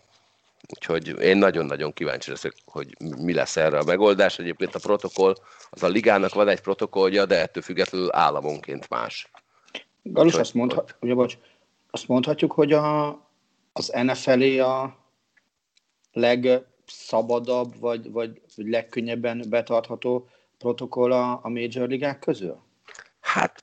Úgyhogy 0.76 1.22
én 1.22 1.38
nagyon-nagyon 1.38 1.94
kíváncsi 1.94 2.30
leszek, 2.30 2.54
hogy 2.66 2.96
mi 3.00 3.34
lesz 3.34 3.58
erre 3.58 3.78
a 3.78 3.84
megoldás. 3.84 4.40
Egyébként 4.40 4.76
a 4.76 4.80
protokoll, 4.80 5.36
az 5.70 5.84
a 5.84 5.88
ligának 5.88 6.34
van 6.34 6.48
egy 6.48 6.62
protokollja, 6.62 7.26
de 7.26 7.42
ettől 7.42 7.64
függetlenül 7.64 8.10
államonként 8.12 8.90
más. 8.90 9.32
Galus, 10.04 10.34
azt, 10.34 10.54
mondha, 10.54 10.84
ugye, 11.00 11.14
bocs, 11.14 11.38
azt 11.92 12.08
mondhatjuk, 12.08 12.52
hogy 12.52 12.74
a, 12.74 13.08
az 13.74 13.92
nfl 13.96 14.60
a 14.60 15.02
legszabadabb, 16.14 17.80
vagy, 17.80 18.12
vagy, 18.12 18.42
legkönnyebben 18.56 19.44
betartható 19.50 20.28
protokoll 20.58 21.12
a, 21.12 21.40
a 21.44 21.50
major 21.50 21.90
ligák 21.90 22.20
közül? 22.20 22.58
Hát, 23.20 23.60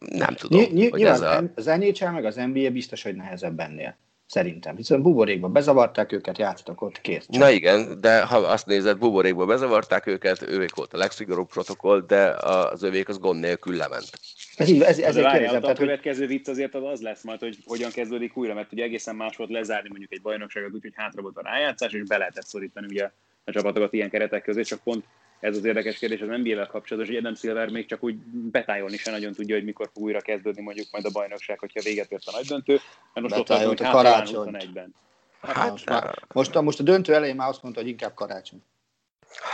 nem 0.00 0.34
tudom. 0.34 0.60
Ny- 0.60 0.72
ny- 0.72 0.94
nyilván 0.94 1.46
a... 1.46 1.50
az 1.54 1.64
NHL 1.64 2.10
meg 2.10 2.24
az 2.24 2.34
NBA 2.34 2.70
biztos, 2.70 3.02
hogy 3.02 3.14
nehezebb 3.14 3.60
ennél. 3.60 3.96
Szerintem. 4.28 4.76
Hiszen 4.76 5.02
buborékba 5.02 5.48
bezavarták 5.48 6.12
őket, 6.12 6.38
játszottak 6.38 6.82
ott, 6.82 7.00
kész. 7.00 7.26
Csak. 7.30 7.40
Na 7.40 7.50
igen, 7.50 8.00
de 8.00 8.22
ha 8.22 8.36
azt 8.36 8.66
nézed, 8.66 8.98
buborékba 8.98 9.46
bezavarták 9.46 10.06
őket, 10.06 10.42
ők 10.42 10.74
volt 10.74 10.92
a 10.92 10.96
legszigorúbb 10.96 11.48
protokoll, 11.48 12.00
de 12.00 12.28
az 12.30 12.82
övék 12.82 13.08
az 13.08 13.18
gond 13.18 13.40
nélkül 13.40 13.76
lement. 13.76 14.10
Ez 14.56 14.68
így, 14.68 14.82
ez, 14.82 14.98
ezért 14.98 15.30
kérdezem. 15.30 15.64
A 15.64 15.72
következő 15.72 16.18
hogy... 16.18 16.28
vicc 16.28 16.48
azért 16.48 16.74
az, 16.74 16.82
az 16.84 17.00
lesz 17.00 17.22
majd, 17.22 17.40
hogy 17.40 17.58
hogyan 17.66 17.90
kezdődik 17.90 18.36
újra, 18.36 18.54
mert 18.54 18.72
ugye 18.72 18.82
egészen 18.82 19.16
más 19.16 19.36
volt 19.36 19.50
lezárni 19.50 19.88
mondjuk 19.88 20.12
egy 20.12 20.22
bajnokságot 20.22 20.74
úgy, 20.74 20.82
hogy 20.82 20.92
hátra 20.94 21.22
volt 21.22 21.36
a 21.36 21.42
rájátszás, 21.42 21.92
és 21.92 22.02
be 22.02 22.18
lehetett 22.18 22.46
szorítani 22.46 22.86
ugye 22.86 23.10
a 23.48 23.52
csapatokat 23.52 23.92
ilyen 23.92 24.10
keretek 24.10 24.42
közé, 24.42 24.62
csak 24.62 24.82
pont 24.82 25.04
ez 25.40 25.56
az 25.56 25.64
érdekes 25.64 25.98
kérdés 25.98 26.20
az 26.20 26.28
NBA-vel 26.28 26.66
kapcsolatos, 26.66 27.08
hogy 27.08 27.18
Adam 27.18 27.34
Silver 27.34 27.68
még 27.68 27.86
csak 27.86 28.02
úgy 28.02 28.16
betájolni 28.50 28.96
se 28.96 29.10
nagyon 29.10 29.32
tudja, 29.32 29.54
hogy 29.54 29.64
mikor 29.64 29.90
fog 29.92 30.02
újra 30.02 30.20
kezdődni 30.20 30.62
mondjuk 30.62 30.86
majd 30.90 31.04
a 31.04 31.10
bajnokság, 31.12 31.58
hogyha 31.58 31.80
véget 31.82 32.12
ért 32.12 32.26
a 32.26 32.30
nagy 32.32 32.46
döntő. 32.46 32.80
Mert 33.14 33.28
most 33.28 33.50
ott 33.50 33.62
hogy 33.62 33.82
a 33.82 33.90
karácsony. 33.90 34.70
ben 34.74 34.94
Hát, 35.40 35.56
hát 35.56 35.70
most, 35.70 35.88
már, 35.88 36.14
most, 36.34 36.56
a, 36.56 36.62
most 36.62 36.80
a 36.80 36.82
döntő 36.82 37.14
elején 37.14 37.36
már 37.36 37.48
azt 37.48 37.62
mondta, 37.62 37.80
hogy 37.80 37.90
inkább 37.90 38.14
karácsony. 38.14 38.62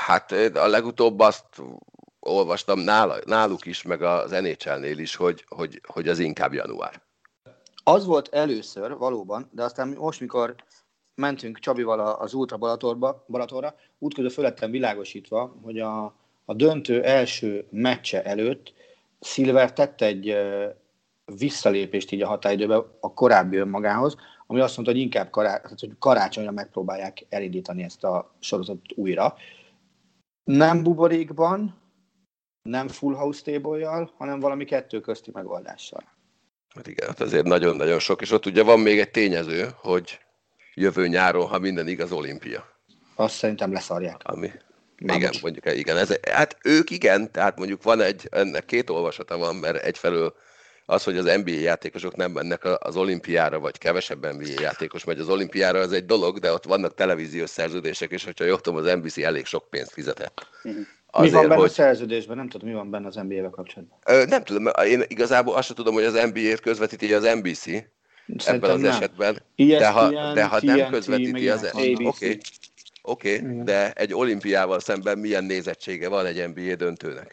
Hát 0.07 0.33
a 0.33 0.67
legutóbb 0.67 1.21
azt 1.21 1.45
olvastam 2.21 2.81
nála, 2.81 3.19
náluk 3.25 3.67
is, 3.67 3.83
meg 3.83 4.03
az 4.03 4.31
NHL-nél 4.31 4.99
is, 4.99 5.15
hogy, 5.17 5.45
hogy, 5.49 5.81
hogy 5.87 6.09
az 6.09 6.19
inkább 6.19 6.53
január. 6.53 7.03
Az 7.85 8.05
volt 8.05 8.29
először 8.29 8.97
valóban, 8.97 9.49
de 9.53 9.63
aztán 9.63 9.89
most, 9.89 10.21
mikor 10.21 10.55
mentünk 11.15 11.59
Csabival 11.59 12.01
az 12.01 12.35
Ultra 12.35 12.57
Balatorba, 12.57 13.25
Balatorra, 13.29 13.75
útközben 13.99 14.33
fölettem 14.33 14.71
világosítva, 14.71 15.57
hogy 15.63 15.79
a, 15.79 16.05
a 16.45 16.55
döntő 16.55 17.03
első 17.03 17.67
meccse 17.71 18.23
előtt 18.23 18.73
Silver 19.21 19.73
tett 19.73 20.01
egy 20.01 20.37
visszalépést 21.25 22.13
így 22.13 22.23
a 22.23 22.27
határidőben 22.27 22.85
a 23.01 23.15
korábbi 23.15 23.57
önmagához, 23.57 24.17
ami 24.47 24.61
azt 24.61 24.77
mondta, 24.77 24.95
hogy 24.95 25.03
inkább 25.03 25.31
kará, 25.31 25.61
hogy 25.79 25.91
karácsonyra 25.99 26.51
megpróbálják 26.51 27.27
elindítani 27.29 27.83
ezt 27.83 28.05
a 28.05 28.35
sorozatot 28.41 28.93
újra. 28.95 29.35
Nem 30.45 30.83
buborékban, 30.83 31.75
nem 32.63 32.89
full 32.89 33.15
house 33.15 33.43
table 33.43 34.09
hanem 34.17 34.41
valami 34.41 34.65
kettő 34.65 35.01
közti 35.01 35.31
megoldással. 35.33 36.13
Hát 36.75 36.87
igen, 36.87 37.07
hát 37.07 37.21
azért 37.21 37.47
nagyon-nagyon 37.47 37.99
sok, 37.99 38.21
és 38.21 38.31
ott 38.31 38.47
ugye 38.47 38.63
van 38.63 38.81
még 38.81 38.99
egy 38.99 39.11
tényező, 39.11 39.69
hogy 39.77 40.24
jövő 40.75 41.09
nyáron, 41.09 41.47
ha 41.47 41.59
minden 41.59 41.89
igaz, 41.89 42.13
olimpia. 42.13 42.73
Azt 43.15 43.35
szerintem 43.35 43.73
leszarják. 43.73 44.21
Ami, 44.23 44.51
Már 44.99 45.17
igen, 45.17 45.29
most. 45.29 45.43
mondjuk, 45.43 45.77
igen. 45.77 45.97
Ez, 45.97 46.15
hát 46.31 46.57
ők 46.63 46.91
igen, 46.91 47.33
tehát 47.33 47.59
mondjuk 47.59 47.83
van 47.83 48.01
egy, 48.01 48.29
ennek 48.31 48.65
két 48.65 48.91
olvasata 48.91 49.39
van, 49.39 49.57
mert 49.57 49.85
egyfelől 49.85 50.35
az, 50.87 51.05
hogy 51.05 51.17
az 51.17 51.25
NBA 51.45 51.51
játékosok 51.51 52.17
nem 52.17 52.31
mennek 52.31 52.65
az 52.79 52.97
olimpiára, 52.97 53.61
vagy 53.61 53.79
kevesebb 53.79 54.33
NBA 54.33 54.61
játékos 54.61 55.05
megy 55.05 55.19
az 55.19 55.29
olimpiára, 55.29 55.79
az 55.79 55.93
egy 55.93 56.07
dolog, 56.07 56.39
de 56.39 56.53
ott 56.53 56.65
vannak 56.65 56.95
televíziós 56.95 57.51
szerződések, 57.51 58.11
és 58.11 58.25
hogyha 58.25 58.45
jól 58.45 58.61
tudom, 58.61 58.79
az 58.79 58.95
NBC 58.95 59.19
elég 59.19 59.47
sok 59.47 59.71
pénzt 59.71 59.93
fizetett. 59.93 60.47
Mhm. 60.63 60.75
Azért, 61.07 61.33
mi 61.33 61.39
van 61.39 61.49
benne 61.49 61.61
hogy... 61.61 61.71
a 61.71 61.73
szerződésben? 61.73 62.37
Nem 62.37 62.49
tudom, 62.49 62.69
mi 62.69 62.75
van 62.75 62.91
benne 62.91 63.07
az 63.07 63.15
NBA-vel 63.15 63.51
kapcsolatban. 63.51 63.99
Ö, 64.07 64.25
nem 64.25 64.45
tudom, 64.45 64.73
én 64.87 65.03
igazából 65.07 65.55
azt 65.55 65.67
sem 65.67 65.77
tudom, 65.77 65.95
hogy 65.95 66.05
az 66.05 66.31
NBA-t 66.33 66.61
közvetíti 66.61 67.15
az 67.15 67.35
NBC, 67.35 67.65
Szerintem 68.37 68.71
ebben 68.71 68.71
az 68.71 68.81
nem. 68.81 68.91
esetben. 68.91 69.43
ESPN, 69.57 69.79
de 69.79 69.89
ha, 69.89 70.33
de 70.33 70.45
ha 70.45 70.59
nem 70.63 70.91
közvetíti 70.91 71.49
az... 71.49 71.71
Oké, 71.73 71.93
okay, 72.03 72.41
okay, 73.03 73.63
de 73.63 73.93
egy 73.93 74.15
olimpiával 74.15 74.81
szemben 74.81 75.19
milyen 75.19 75.45
nézettsége 75.45 76.09
van 76.09 76.27
egy 76.27 76.49
NBA 76.55 76.75
döntőnek? 76.75 77.33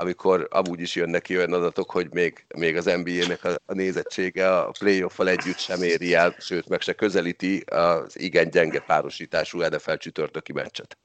amikor 0.00 0.48
amúgy 0.50 0.80
is 0.80 0.94
jönnek 0.94 1.22
ki 1.22 1.36
olyan 1.36 1.52
adatok, 1.52 1.90
hogy 1.90 2.08
még, 2.12 2.44
még 2.56 2.76
az 2.76 2.84
NBA-nek 2.84 3.44
a, 3.44 3.54
a 3.66 3.74
nézettsége 3.74 4.56
a 4.56 4.70
playoff 4.78 5.18
együtt 5.18 5.58
sem 5.58 5.82
éri 5.82 6.14
el, 6.14 6.34
sőt, 6.38 6.68
meg 6.68 6.80
se 6.80 6.92
közelíti 6.92 7.58
az 7.66 8.20
igen 8.20 8.50
gyenge 8.50 8.80
párosítású 8.80 9.60
NFL 9.60 9.94
csütörtöki 9.94 10.52
meccset. 10.52 10.98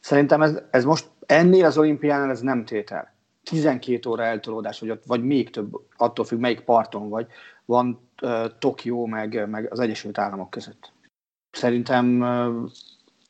Szerintem 0.00 0.42
ez, 0.42 0.58
ez 0.70 0.84
most 0.84 1.06
ennél 1.26 1.64
az 1.64 1.78
olimpiánál 1.78 2.30
ez 2.30 2.40
nem 2.40 2.64
tétel. 2.64 3.14
12 3.42 4.08
óra 4.08 4.24
eltolódás, 4.24 4.80
vagy, 4.80 4.98
vagy 5.06 5.24
még 5.24 5.50
több, 5.50 5.72
attól 5.96 6.24
függ, 6.24 6.38
melyik 6.38 6.60
parton 6.60 7.08
vagy, 7.08 7.26
van 7.64 8.05
Tokió 8.58 9.06
meg, 9.06 9.48
meg 9.48 9.72
az 9.72 9.80
Egyesült 9.80 10.18
Államok 10.18 10.50
között. 10.50 10.92
Szerintem 11.50 12.22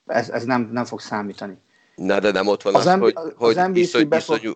ez, 0.07 0.31
ez 0.31 0.45
nem, 0.45 0.69
nem 0.73 0.85
fog 0.85 1.01
számítani. 1.01 1.59
Na, 1.95 2.19
de 2.19 2.31
nem 2.31 2.47
ott 2.47 2.63
van 2.63 2.75
az, 2.75 2.87
az, 2.87 2.99
hogy, 2.99 3.13
az 3.17 3.33
hogy 3.37 3.77
iszony, 3.77 4.09
iszonyú, 4.11 4.53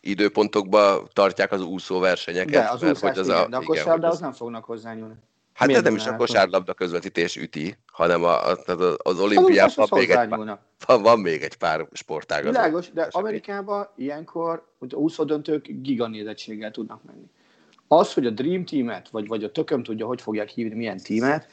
időpontokban 0.00 1.08
tartják 1.12 1.52
az 1.52 1.62
úszó 1.62 1.98
versenyeket. 1.98 2.50
De 2.50 2.68
az 2.70 2.82
úszás, 2.82 3.00
hogy 3.00 3.18
az 3.18 3.26
igen, 3.26 3.42
a, 3.42 3.48
de 3.48 3.56
a 3.56 3.62
kosárlabda 3.62 4.06
az, 4.06 4.14
az 4.14 4.20
nem 4.20 4.32
fognak 4.32 4.64
hozzányúlni. 4.64 5.14
Hát 5.52 5.68
Miért 5.68 5.82
de 5.82 5.88
nem 5.88 5.98
is 5.98 6.06
a 6.06 6.16
kosárlabda 6.16 6.74
közvetítés 6.74 7.36
üti, 7.36 7.76
hanem 7.92 8.24
a, 8.24 8.50
a, 8.50 8.56
az 8.96 9.20
olimpiában 9.20 9.88
még 9.90 10.10
egy 10.10 10.28
pár, 10.28 10.58
van, 10.86 11.02
van 11.02 11.18
még 11.18 11.42
egy 11.42 11.56
pár 11.56 11.88
sportágazat. 11.92 12.54
Világos, 12.54 12.90
de 12.90 13.08
Amerikában 13.10 13.88
ilyenkor 13.96 14.66
úszódöntők 14.90 15.66
giganézettséggel 15.68 16.70
tudnak 16.70 17.02
menni. 17.04 17.30
Az, 17.92 18.12
hogy 18.12 18.26
a 18.26 18.30
Dream 18.30 18.64
Teamet, 18.64 19.08
vagy, 19.08 19.26
vagy 19.26 19.44
a 19.44 19.52
tököm 19.52 19.82
tudja, 19.82 20.06
hogy 20.06 20.20
fogják 20.20 20.48
hívni, 20.48 20.74
milyen 20.74 20.98
tímet, 20.98 21.48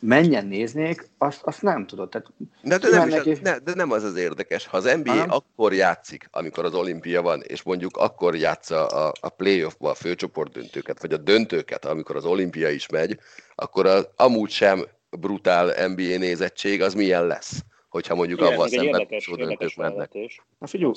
menjen 0.00 0.46
néznék, 0.46 1.08
azt, 1.18 1.42
azt 1.42 1.62
nem 1.62 1.86
tudod. 1.86 2.08
Tehát 2.08 2.26
de, 2.62 2.78
de, 2.78 2.88
nem 2.88 3.08
is, 3.08 3.24
és... 3.24 3.38
ne, 3.40 3.58
de 3.58 3.74
nem 3.74 3.90
az 3.90 4.02
az 4.02 4.16
érdekes. 4.16 4.66
Ha 4.66 4.76
az 4.76 4.84
NBA 4.84 5.10
Hanem? 5.10 5.30
akkor 5.30 5.72
játszik, 5.72 6.28
amikor 6.30 6.64
az 6.64 6.74
olimpia 6.74 7.22
van, 7.22 7.42
és 7.42 7.62
mondjuk 7.62 7.96
akkor 7.96 8.36
játsza 8.36 8.86
a, 8.86 9.12
a 9.20 9.28
playoffba 9.28 9.90
a 9.90 9.94
főcsoport 9.94 10.52
döntőket, 10.52 11.00
vagy 11.00 11.12
a 11.12 11.16
döntőket, 11.16 11.84
amikor 11.84 12.16
az 12.16 12.24
olimpia 12.24 12.70
is 12.70 12.88
megy, 12.88 13.18
akkor 13.54 13.86
az 13.86 14.08
amúgy 14.16 14.50
sem 14.50 14.86
brutál 15.10 15.88
NBA 15.88 16.18
nézettség, 16.18 16.82
az 16.82 16.94
milyen 16.94 17.26
lesz? 17.26 17.64
Hogyha 17.88 18.14
mondjuk 18.14 18.40
Igen, 18.40 18.52
avval 18.52 18.68
szemben 18.68 18.86
érdekes, 18.86 19.30
döntők 19.36 19.76
mennek. 19.76 20.10
Na 20.58 20.66
figyelj, 20.66 20.92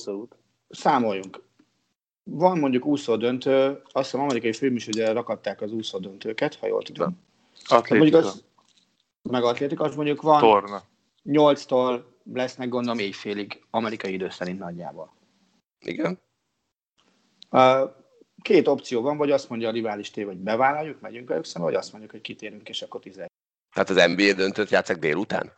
számoljunk. 0.70 1.42
Van 2.34 2.60
mondjuk 2.60 2.86
úszó 2.86 3.16
döntő, 3.16 3.82
azt 3.92 4.12
hiszem 4.12 4.20
amerikai 4.20 4.54
film 4.54 4.76
is 4.76 4.88
ugye 4.88 5.12
rakatták 5.12 5.62
az 5.62 5.72
úszó 5.72 5.98
döntőket, 5.98 6.56
ha 6.56 6.68
jól 6.68 6.84
tudom. 6.84 7.20
Mondjuk 7.90 8.16
az, 8.16 8.44
meg 9.22 9.44
atlétika, 9.44 9.84
az 9.84 9.96
mondjuk 9.96 10.22
van 10.22 10.40
Torna. 10.40 10.84
8-tól 11.26 12.02
lesznek 12.34 12.70
gondolom 12.70 13.00
éjfélig, 13.00 13.64
amerikai 13.70 14.14
idő 14.14 14.30
szerint 14.30 14.60
nagyjából. 14.60 15.14
Igen. 15.80 16.20
Két 18.42 18.68
opció 18.68 19.02
van, 19.02 19.18
vagy 19.18 19.32
azt 19.32 19.50
mondja 19.50 19.68
a 19.68 19.72
rivális 19.72 20.12
tév, 20.12 20.26
hogy 20.26 20.38
bevállaljuk, 20.38 21.02
megyünk 21.02 21.28
velük 21.28 21.46
szembe, 21.46 21.68
vagy 21.68 21.78
azt 21.78 21.92
mondjuk, 21.92 22.12
hogy 22.12 22.22
kitérünk, 22.22 22.70
és 22.70 22.82
akkor 22.82 23.00
11. 23.00 23.30
Tehát 23.74 23.90
az 23.90 24.14
NBA 24.16 24.34
döntött 24.34 24.70
játszak 24.70 24.98
délután? 24.98 25.52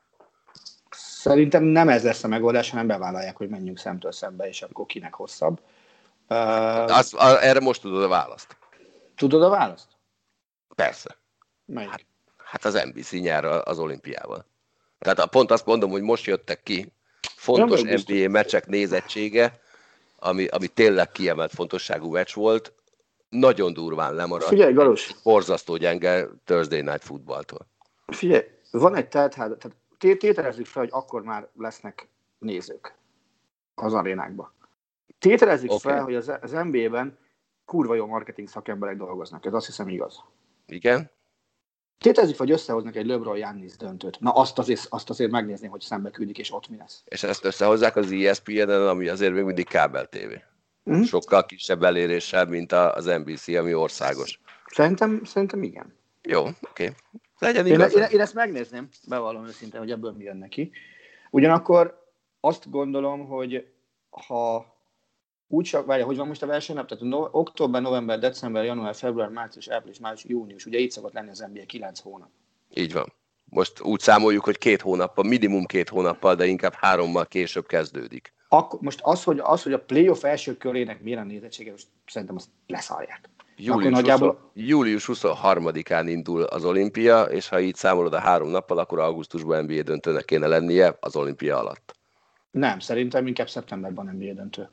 Szerintem 0.90 1.64
nem 1.64 1.90
ez 1.90 2.04
lesz 2.04 2.24
a 2.24 2.28
megoldás, 2.28 2.70
hanem 2.70 2.88
bevállalják, 2.88 3.38
hogy 3.38 3.50
menjünk 3.50 3.78
szemtől 3.78 4.12
szembe, 4.12 4.48
és 4.48 4.62
akkor 4.62 4.86
kinek 4.86 5.14
hosszabb. 5.14 5.62
Uh, 6.30 6.98
az, 6.98 7.14
a, 7.14 7.44
erre 7.44 7.60
most 7.60 7.82
tudod 7.82 8.04
a 8.04 8.08
választ. 8.08 8.58
Tudod 9.16 9.44
a 9.44 9.50
választ? 9.50 9.88
Persze. 10.76 11.18
Melyik? 11.66 11.90
Hát, 11.90 12.06
Hát 12.54 12.66
az 12.66 12.84
NBC 12.84 13.12
nyer 13.12 13.46
az 13.46 13.80
olimpiával. 13.80 14.46
Tehát 15.00 15.30
pont 15.30 15.52
azt 15.52 15.66
mondom, 15.66 15.90
hogy 15.90 16.02
most 16.02 16.26
jöttek 16.26 16.64
ki 16.64 16.92
fontos 17.36 17.82
ja, 17.82 18.00
NBA 18.06 18.30
meccsek 18.30 18.68
nézettsége, 18.68 19.60
ami, 20.20 20.46
ami 20.46 20.68
tényleg 20.68 21.12
kiemelt 21.12 21.54
fontosságú 21.54 22.12
meccs 22.12 22.34
volt, 22.34 22.74
nagyon 23.30 23.74
durván 23.74 24.14
lemaradt. 24.14 24.50
Figyelj, 24.50 24.74
Galus! 24.74 25.16
Borzasztó 25.24 25.78
gyenge 25.78 26.28
Thursday 26.46 26.82
Night 26.82 27.04
Footballtól. 27.04 27.68
Figyelj, 28.08 28.44
van 28.72 28.96
egy 28.96 29.08
teltház, 29.08 29.52
tehát 29.60 29.78
tételezzük 30.18 30.66
fel, 30.66 30.82
hogy 30.82 30.92
akkor 30.94 31.24
már 31.24 31.48
lesznek 31.58 32.08
nézők 32.40 32.96
az 33.76 33.94
arénákba. 33.94 34.54
Tételezzük 35.24 35.72
okay. 35.72 35.94
fel, 35.94 36.04
hogy 36.04 36.16
az, 36.16 36.32
az 36.42 36.52
NBA-ben 36.52 37.18
kurva 37.66 37.96
jó 37.96 38.06
marketing 38.06 38.48
szakemberek 38.48 38.98
dolgoznak. 38.98 39.46
Ez 39.46 39.54
azt 39.54 39.66
hiszem 39.66 39.88
igaz. 39.88 40.24
Igen. 40.68 41.12
Tétezzük, 41.98 42.38
hogy 42.38 42.52
összehoznak 42.52 42.96
egy 42.96 43.06
LeBron 43.06 43.38
Jannis 43.38 43.76
döntőt. 43.76 44.20
Na 44.20 44.32
azt 44.32 44.60
azért, 44.60 44.86
azt 44.90 45.10
azért 45.10 45.32
megnézni, 45.32 45.68
hogy 45.68 45.82
szembe 45.82 46.10
küldik, 46.10 46.38
és 46.38 46.54
ott 46.54 46.70
mi 46.70 46.78
lesz. 46.78 47.04
És 47.06 47.24
ezt 47.24 47.46
összehozzák 47.46 47.96
az 47.96 48.12
ESPN-en, 48.12 48.88
ami 48.88 49.08
azért 49.08 49.34
még 49.34 49.44
mindig 49.44 49.68
kábel 49.68 50.06
tévé. 50.06 50.44
Mm. 50.92 51.02
Sokkal 51.02 51.46
kisebb 51.46 51.84
eléréssel, 51.84 52.46
mint 52.46 52.72
az 52.72 53.06
NBC, 53.06 53.48
ami 53.48 53.74
országos. 53.74 54.40
Szerintem, 54.66 55.24
szerintem 55.24 55.64
igen. 55.64 55.94
Jó, 56.22 56.42
oké. 56.42 56.58
Okay. 56.70 56.96
Legyen 57.40 57.66
én, 57.66 57.80
én, 57.80 58.08
én, 58.12 58.20
ezt 58.20 58.34
megnézném, 58.34 58.90
bevallom 59.08 59.46
őszintén, 59.46 59.80
hogy 59.80 59.92
ebből 59.92 60.12
mi 60.12 60.24
jön 60.24 60.38
neki. 60.38 60.72
Ugyanakkor 61.30 62.08
azt 62.40 62.70
gondolom, 62.70 63.28
hogy 63.28 63.68
ha 64.10 64.73
úgy 65.48 65.66
csak, 65.66 65.86
várja, 65.86 66.06
hogy 66.06 66.18
van 66.18 66.28
most 66.28 66.44
a 66.44 66.46
versenynap, 66.46 66.88
tehát 66.88 67.04
no, 67.04 67.28
október, 67.32 67.82
november, 67.82 68.20
december, 68.20 68.64
január, 68.64 68.96
február, 68.96 69.30
március, 69.30 69.68
április, 69.68 70.00
május, 70.00 70.26
június, 70.26 70.66
ugye 70.66 70.80
így 70.80 70.92
szokott 70.92 71.14
lenni 71.14 71.30
az 71.30 71.46
NBA 71.52 71.66
9 71.66 72.00
hónap. 72.00 72.30
Így 72.74 72.94
van. 72.94 73.14
Most 73.46 73.82
úgy 73.82 74.00
számoljuk, 74.00 74.44
hogy 74.44 74.58
két 74.58 74.82
hónappal, 74.82 75.24
minimum 75.24 75.66
két 75.66 75.90
hónappal, 75.90 76.36
de 76.36 76.46
inkább 76.46 76.74
hárommal 76.74 77.26
később 77.26 77.66
kezdődik. 77.66 78.34
Akkor, 78.48 78.80
most 78.82 79.00
az, 79.04 79.24
hogy, 79.24 79.40
az, 79.40 79.64
hogy 79.64 79.74
a 79.74 79.80
playoff 79.80 80.24
első 80.24 80.58
körének 80.58 81.02
milyen 81.02 81.20
a 81.20 81.24
nézettsége, 81.24 81.72
most 81.72 81.88
szerintem 82.06 82.36
azt 82.36 82.48
leszarják. 82.68 83.30
Július, 83.56 83.92
nagyjából... 83.92 84.32
20, 84.32 84.66
július 84.66 85.10
23-án 85.14 86.04
indul 86.06 86.44
az 86.44 86.66
olimpia, 86.66 87.24
és 87.24 87.48
ha 87.48 87.60
így 87.60 87.76
számolod 87.76 88.14
a 88.14 88.20
három 88.20 88.50
nappal, 88.50 88.78
akkor 88.78 89.00
augusztusban 89.00 89.64
NBA 89.64 89.82
döntőnek 89.82 90.26
kéne 90.26 90.48
lennie 90.48 90.98
az 91.00 91.16
olimpia 91.16 91.58
alatt. 91.58 91.96
Nem, 92.52 92.80
szerintem 92.80 93.28
inkább 93.28 93.50
szeptemberben 93.50 94.06
NBA 94.06 94.34
döntő. 94.34 94.70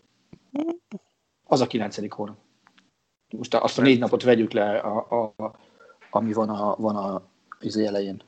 Az 1.44 1.60
a 1.60 1.66
kilencedik 1.66 2.12
hónap. 2.12 2.36
Most 3.36 3.54
azt 3.54 3.78
a 3.78 3.82
négy 3.82 3.98
napot 3.98 4.22
vegyük 4.22 4.52
le, 4.52 4.78
a, 4.78 5.32
a, 5.36 5.52
ami 6.10 6.32
van 6.32 6.48
a, 6.48 6.76
van 6.76 6.96
a 6.96 7.22
izé 7.60 7.86
elején, 7.86 8.22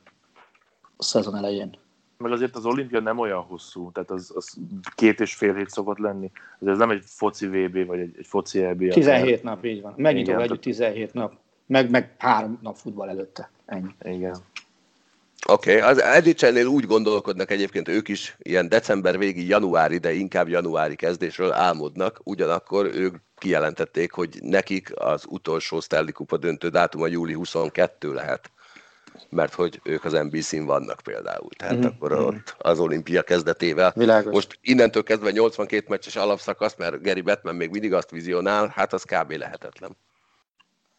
a 0.97 1.03
szezon 1.03 1.35
elején. 1.35 1.77
Meg 2.17 2.31
azért 2.31 2.55
az 2.55 2.65
olimpia 2.65 2.99
nem 2.99 3.19
olyan 3.19 3.41
hosszú, 3.41 3.91
tehát 3.91 4.11
az, 4.11 4.31
az 4.35 4.57
két 4.95 5.19
és 5.19 5.35
fél 5.35 5.55
hét 5.55 5.69
szokott 5.69 5.97
lenni. 5.97 6.31
Ez 6.65 6.77
nem 6.77 6.89
egy 6.89 7.03
foci 7.05 7.47
VB, 7.47 7.85
vagy 7.85 7.99
egy, 7.99 8.15
egy 8.17 8.25
foci 8.25 8.63
EB. 8.63 8.89
17 8.89 9.33
akár. 9.33 9.43
nap, 9.43 9.65
így 9.65 9.81
van. 9.81 9.93
Megnyitom 9.97 10.39
együtt 10.39 10.61
17 10.61 11.13
nap, 11.13 11.33
meg, 11.65 11.89
meg 11.89 12.15
három 12.17 12.59
nap 12.61 12.75
futball 12.75 13.09
előtte. 13.09 13.51
Ennyi. 13.65 13.95
Igen. 14.03 14.35
Oké, 15.45 15.77
okay. 15.77 15.89
az 15.89 16.01
Edicsennél 16.01 16.65
úgy 16.65 16.85
gondolkodnak 16.85 17.51
egyébként 17.51 17.87
ők 17.87 18.07
is 18.07 18.35
ilyen 18.37 18.69
december 18.69 19.17
végi, 19.17 19.47
januári, 19.47 19.97
de 19.97 20.13
inkább 20.13 20.47
januári 20.47 20.95
kezdésről 20.95 21.51
álmodnak, 21.51 22.19
ugyanakkor 22.23 22.85
ők 22.85 23.15
kijelentették, 23.37 24.11
hogy 24.11 24.37
nekik 24.41 24.91
az 24.95 25.23
utolsó 25.27 25.79
Stanley 25.79 26.11
Kupa 26.11 26.37
döntő 26.37 26.69
dátuma 26.69 27.07
júli 27.07 27.33
22 27.33 28.13
lehet, 28.13 28.51
mert 29.29 29.53
hogy 29.53 29.79
ők 29.83 30.03
az 30.03 30.11
NBC-n 30.11 30.63
vannak 30.63 30.99
például, 31.03 31.49
tehát 31.57 31.75
mm-hmm. 31.75 31.85
akkor 31.85 32.11
ott 32.11 32.55
az 32.57 32.79
olimpia 32.79 33.21
kezdetével. 33.21 33.93
Világos. 33.95 34.33
Most 34.33 34.57
innentől 34.61 35.03
kezdve 35.03 35.31
82 35.31 35.85
meccses 35.87 36.15
alapszakasz, 36.15 36.75
mert 36.75 37.01
Gary 37.03 37.21
Batman 37.21 37.55
még 37.55 37.69
mindig 37.69 37.93
azt 37.93 38.11
vizionál, 38.11 38.71
hát 38.75 38.93
az 38.93 39.03
kb. 39.03 39.31
lehetetlen. 39.31 39.97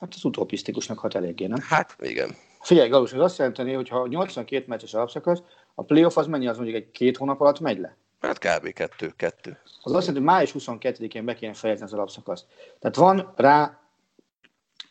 Hát 0.00 0.14
az 0.14 0.24
utopisztikusnak 0.24 0.98
hat 0.98 1.14
eléggé, 1.14 1.46
nem? 1.46 1.60
Hát 1.60 1.96
igen. 2.00 2.36
Figyelj, 2.60 2.88
Galus, 2.88 3.12
ez 3.12 3.20
azt 3.20 3.38
jelenti, 3.38 3.72
hogy 3.72 3.88
ha 3.88 4.06
82 4.06 4.64
meccses 4.66 4.94
alapszakasz, 4.94 5.42
a 5.74 5.82
playoff 5.82 6.16
az 6.16 6.26
mennyi 6.26 6.46
az 6.46 6.56
mondjuk 6.56 6.76
egy 6.76 6.90
két 6.90 7.16
hónap 7.16 7.40
alatt 7.40 7.60
megy 7.60 7.78
le? 7.78 7.96
Hát 8.20 8.38
kb. 8.38 8.72
kettő, 8.72 9.12
kettő. 9.16 9.58
Az 9.82 9.92
azt 9.92 10.06
jelenti, 10.06 10.12
hogy 10.12 10.22
május 10.22 10.52
22-én 10.58 11.24
be 11.24 11.34
kéne 11.34 11.54
fejezni 11.54 11.84
az 11.84 11.92
alapszakaszt. 11.92 12.46
Tehát 12.80 12.96
van 12.96 13.32
rá 13.36 13.80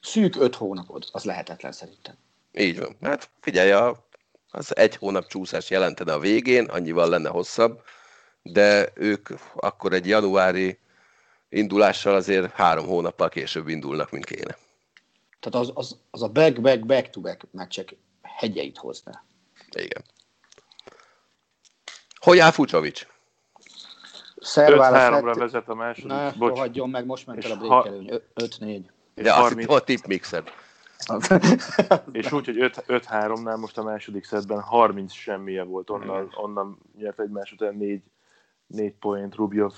szűk 0.02 0.36
öt 0.36 0.56
hónapod, 0.56 1.06
az 1.12 1.24
lehetetlen 1.24 1.72
szerintem. 1.72 2.16
Így 2.54 2.80
van. 2.80 2.96
Hát 3.02 3.30
figyelj, 3.42 3.94
az 4.52 4.76
egy 4.78 4.96
hónap 4.96 5.28
csúszás 5.28 5.70
jelentene 5.70 6.14
a 6.14 6.20
végén, 6.20 6.66
annyival 6.66 7.10
lenne 7.10 7.30
hosszabb, 7.30 7.82
de 8.42 8.90
ők 8.94 9.30
akkor 9.56 9.94
egy 9.94 10.08
januári 10.08 10.80
indulással 11.50 12.16
azért 12.16 12.52
három 12.52 12.86
hónappal 12.86 13.30
később 13.30 13.68
indulnak, 13.68 14.12
mint 14.12 14.26
kéne. 14.26 14.58
Tehát 15.44 15.68
az, 15.68 15.72
az, 15.76 16.00
az 16.12 16.24
a 16.24 16.30
back-back, 16.30 16.86
back-to-back 16.86 17.48
meccsek 17.52 17.96
hegyeit 18.22 18.78
hozná. 18.78 19.24
Igen. 19.72 20.04
Hogy 22.20 22.40
áll 22.40 22.52
Fucsovics? 22.52 23.08
5-3-ra 24.56 25.36
vezet 25.38 25.70
a 25.70 25.76
második. 25.76 26.10
Ne, 26.10 26.32
Bocs. 26.32 26.58
hagyjon 26.58 26.90
meg, 26.90 27.06
most 27.06 27.28
ment 27.28 27.46
el 27.46 27.52
a 27.52 27.56
break 27.56 27.86
előny. 27.86 28.22
5-4. 28.36 28.82
De 29.16 29.32
azt 29.32 29.42
30... 29.42 29.60
hittem 29.60 29.76
a 29.76 29.80
tip 29.80 30.06
mixed. 30.06 30.52
és 32.12 32.32
úgy, 32.32 32.46
hogy 32.46 32.72
5-3-nál 32.88 33.60
most 33.60 33.78
a 33.78 33.84
második 33.84 34.24
szedben 34.24 34.62
30 34.62 35.14
semmije 35.14 35.64
volt, 35.64 35.90
onnan, 35.90 36.34
onnan 36.36 36.78
nyert 36.98 37.20
egymás 37.20 37.52
után 37.52 37.76
4, 37.76 38.02
4 38.68 38.94
point 38.94 39.36
Rubjov, 39.36 39.74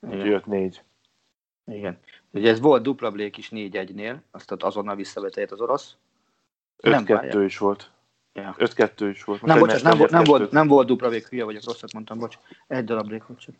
úgyhogy 0.00 0.42
5-4. 0.46 0.76
Igen. 1.66 1.98
Ugye 2.30 2.50
ez 2.50 2.60
volt 2.60 2.82
dupla 2.82 3.10
Blake 3.10 3.38
is 3.38 3.48
4-1-nél, 3.52 4.16
azt 4.30 4.52
azonnal 4.52 4.96
visszavetett 4.96 5.50
az 5.50 5.60
orosz. 5.60 5.96
5-2 6.82 7.42
is 7.46 7.58
volt. 7.58 7.90
Ja. 8.32 8.54
5-2 8.58 9.10
is 9.12 9.24
volt. 9.24 9.40
Most 9.40 9.52
nem, 9.52 9.58
bocsánat, 9.58 9.82
nem, 9.82 9.98
volt, 9.98 10.10
nem, 10.10 10.24
volt, 10.24 10.50
nem 10.50 10.66
volt 10.66 10.86
dupla 10.86 11.08
Blake, 11.08 11.26
hülye 11.30 11.44
vagyok, 11.44 11.64
rosszat 11.64 11.92
mondtam, 11.92 12.18
bocs. 12.18 12.38
Egy 12.66 12.84
darab 12.84 13.06
Blake 13.06 13.24
volt 13.28 13.40
csak. 13.40 13.54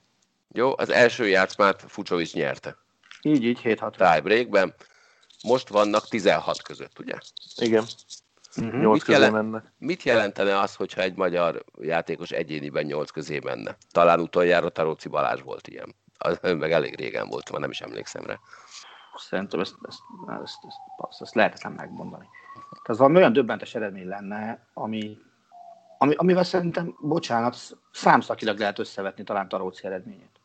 Jó, 0.53 0.73
az 0.77 0.91
első 0.91 1.29
játszmát 1.29 1.85
Fucsovics 1.89 2.35
nyerte. 2.35 2.77
Így, 3.23 3.45
így, 3.45 3.61
7-6. 3.65 3.97
Tiebreakben. 3.97 4.75
Most 5.43 5.69
vannak 5.69 6.09
16 6.09 6.63
között, 6.63 6.99
ugye? 6.99 7.15
Igen. 7.57 7.85
Uh-huh. 8.57 8.81
8 8.81 8.93
mit, 8.93 9.03
közé 9.03 9.19
jelen, 9.19 9.33
mennek. 9.33 9.73
mit 9.79 10.03
jelentene 10.03 10.59
az, 10.59 10.75
hogyha 10.75 11.01
egy 11.01 11.15
magyar 11.15 11.65
játékos 11.81 12.31
egyéniben 12.31 12.85
8 12.85 13.11
közé 13.11 13.39
menne? 13.45 13.77
Talán 13.91 14.21
utoljára 14.21 14.69
Taróci 14.69 15.09
Balázs 15.09 15.41
volt 15.41 15.69
ilyen. 15.69 15.95
Az 16.19 16.39
meg 16.59 16.73
elég 16.73 16.97
régen 16.97 17.29
volt, 17.29 17.51
már 17.51 17.61
nem 17.61 17.71
is 17.71 17.81
emlékszem 17.81 18.25
rá. 18.27 18.39
Szerintem 19.15 19.61
ezt, 19.61 19.75
ezt, 19.89 20.01
ezt, 20.29 20.59
ezt, 20.67 20.77
ezt, 21.09 21.21
ezt 21.21 21.35
lehetetlen 21.35 21.73
megmondani. 21.73 22.29
Tehát 22.83 23.01
valami 23.01 23.17
olyan 23.17 23.33
döbbentes 23.33 23.75
eredmény 23.75 24.07
lenne, 24.07 24.67
ami, 24.73 25.19
ami, 25.99 26.15
amivel 26.15 26.45
szerintem, 26.45 26.97
bocsánat, 27.01 27.57
számszakilag 27.93 28.59
lehet 28.59 28.79
összevetni 28.79 29.25
talán 29.25 29.49
Taróci 29.49 29.87
eredményét. 29.87 30.41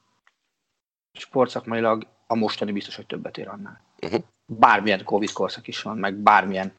Sportszakmailag 1.14 2.08
a 2.28 2.36
mostani 2.36 2.72
biztos, 2.72 2.96
hogy 2.96 3.06
többet 3.06 3.38
ér 3.38 3.48
annál. 3.48 3.82
Uh-huh. 4.02 4.24
Bármilyen 4.46 5.04
Covid 5.04 5.32
korszak 5.32 5.68
is 5.68 5.82
van, 5.82 5.98
meg 5.98 6.16
bármilyen 6.16 6.74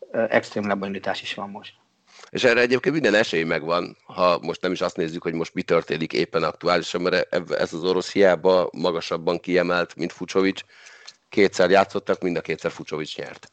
uh, 0.00 0.26
extrém 0.30 0.66
lebonyolítás 0.66 1.22
is 1.22 1.34
van 1.34 1.50
most. 1.50 1.74
És 2.30 2.44
erre 2.44 2.60
egyébként 2.60 2.94
minden 2.94 3.14
esély 3.14 3.42
megvan, 3.42 3.96
ha 4.04 4.38
most 4.42 4.62
nem 4.62 4.72
is 4.72 4.80
azt 4.80 4.96
nézzük, 4.96 5.22
hogy 5.22 5.34
most 5.34 5.54
mi 5.54 5.62
történik 5.62 6.12
éppen 6.12 6.42
aktuálisan, 6.42 7.02
mert 7.02 7.34
ez 7.52 7.72
az 7.72 7.84
orosz 7.84 8.12
hiába 8.12 8.68
magasabban 8.72 9.38
kiemelt, 9.38 9.96
mint 9.96 10.12
Fucsovics. 10.12 10.64
Kétszer 11.28 11.70
játszottak, 11.70 12.22
mind 12.22 12.36
a 12.36 12.40
kétszer 12.40 12.70
Fucsovics 12.70 13.16
nyert. 13.16 13.50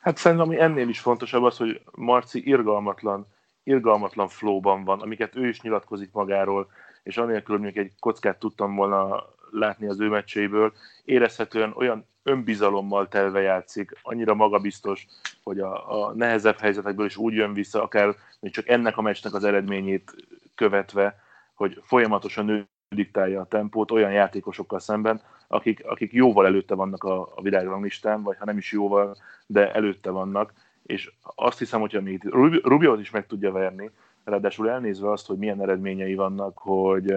Hát 0.00 0.16
szerintem 0.16 0.46
ami 0.46 0.60
ennél 0.60 0.88
is 0.88 1.00
fontosabb 1.00 1.42
az, 1.42 1.56
hogy 1.56 1.80
Marci 1.94 2.48
irgalmatlan, 2.48 3.26
irgalmatlan 3.64 4.28
flowban 4.28 4.84
van, 4.84 5.00
amiket 5.00 5.36
ő 5.36 5.48
is 5.48 5.60
nyilatkozik 5.60 6.12
magáról, 6.12 6.70
és 7.02 7.16
anélkül, 7.16 7.58
hogy 7.58 7.78
egy 7.78 7.92
kockát 8.00 8.38
tudtam 8.38 8.74
volna 8.74 9.24
látni 9.58 9.86
az 9.86 10.00
ő 10.00 10.08
meccseiből, 10.08 10.72
érezhetően 11.04 11.72
olyan 11.76 12.06
önbizalommal 12.22 13.08
telve 13.08 13.40
játszik, 13.40 13.92
annyira 14.02 14.34
magabiztos, 14.34 15.06
hogy 15.42 15.60
a, 15.60 16.02
a 16.06 16.12
nehezebb 16.14 16.58
helyzetekből 16.58 17.06
is 17.06 17.16
úgy 17.16 17.34
jön 17.34 17.52
vissza, 17.52 17.82
akár 17.82 18.14
még 18.40 18.52
csak 18.52 18.68
ennek 18.68 18.96
a 18.96 19.02
meccsnek 19.02 19.34
az 19.34 19.44
eredményét 19.44 20.14
követve, 20.54 21.20
hogy 21.54 21.80
folyamatosan 21.82 22.48
ő 22.48 22.68
diktálja 22.88 23.40
a 23.40 23.46
tempót 23.46 23.90
olyan 23.90 24.12
játékosokkal 24.12 24.78
szemben, 24.78 25.20
akik, 25.48 25.86
akik 25.86 26.12
jóval 26.12 26.46
előtte 26.46 26.74
vannak 26.74 27.04
a, 27.04 27.32
a 27.34 27.42
világranglistán, 27.42 28.22
vagy 28.22 28.36
ha 28.38 28.44
nem 28.44 28.56
is 28.56 28.72
jóval, 28.72 29.16
de 29.46 29.72
előtte 29.72 30.10
vannak, 30.10 30.52
és 30.82 31.12
azt 31.22 31.58
hiszem, 31.58 31.80
hogy 31.80 32.02
még 32.02 32.24
Rubio 32.62 32.94
is 32.94 33.10
meg 33.10 33.26
tudja 33.26 33.52
verni, 33.52 33.90
ráadásul 34.24 34.70
elnézve 34.70 35.10
azt, 35.10 35.26
hogy 35.26 35.38
milyen 35.38 35.62
eredményei 35.62 36.14
vannak, 36.14 36.58
hogy 36.58 37.14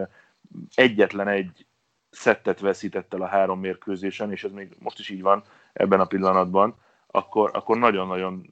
egyetlen 0.76 1.28
egy 1.28 1.66
szettet 2.10 2.60
veszített 2.60 3.14
el 3.14 3.22
a 3.22 3.28
három 3.28 3.60
mérkőzésen, 3.60 4.32
és 4.32 4.44
ez 4.44 4.52
még 4.52 4.76
most 4.80 5.00
is 5.00 5.10
így 5.10 5.22
van 5.22 5.44
ebben 5.74 6.00
a 6.00 6.06
pillanatban, 6.06 6.76
akkor, 7.08 7.50
akkor 7.54 7.78
nagyon-nagyon 7.78 8.50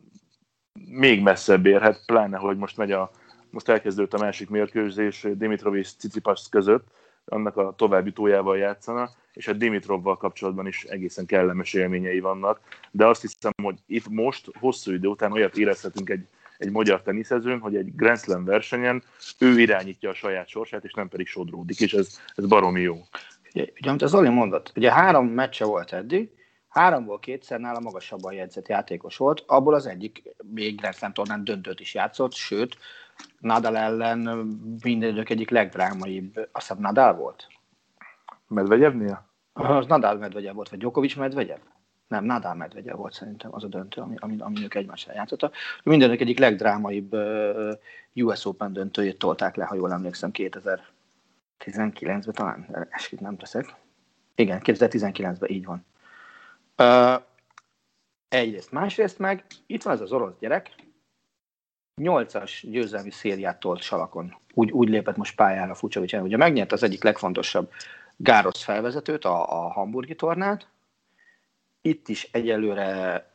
még 0.86 1.22
messzebb 1.22 1.66
érhet, 1.66 2.04
pláne, 2.06 2.38
hogy 2.38 2.58
most 2.58 2.78
megy 2.78 2.92
a, 2.92 3.12
most 3.50 3.70
elkezdődött 3.70 4.14
a 4.14 4.24
másik 4.24 4.50
mérkőzés 4.50 5.28
Dimitrov 5.34 5.76
és 5.76 5.94
Cicipas 5.94 6.50
között, 6.50 6.88
annak 7.26 7.58
a 7.58 7.74
további 7.78 8.12
tójával 8.12 8.58
játszana, 8.58 9.10
és 9.34 9.48
a 9.48 9.54
Dimitrovval 9.54 10.18
kapcsolatban 10.18 10.68
is 10.68 10.84
egészen 10.84 11.26
kellemes 11.26 11.74
élményei 11.74 12.20
vannak, 12.20 12.60
de 12.92 13.06
azt 13.06 13.22
hiszem, 13.22 13.52
hogy 13.62 13.76
itt 13.86 14.08
most 14.08 14.50
hosszú 14.60 14.92
idő 14.92 15.08
után 15.08 15.32
olyat 15.32 15.58
érezhetünk 15.58 16.10
egy, 16.10 16.28
egy 16.58 16.72
magyar 16.72 17.02
teniszezőn, 17.02 17.60
hogy 17.60 17.76
egy 17.76 17.96
Grand 17.96 18.20
Slam 18.20 18.46
versenyen 18.46 19.04
ő 19.40 19.60
irányítja 19.60 20.10
a 20.10 20.14
saját 20.14 20.48
sorsát, 20.48 20.84
és 20.84 20.94
nem 20.94 21.08
pedig 21.08 21.28
sodródik, 21.28 21.80
és 21.80 21.94
ez, 21.94 22.20
ez 22.36 22.46
baromi 22.46 22.82
jó. 22.82 22.98
Ugye, 23.58 23.72
ugye 23.80 23.90
amit 23.90 24.02
az 24.02 24.10
Zoli 24.10 24.30
mondott, 24.30 24.72
ugye 24.76 24.92
három 24.92 25.28
meccse 25.28 25.66
volt 25.66 25.94
eddig, 25.94 26.30
háromból 26.68 27.20
kétszer 27.20 27.60
nála 27.60 27.80
magasabban 27.80 28.34
jegyzett 28.34 28.68
játékos 28.68 29.18
volt, 29.18 29.44
abból 29.48 29.74
az 29.74 29.86
egyik 29.86 30.24
még 30.54 30.76
Grand 30.76 30.96
Slam 30.96 31.14
tornán 31.14 31.44
döntőt 31.44 31.80
is 31.80 31.94
játszott, 31.94 32.34
sőt, 32.34 32.78
Nadal 33.40 33.78
ellen 33.78 34.20
minden 34.84 35.10
idők 35.10 35.30
egyik 35.30 35.50
legdrámaibb, 35.50 36.36
azt 36.36 36.68
hiszem 36.68 36.82
Nadal 36.82 37.14
volt? 37.14 37.48
Medvegyevnél? 38.48 39.26
Az 39.54 39.86
Nadal 39.86 40.16
Medvegyev 40.16 40.56
volt, 40.56 40.70
vagy 40.70 40.80
Djokovic 40.80 41.16
Medvegyev? 41.16 41.60
nem, 42.08 42.26
Nadal 42.26 42.54
Medvegyev 42.54 42.96
volt 42.96 43.14
szerintem 43.14 43.54
az 43.54 43.64
a 43.64 43.68
döntő, 43.68 44.02
ami, 44.02 44.16
ami, 44.20 44.36
ami 44.40 44.64
ők 44.64 44.76
egymással 44.76 45.14
játszottak. 45.14 45.56
Mindenek 45.84 46.22
egyik 46.22 46.40
legdrámaibb 46.40 47.14
uh, 47.14 47.74
US 48.14 48.46
Open 48.46 48.74
döntőjét 48.74 49.20
tolták 49.20 49.56
le, 49.56 49.66
ha 49.66 49.76
jól 49.76 49.92
emlékszem, 49.92 50.32
2019-ben 51.66 52.34
talán, 52.34 52.88
esküt 52.90 53.20
nem 53.20 53.38
teszek. 53.38 53.76
Igen, 54.36 54.62
2019-ben 54.64 55.50
így 55.50 55.66
van. 55.66 55.86
Uh, 56.78 57.24
egyrészt, 58.28 58.72
másrészt 58.72 59.20
meg 59.20 59.46
itt 59.66 59.84
van 59.84 59.94
ez 59.94 60.02
az 60.02 60.12
orosz 60.12 60.36
gyerek, 60.40 60.76
nyolcas 62.02 62.66
győzelmi 62.70 63.12
szériát 63.12 63.60
tolt 63.60 63.82
salakon. 63.82 64.38
Úgy, 64.54 64.72
úgy 64.72 64.90
lépett 64.90 65.18
most 65.18 65.36
pályára 65.36 65.76
Fucsovics 65.76 66.14
Ugye 66.14 66.38
megnyert 66.38 66.72
az 66.72 66.84
egyik 66.84 67.04
legfontosabb 67.04 67.72
Gárosz 68.18 68.64
felvezetőt, 68.64 69.26
a, 69.26 69.64
a 69.64 69.72
hamburgi 69.72 70.16
tornát. 70.16 70.68
Itt 71.82 72.08
is 72.08 72.30
egyelőre 72.32 73.26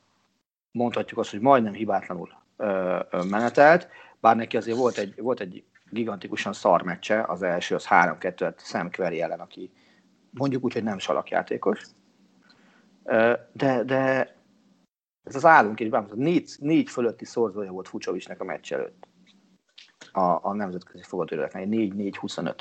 mondhatjuk 0.70 1.18
azt, 1.18 1.30
hogy 1.30 1.40
majdnem 1.40 1.72
hibátlanul 1.72 2.28
ö, 2.56 2.98
ö, 3.10 3.22
menetelt, 3.22 3.88
bár 4.20 4.36
neki 4.36 4.56
azért 4.56 4.76
volt 4.76 4.98
egy, 4.98 5.20
volt 5.20 5.40
egy 5.40 5.64
gigantikusan 5.92 6.52
szar 6.52 6.82
meccse, 6.82 7.22
az 7.22 7.42
első 7.42 7.74
az 7.74 7.86
3-2 7.88 8.58
Sam 8.58 8.90
Query 8.90 9.20
ellen, 9.20 9.40
aki 9.40 9.70
mondjuk 10.30 10.64
úgy, 10.64 10.72
hogy 10.72 10.82
nem 10.82 10.98
salakjátékos. 10.98 11.86
De, 13.52 13.82
de 13.84 14.34
ez 15.24 15.34
az 15.34 15.44
állunk 15.44 15.80
is 15.80 15.88
bámutatott, 15.88 16.22
négy, 16.22 16.50
négy 16.58 16.90
fölötti 16.90 17.24
szorzója 17.24 17.72
volt 17.72 17.88
Fucsovicsnek 17.88 18.40
a 18.40 18.44
meccs 18.44 18.72
előtt. 18.72 19.08
A, 20.12 20.20
a 20.20 20.52
nemzetközi 20.54 21.02
fogadőröknek, 21.02 21.66
4-4-25. 21.68 22.54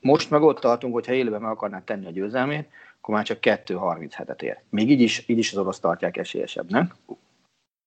Most 0.00 0.30
meg 0.30 0.42
ott 0.42 0.58
tartunk, 0.58 0.94
hogy 0.94 1.06
ha 1.06 1.12
élőben 1.12 1.40
meg 1.40 1.50
akarnák 1.50 1.84
tenni 1.84 2.06
a 2.06 2.10
győzelmét, 2.10 2.68
akkor 2.98 3.14
már 3.14 3.24
csak 3.24 3.38
2-37-et 3.40 4.42
ér. 4.42 4.62
Még 4.70 4.90
így 4.90 5.00
is, 5.00 5.28
így 5.28 5.38
is 5.38 5.52
az 5.52 5.58
orosz 5.58 5.80
tartják 5.80 6.16
esélyesebbnek, 6.16 6.94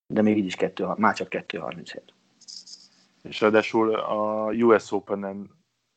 de 0.07 0.21
még 0.21 0.37
így 0.37 0.45
is 0.45 0.55
2, 0.55 0.87
már 0.97 1.15
csak 1.15 1.27
2-37. 1.29 1.99
És 3.21 3.41
ráadásul 3.41 3.95
a 3.95 4.51
US 4.51 4.91
Open-en 4.91 5.49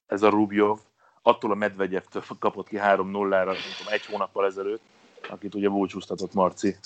ez 0.06 0.22
a 0.22 0.28
Rubjov 0.28 0.78
attól 1.22 1.50
a 1.50 1.54
Medvegyevtől 1.54 2.22
kapott 2.38 2.68
ki 2.68 2.76
3-0-ra, 2.80 3.56
egy 3.90 4.06
hónappal 4.06 4.46
ezelőtt, 4.46 4.82
akit 5.28 5.54
ugye 5.54 5.68
búcsúztatott 5.68 6.34
Marci 6.34 6.76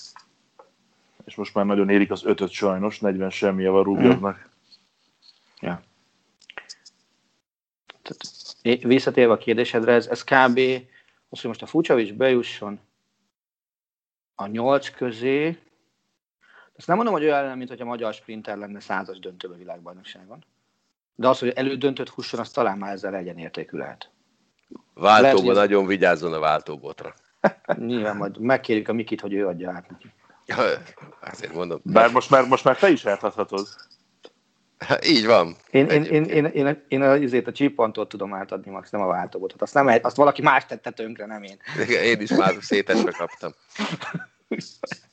és 1.29 1.35
most 1.35 1.53
már 1.53 1.65
nagyon 1.65 1.89
érik 1.89 2.11
az 2.11 2.25
ötöt 2.25 2.49
sajnos, 2.49 2.99
40 2.99 3.29
semmi 3.29 3.65
a 3.65 3.81
Rubjovnak. 3.81 4.37
Mm. 4.37 5.67
Ja. 5.67 5.81
Tehát, 8.01 8.81
visszatérve 8.83 9.33
a 9.33 9.37
kérdésedre, 9.37 9.93
ez, 9.93 10.07
ez 10.07 10.23
kb. 10.23 10.59
az, 11.29 11.39
hogy 11.39 11.43
most 11.43 11.61
a 11.61 11.65
Fucsovics 11.65 12.13
bejusson 12.13 12.79
a 14.35 14.47
nyolc 14.47 14.89
közé, 14.89 15.57
ezt 16.79 16.87
nem 16.87 16.95
mondom, 16.95 17.13
hogy 17.13 17.23
olyan, 17.23 17.57
mint 17.57 17.69
hogy 17.69 17.81
a 17.81 17.85
magyar 17.85 18.13
sprinter 18.13 18.57
lenne 18.57 18.79
százas 18.79 19.19
döntőbe 19.19 19.55
világbajnokságon. 19.55 20.45
De 21.15 21.27
az, 21.27 21.39
hogy 21.39 21.49
elődöntött 21.49 22.09
husson, 22.09 22.39
az 22.39 22.51
talán 22.51 22.77
már 22.77 22.91
ezzel 22.91 23.15
egyenértékű 23.15 23.77
lehet. 23.77 24.09
Váltóban 24.93 25.53
lehet, 25.53 25.69
nagyon 25.69 25.85
vigyázzon 25.85 26.33
a 26.33 26.39
váltóbotra. 26.39 27.13
Nyilván 27.75 28.17
majd 28.17 28.39
megkérjük 28.39 28.87
a 28.87 28.93
Mikit, 28.93 29.21
hogy 29.21 29.33
ő 29.33 29.47
adja 29.47 29.71
át 29.71 29.89
neki. 29.89 30.13
Azért 31.21 31.53
mondom. 31.53 31.79
Bár 31.83 32.11
most 32.11 32.29
már, 32.29 32.47
most 32.47 32.63
már 32.63 32.77
te 32.77 32.89
is 32.89 33.05
átadhatod. 33.05 33.67
Így 35.13 35.25
van. 35.25 35.55
Én, 35.71 35.87
én, 35.87 36.03
én, 36.03 36.23
én, 36.23 36.45
én, 36.45 36.85
én 36.87 37.01
azért 37.01 37.47
a 37.47 37.51
csippantot 37.51 38.09
tudom 38.09 38.33
átadni, 38.33 38.71
Max, 38.71 38.89
nem 38.89 39.01
a 39.01 39.07
váltóbotot. 39.07 39.61
Azt, 39.61 39.73
nem, 39.73 39.99
azt 40.01 40.15
valaki 40.15 40.41
más 40.41 40.65
tette 40.65 40.91
tönkre, 40.91 41.25
nem 41.25 41.43
én. 41.43 41.57
Én 41.87 42.21
is 42.21 42.29
már 42.29 42.55
szétesve 42.59 43.11
kaptam. 43.11 43.51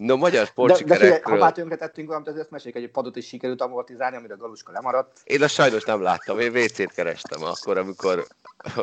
No, 0.00 0.16
magyar 0.16 0.46
sportsikerekről... 0.46 1.10
De, 1.10 1.16
de 1.16 1.30
ha 1.30 1.36
már 1.36 1.52
tönkre 1.52 1.76
tettünk 1.76 2.06
valamit, 2.06 2.28
azért 2.28 2.50
meséljük, 2.50 2.76
hogy 2.76 2.84
egy 2.84 2.90
padot 2.90 3.16
is 3.16 3.26
sikerült 3.26 3.60
amortizálni, 3.60 4.16
amire 4.16 4.34
a 4.34 4.36
Galuska 4.36 4.72
lemaradt. 4.72 5.20
Én 5.24 5.42
azt 5.42 5.54
sajnos 5.54 5.84
nem 5.84 6.02
láttam, 6.02 6.40
én 6.40 6.56
WC-t 6.56 6.92
kerestem 6.92 7.44
akkor, 7.44 7.78
amikor 7.78 8.26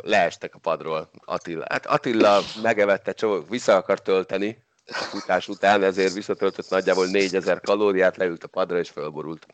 leestek 0.01 0.55
a 0.55 0.57
padról 0.57 1.09
Attila. 1.25 1.65
Hát 1.69 1.85
Attila 1.85 2.39
megevette, 2.61 3.11
csak 3.11 3.49
vissza 3.49 3.75
akar 3.75 4.01
tölteni, 4.01 4.63
futás 4.85 5.47
után, 5.47 5.83
ezért 5.83 6.13
visszatöltött 6.13 6.69
nagyjából 6.69 7.07
4000 7.07 7.61
kalóriát, 7.61 8.17
leült 8.17 8.43
a 8.43 8.47
padra 8.47 8.79
és 8.79 8.89
fölborult. 8.89 9.45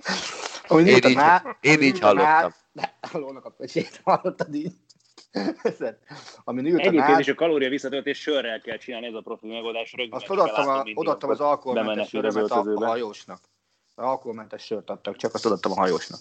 Ahogy 0.67 0.87
én, 0.87 0.95
így, 0.95 1.15
á, 1.15 1.57
én 1.61 1.81
így 1.81 1.99
hallottam. 1.99 2.53
De, 2.71 2.97
a 3.43 3.49
pöcsét 3.57 4.01
hallottad 4.03 4.55
így. 4.55 4.73
Ami 6.43 6.59
Egyébként 6.59 6.99
át, 6.99 7.19
is 7.19 7.27
a 7.27 7.35
kalória 7.35 7.69
visszatöltés 7.69 8.19
sörrel 8.19 8.61
kell 8.61 8.77
csinálni, 8.77 9.07
ez 9.07 9.13
a 9.13 9.21
profi 9.21 9.47
megoldás. 9.47 9.93
Rögtön 9.93 10.19
azt 10.19 10.29
odaadtam, 10.29 10.67
a, 10.67 10.83
odaadtam 10.93 11.29
az 11.29 11.39
alkoholmentes 11.39 12.09
sörömet 12.09 12.51
a, 12.51 12.63
a 12.75 12.85
hajósnak. 12.85 13.39
Az 13.95 14.05
alkoholmentes 14.05 14.63
sört 14.63 14.89
adtak, 14.89 15.15
csak 15.15 15.33
azt 15.33 15.45
odaadtam 15.45 15.71
a 15.71 15.75
hajósnak. 15.75 16.19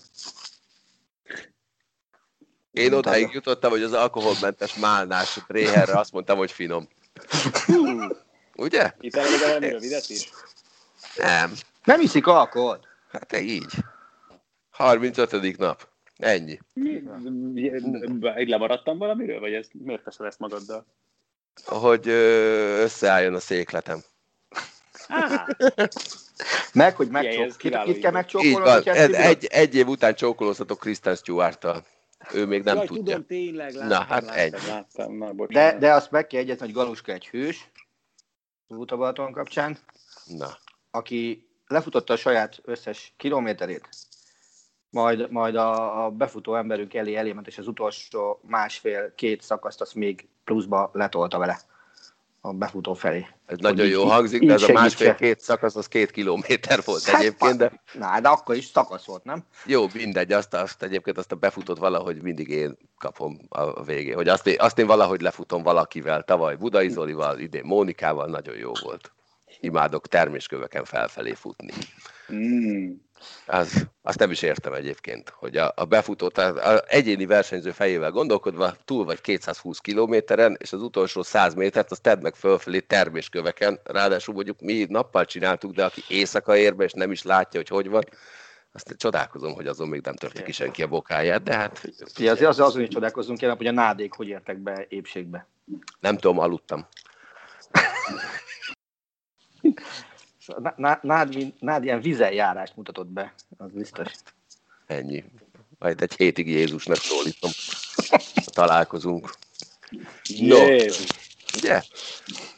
Én 2.70 2.92
odáig 2.92 3.30
jutottam, 3.32 3.70
hogy 3.70 3.82
az 3.82 3.92
alkoholmentes 3.92 4.74
málnás 4.74 5.38
réherre 5.46 5.98
azt 5.98 6.12
mondtam, 6.12 6.38
hogy 6.38 6.52
finom. 6.52 6.88
Ugye? 8.56 8.92
Itt 9.00 9.14
valami 9.14 9.68
rövidet 9.68 10.08
is? 10.08 10.30
Nem. 11.16 11.52
Nem 11.84 12.00
iszik 12.00 12.26
alkoholt? 12.26 12.86
Hát 13.10 13.26
te 13.26 13.40
így. 13.40 13.72
35. 14.70 15.56
nap. 15.56 15.91
Ennyi. 16.22 16.58
Így 18.38 18.48
lemaradtam 18.48 18.98
valamiről, 18.98 19.40
vagy 19.40 19.52
ezt, 19.52 19.70
miért 19.72 20.04
teszed 20.04 20.26
ezt 20.26 20.38
magaddal? 20.38 20.86
Hogy 21.64 22.08
összeálljon 22.08 23.34
a 23.34 23.40
székletem. 23.40 24.02
Meg, 26.72 26.96
hogy 26.96 27.08
megcsók... 27.08 27.56
Kit, 27.56 27.82
kit 27.82 27.98
kell 27.98 28.10
megcsókolni? 28.10 28.88
Egy, 29.16 29.44
egy 29.44 29.74
év 29.74 29.88
után 29.88 30.14
csókolózhatok 30.14 30.78
Kristen 30.78 31.14
Stewart-tal. 31.14 31.84
Ő 32.32 32.46
még 32.46 32.62
nem 32.62 32.76
Jaj, 32.76 32.86
tudja. 32.86 33.04
Tudom, 33.04 33.26
tényleg, 33.26 33.72
láttam, 33.72 33.88
Na, 33.88 34.02
hát 34.02 34.24
láttam, 34.24 34.38
ennyi. 34.38 34.66
láttam, 34.66 35.16
na, 35.16 35.46
de, 35.46 35.78
de 35.78 35.92
azt 35.92 36.10
meg 36.10 36.26
kell 36.26 36.40
egyezni, 36.40 36.64
hogy 36.64 36.74
Galuska 36.74 37.12
egy 37.12 37.28
hős, 37.28 37.70
Balaton 38.68 39.32
kapcsán, 39.32 39.78
Na. 40.26 40.58
aki 40.90 41.48
lefutotta 41.66 42.12
a 42.12 42.16
saját 42.16 42.60
összes 42.64 43.12
kilométerét, 43.16 43.88
majd, 44.92 45.30
majd 45.30 45.54
a, 45.54 46.04
a 46.04 46.10
befutó 46.10 46.54
emberünk 46.54 46.94
elé 46.94 47.14
elément, 47.14 47.46
és 47.46 47.58
az 47.58 47.66
utolsó 47.66 48.40
másfél-két 48.42 49.42
szakaszt 49.42 49.80
azt 49.80 49.94
még 49.94 50.28
pluszba 50.44 50.90
letolta 50.92 51.38
vele 51.38 51.60
a 52.40 52.52
befutó 52.52 52.94
felé. 52.94 53.26
Ez 53.46 53.58
nagyon 53.58 53.86
jó 53.86 54.04
hangzik, 54.04 54.46
de 54.46 54.52
ez 54.52 54.62
a 54.62 54.72
másfél-két 54.72 55.40
szakasz, 55.40 55.76
az 55.76 55.88
két 55.88 56.10
kilométer 56.10 56.80
volt 56.84 57.04
hát, 57.04 57.20
egyébként. 57.20 57.56
De... 57.56 57.82
Na, 57.92 58.20
de 58.20 58.28
akkor 58.28 58.56
is 58.56 58.64
szakasz 58.64 59.04
volt, 59.04 59.24
nem? 59.24 59.44
Jó, 59.66 59.86
mindegy, 59.94 60.32
azt, 60.32 60.54
azt 60.54 60.82
egyébként 60.82 61.18
azt 61.18 61.32
a 61.32 61.36
befutót 61.36 61.78
valahogy 61.78 62.22
mindig 62.22 62.48
én 62.48 62.76
kapom 62.98 63.38
a 63.48 63.82
végén. 63.82 64.14
Hogy 64.14 64.28
azt 64.28 64.46
én, 64.46 64.56
azt 64.58 64.78
én 64.78 64.86
valahogy 64.86 65.20
lefutom 65.20 65.62
valakivel, 65.62 66.22
tavaly 66.22 66.56
Budai 66.56 66.88
Zolival, 66.88 67.38
idén 67.38 67.64
Mónikával, 67.64 68.26
nagyon 68.26 68.56
jó 68.56 68.72
volt. 68.82 69.12
Imádok 69.60 70.08
termésköveken 70.08 70.84
felfelé 70.84 71.32
futni. 71.32 71.72
Mm. 72.32 72.90
Az, 73.46 73.86
azt 74.02 74.18
nem 74.18 74.30
is 74.30 74.42
értem 74.42 74.72
egyébként, 74.72 75.28
hogy 75.28 75.56
a, 75.56 75.72
a 75.76 75.84
befutó, 75.84 76.28
tehát 76.28 76.56
a 76.56 76.82
egyéni 76.86 77.26
versenyző 77.26 77.70
fejével 77.70 78.10
gondolkodva 78.10 78.76
túl 78.84 79.04
vagy 79.04 79.20
220 79.20 79.78
kilométeren, 79.78 80.56
és 80.60 80.72
az 80.72 80.82
utolsó 80.82 81.22
100 81.22 81.54
métert 81.54 81.90
azt 81.90 82.02
tedd 82.02 82.22
meg 82.22 82.34
fölfelé 82.34 82.80
termésköveken, 82.80 83.80
ráadásul 83.84 84.34
mondjuk 84.34 84.60
mi 84.60 84.86
nappal 84.88 85.24
csináltuk, 85.24 85.72
de 85.72 85.84
aki 85.84 86.02
éjszaka 86.08 86.56
ér 86.56 86.76
be, 86.76 86.84
és 86.84 86.92
nem 86.92 87.10
is 87.10 87.22
látja, 87.22 87.60
hogy 87.60 87.68
hogy 87.68 87.88
van, 87.88 88.04
azt 88.72 88.94
csodálkozom, 88.96 89.54
hogy 89.54 89.66
azon 89.66 89.88
még 89.88 90.00
nem 90.00 90.14
törte 90.14 90.42
ki 90.42 90.52
senki 90.52 90.82
a 90.82 90.86
bokáját, 90.86 91.42
de 91.42 91.54
hát... 91.54 91.88
Ja, 92.16 92.30
azért 92.30 92.48
az, 92.48 92.60
azon 92.60 92.82
is 92.82 92.88
csodálkozunk, 92.88 93.38
kérem, 93.38 93.56
hogy 93.56 93.66
a 93.66 93.72
nádék 93.72 94.12
hogy 94.12 94.28
értek 94.28 94.58
be 94.58 94.86
épségbe. 94.88 95.46
Nem 96.00 96.16
tudom, 96.16 96.38
aludtam. 96.38 96.86
Nád, 100.76 101.04
nád, 101.60 101.84
ilyen 101.84 102.00
vizeljárást 102.00 102.76
mutatott 102.76 103.08
be, 103.08 103.34
az 103.56 103.70
biztos. 103.72 104.08
Ennyi. 104.86 105.24
Majd 105.78 106.02
egy 106.02 106.14
hétig 106.16 106.48
Jézusnak 106.48 106.96
szólítom. 106.96 107.50
Találkozunk. 108.44 109.30
No. 110.38 110.76
Ugye? 111.56 111.82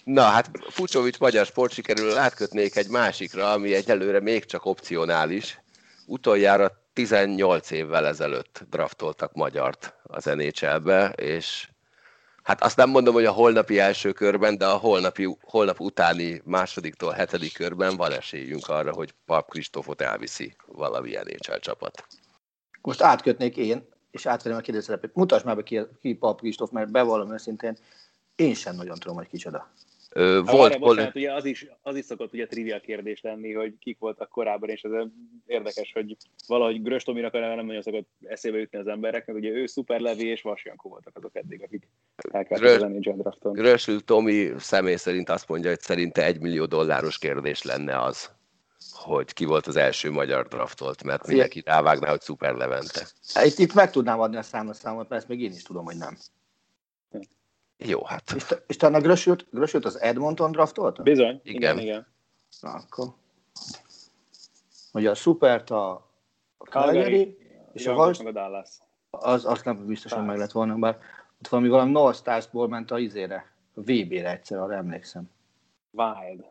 Na, 0.04 0.22
hát 0.22 0.50
Fucsovics 0.68 1.18
magyar 1.18 1.46
sportsikerül 1.46 2.16
átkötnék 2.16 2.76
egy 2.76 2.88
másikra, 2.88 3.52
ami 3.52 3.74
egyelőre 3.74 4.20
még 4.20 4.44
csak 4.44 4.64
opcionális. 4.64 5.60
Utoljára 6.06 6.82
18 6.92 7.70
évvel 7.70 8.06
ezelőtt 8.06 8.64
draftoltak 8.70 9.32
magyart 9.32 9.94
az 10.02 10.24
NHL-be, 10.24 11.08
és 11.08 11.68
Hát 12.44 12.62
azt 12.62 12.76
nem 12.76 12.90
mondom, 12.90 13.14
hogy 13.14 13.24
a 13.24 13.32
holnapi 13.32 13.78
első 13.78 14.12
körben, 14.12 14.58
de 14.58 14.66
a 14.66 14.76
holnapi, 14.76 15.36
holnap 15.40 15.80
utáni 15.80 16.42
másodiktól 16.44 17.12
hetedik 17.12 17.52
körben 17.52 17.96
van 17.96 18.12
esélyünk 18.12 18.68
arra, 18.68 18.92
hogy 18.92 19.14
Pap 19.26 19.48
Kristófot 19.48 20.00
elviszi 20.00 20.56
valamilyen 20.66 21.26
NHL 21.26 21.56
csapat. 21.56 22.06
Most 22.82 23.02
átkötnék 23.02 23.56
én, 23.56 23.88
és 24.10 24.26
átvennem 24.26 24.58
a 24.58 24.62
kérdőszerepet. 24.62 25.14
Mutasd 25.14 25.44
már 25.44 25.56
be 25.56 25.62
ki, 25.62 25.80
ki 26.00 26.14
Pap 26.14 26.40
Kristóf, 26.40 26.70
mert 26.70 26.90
bevallom 26.90 27.32
őszintén, 27.32 27.76
én 28.36 28.54
sem 28.54 28.76
nagyon 28.76 28.98
tudom, 28.98 29.16
hogy 29.16 29.28
kicsoda. 29.28 29.70
Volt, 30.14 30.48
Arra, 30.48 30.78
bocsánat, 30.78 31.14
ugye 31.14 31.32
az 31.32 31.44
is, 31.44 31.66
az 31.82 31.96
is 31.96 32.04
szokott 32.04 32.32
ugye 32.32 32.46
trivial 32.46 32.80
kérdés 32.80 33.20
lenni, 33.20 33.52
hogy 33.52 33.74
kik 33.78 33.98
voltak 33.98 34.28
korábban, 34.28 34.68
és 34.68 34.82
ez 34.82 34.90
érdekes, 35.46 35.92
hogy 35.92 36.16
valahogy 36.46 36.82
Grös 36.82 37.02
Tominak 37.02 37.32
nem 37.32 37.66
nagyon 37.66 37.82
szokott 37.82 38.08
eszébe 38.22 38.58
jutni 38.58 38.78
az 38.78 38.86
embereknek, 38.86 39.36
ugye 39.36 39.50
ő 39.50 39.66
Super 39.66 40.00
Levi 40.00 40.26
és 40.26 40.42
Vasjankó 40.42 40.88
voltak 40.88 41.16
azok 41.16 41.36
eddig, 41.36 41.62
akik 41.62 41.88
elkezdtek 42.32 42.70
az 42.70 42.82
NHL 42.82 43.16
drafton. 43.16 43.52
Grösül 43.52 44.04
Tomi 44.04 44.52
személy 44.58 44.96
szerint 44.96 45.28
azt 45.28 45.48
mondja, 45.48 45.70
hogy 45.70 45.80
szerinte 45.80 46.24
egy 46.24 46.40
millió 46.40 46.64
dolláros 46.64 47.18
kérdés 47.18 47.62
lenne 47.62 48.02
az, 48.02 48.30
hogy 48.92 49.32
ki 49.32 49.44
volt 49.44 49.66
az 49.66 49.76
első 49.76 50.10
magyar 50.10 50.46
draftolt, 50.46 51.02
mert 51.02 51.26
mindenki 51.26 51.62
rávágná, 51.64 52.10
hogy 52.10 52.22
Super 52.22 52.54
Levente. 52.54 53.06
Itt, 53.44 53.58
itt 53.58 53.74
meg 53.74 53.90
tudnám 53.90 54.20
adni 54.20 54.36
a 54.36 54.42
számot, 54.42 54.74
számot, 54.74 55.08
mert 55.08 55.20
ezt 55.20 55.30
még 55.30 55.40
én 55.40 55.52
is 55.52 55.62
tudom, 55.62 55.84
hogy 55.84 55.96
nem. 55.96 56.16
Jó, 57.76 58.04
hát. 58.04 58.32
És, 58.36 58.44
te, 58.44 58.56
és 58.66 58.76
talán 58.76 59.00
a 59.00 59.02
Grösült, 59.02 59.46
Grösült 59.50 59.84
az 59.84 60.00
Edmonton 60.00 60.52
draftolta? 60.52 61.02
Bizony, 61.02 61.40
igen, 61.42 61.60
igen. 61.60 61.78
igen. 61.78 62.06
Na, 62.60 62.70
akkor. 62.70 63.06
Ugye 64.92 65.10
a 65.10 65.14
Supert 65.14 65.70
a, 65.70 65.90
a 66.56 66.64
Calgary, 66.64 67.38
és 67.72 67.86
a 67.86 67.94
Vals, 67.94 68.18
a 68.18 68.32
Dallas. 68.32 68.68
Az, 69.10 69.44
azt 69.44 69.64
nem 69.64 69.86
biztosan 69.86 70.24
meg 70.24 70.38
lett 70.38 70.52
volna, 70.52 70.74
bár 70.74 70.98
ott 71.38 71.48
valami 71.48 71.68
valami 71.68 71.90
North 71.90 72.18
Starsból 72.18 72.68
ment 72.68 72.90
a 72.90 72.98
izére, 72.98 73.52
a 73.74 73.80
VB-re 73.80 74.30
egyszer, 74.30 74.58
arra 74.58 74.74
emlékszem. 74.74 75.30
Wild. 75.90 76.44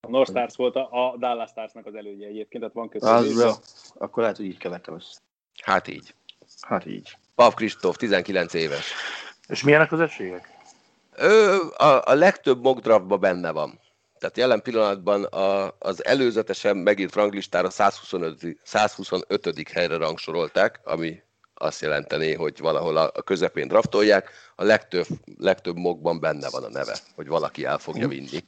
A 0.00 0.10
North 0.10 0.30
Stars 0.30 0.56
volt 0.56 0.76
a, 0.76 0.88
a 1.12 1.16
Dallas 1.16 1.50
Starsnak 1.50 1.86
az 1.86 1.94
elődje 1.94 2.26
egyébként, 2.26 2.62
tehát 2.62 2.74
van 2.74 2.88
közben. 2.88 3.14
Az, 3.14 3.40
jó. 3.40 3.50
Akkor 3.94 4.22
lehet, 4.22 4.36
hogy 4.36 4.46
így 4.46 4.58
kevertem 4.58 4.94
össze. 4.94 5.18
Hát 5.62 5.88
így. 5.88 6.14
Hát 6.60 6.86
így. 6.86 7.16
Pav 7.34 7.54
Kristóf, 7.54 7.96
19 7.96 8.54
éves. 8.54 8.92
És 9.48 9.62
milyenek 9.62 9.92
az 9.92 10.00
esélyek? 10.00 10.58
Ő 11.20 11.60
a, 11.76 12.02
a 12.04 12.14
legtöbb 12.14 12.62
mock 12.62 13.20
benne 13.20 13.50
van. 13.50 13.80
Tehát 14.18 14.36
jelen 14.36 14.62
pillanatban 14.62 15.24
a, 15.24 15.74
az 15.78 16.04
előzetesen 16.04 16.76
megírt 16.76 17.14
ranglistára 17.14 17.70
125, 17.70 18.58
125. 18.62 19.68
helyre 19.72 19.96
rangsorolták, 19.96 20.80
ami 20.84 21.22
azt 21.54 21.80
jelenteni, 21.80 22.34
hogy 22.34 22.58
valahol 22.58 22.96
a, 22.96 23.10
a 23.14 23.22
közepén 23.22 23.68
draftolják. 23.68 24.30
A 24.56 24.64
legtöbb, 24.64 25.06
legtöbb 25.38 25.76
mokban 25.76 26.20
benne 26.20 26.48
van 26.50 26.64
a 26.64 26.68
neve, 26.68 26.98
hogy 27.14 27.26
valaki 27.26 27.64
el 27.64 27.78
fogja 27.78 28.06
mhm. 28.06 28.16
vinni. 28.16 28.44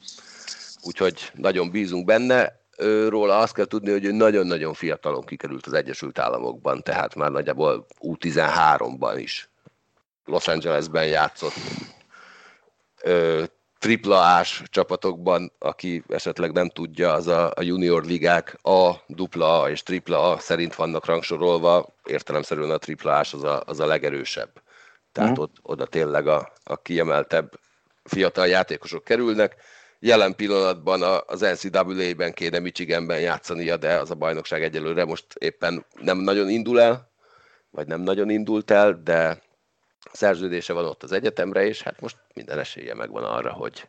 Úgyhogy 0.83 1.31
nagyon 1.33 1.71
bízunk 1.71 2.05
benne. 2.05 2.61
Róla 3.07 3.37
azt 3.37 3.53
kell 3.53 3.65
tudni, 3.65 3.91
hogy 3.91 4.05
ő 4.05 4.11
nagyon-nagyon 4.11 4.73
fiatalon 4.73 5.25
kikerült 5.25 5.65
az 5.65 5.73
Egyesült 5.73 6.19
Államokban, 6.19 6.83
tehát 6.83 7.15
már 7.15 7.31
nagyjából 7.31 7.85
U13-ban 7.99 9.13
is 9.17 9.49
Los 10.25 10.47
Angelesben 10.47 11.05
játszott 11.05 11.53
tripla 13.79 14.19
ás 14.19 14.63
csapatokban, 14.65 15.51
aki 15.59 16.03
esetleg 16.07 16.51
nem 16.51 16.69
tudja, 16.69 17.13
az 17.13 17.27
a, 17.27 17.51
a 17.55 17.61
junior 17.61 18.03
ligák 18.03 18.57
A, 18.61 18.91
dupla 19.07 19.61
A 19.61 19.69
és 19.69 19.83
tripla 19.83 20.31
A 20.31 20.39
szerint 20.39 20.75
vannak 20.75 21.05
rangsorolva, 21.05 21.87
értelemszerűen 22.05 22.69
a 22.71 22.77
tripla 22.77 23.11
ás 23.11 23.33
az 23.33 23.43
a, 23.43 23.63
az 23.65 23.79
a 23.79 23.85
legerősebb. 23.85 24.61
Tehát 25.11 25.29
uh-huh. 25.29 25.43
ott, 25.43 25.55
oda 25.61 25.85
tényleg 25.85 26.27
a, 26.27 26.51
a 26.63 26.77
kiemeltebb 26.77 27.59
fiatal 28.03 28.47
játékosok 28.47 29.03
kerülnek. 29.03 29.55
Jelen 29.99 30.35
pillanatban 30.35 31.23
az 31.27 31.39
NCAA-ben 31.39 32.33
kéne 32.33 32.59
Michiganben 32.59 33.19
játszania, 33.19 33.77
de 33.77 33.93
az 33.93 34.11
a 34.11 34.15
bajnokság 34.15 34.63
egyelőre 34.63 35.05
most 35.05 35.25
éppen 35.39 35.85
nem 36.01 36.17
nagyon 36.17 36.49
indul 36.49 36.81
el, 36.81 37.11
vagy 37.71 37.87
nem 37.87 38.01
nagyon 38.01 38.29
indult 38.29 38.71
el, 38.71 39.01
de 39.03 39.41
szerződése 40.11 40.73
van 40.73 40.85
ott 40.85 41.03
az 41.03 41.11
egyetemre, 41.11 41.65
és 41.65 41.81
hát 41.81 42.01
most 42.01 42.17
minden 42.33 42.59
esélye 42.59 42.93
megvan 42.93 43.23
arra, 43.23 43.51
hogy, 43.51 43.87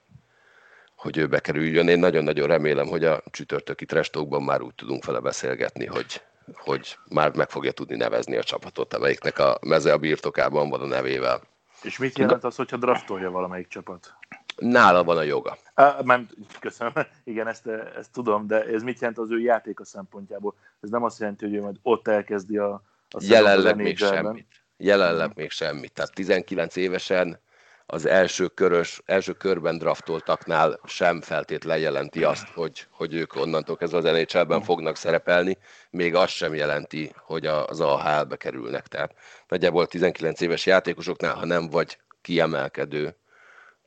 hogy 0.97 1.17
ő 1.17 1.27
bekerüljön. 1.27 1.89
Én 1.89 1.99
nagyon-nagyon 1.99 2.47
remélem, 2.47 2.87
hogy 2.87 3.05
a 3.05 3.23
csütörtöki 3.31 3.85
trestókban 3.85 4.43
már 4.43 4.63
úgy 4.63 4.75
tudunk 4.75 5.05
vele 5.05 5.21
beszélgetni, 5.21 5.87
hogy, 5.87 6.23
hogy 6.55 6.99
már 7.09 7.35
meg 7.35 7.51
fogja 7.51 7.73
tudni 7.73 7.97
nevezni 7.97 8.37
a 8.37 8.43
csapatot, 8.43 8.95
amelyiknek 8.95 9.39
a 9.39 9.59
meze 9.61 9.93
a 9.93 9.99
birtokában 9.99 10.69
van 10.69 10.81
a 10.81 10.87
nevével. 10.87 11.41
És 11.83 11.99
mit 11.99 12.19
jelent 12.19 12.45
az, 12.45 12.57
hogyha 12.57 12.77
draftolja 12.77 13.31
valamelyik 13.31 13.69
csapat? 13.69 14.15
Nála 14.57 15.05
van 15.05 15.17
a 15.17 15.23
joga. 15.23 15.57
Uh, 15.77 16.03
nem, 16.03 16.29
köszönöm, 16.61 16.93
igen, 17.25 17.47
ezt, 17.47 17.67
ezt 17.67 18.13
tudom, 18.13 18.47
de 18.47 18.65
ez 18.65 18.83
mit 18.83 19.01
jelent 19.01 19.19
az 19.19 19.31
ő 19.31 19.41
játéka 19.41 19.85
szempontjából? 19.85 20.55
Ez 20.81 20.91
nem 20.91 21.03
azt 21.03 21.21
jelenti, 21.21 21.45
hogy 21.45 21.55
ő 21.55 21.61
majd 21.61 21.77
ott 21.83 22.09
elkezdi 22.09 22.57
a, 22.59 22.83
a 23.11 23.19
Jelenleg 23.21 23.77
még 23.77 23.99
semmit 23.99 24.64
jelenleg 24.77 25.31
még 25.35 25.51
semmit. 25.51 25.93
Tehát 25.93 26.15
19 26.15 26.77
évesen 26.77 27.43
az 27.87 28.07
első, 28.07 28.47
körös, 28.47 29.03
első 29.05 29.33
körben 29.33 29.79
draftoltaknál 29.79 30.81
sem 30.85 31.21
feltétlen 31.21 31.79
jelenti 31.79 32.25
azt, 32.25 32.49
hogy, 32.49 32.87
hogy 32.91 33.15
ők 33.15 33.35
onnantól 33.35 33.77
kezdve 33.77 33.99
az 33.99 34.05
NHL-ben 34.05 34.63
fognak 34.63 34.97
szerepelni, 34.97 35.59
még 35.91 36.15
az 36.15 36.31
sem 36.31 36.55
jelenti, 36.55 37.13
hogy 37.17 37.47
az 37.47 37.81
AHL-be 37.81 38.37
kerülnek. 38.37 38.87
Tehát 38.87 39.15
nagyjából 39.49 39.87
19 39.87 40.41
éves 40.41 40.67
játékosoknál, 40.67 41.35
ha 41.35 41.47
nem 41.47 41.71
vagy 41.71 41.99
kiemelkedő 42.23 43.17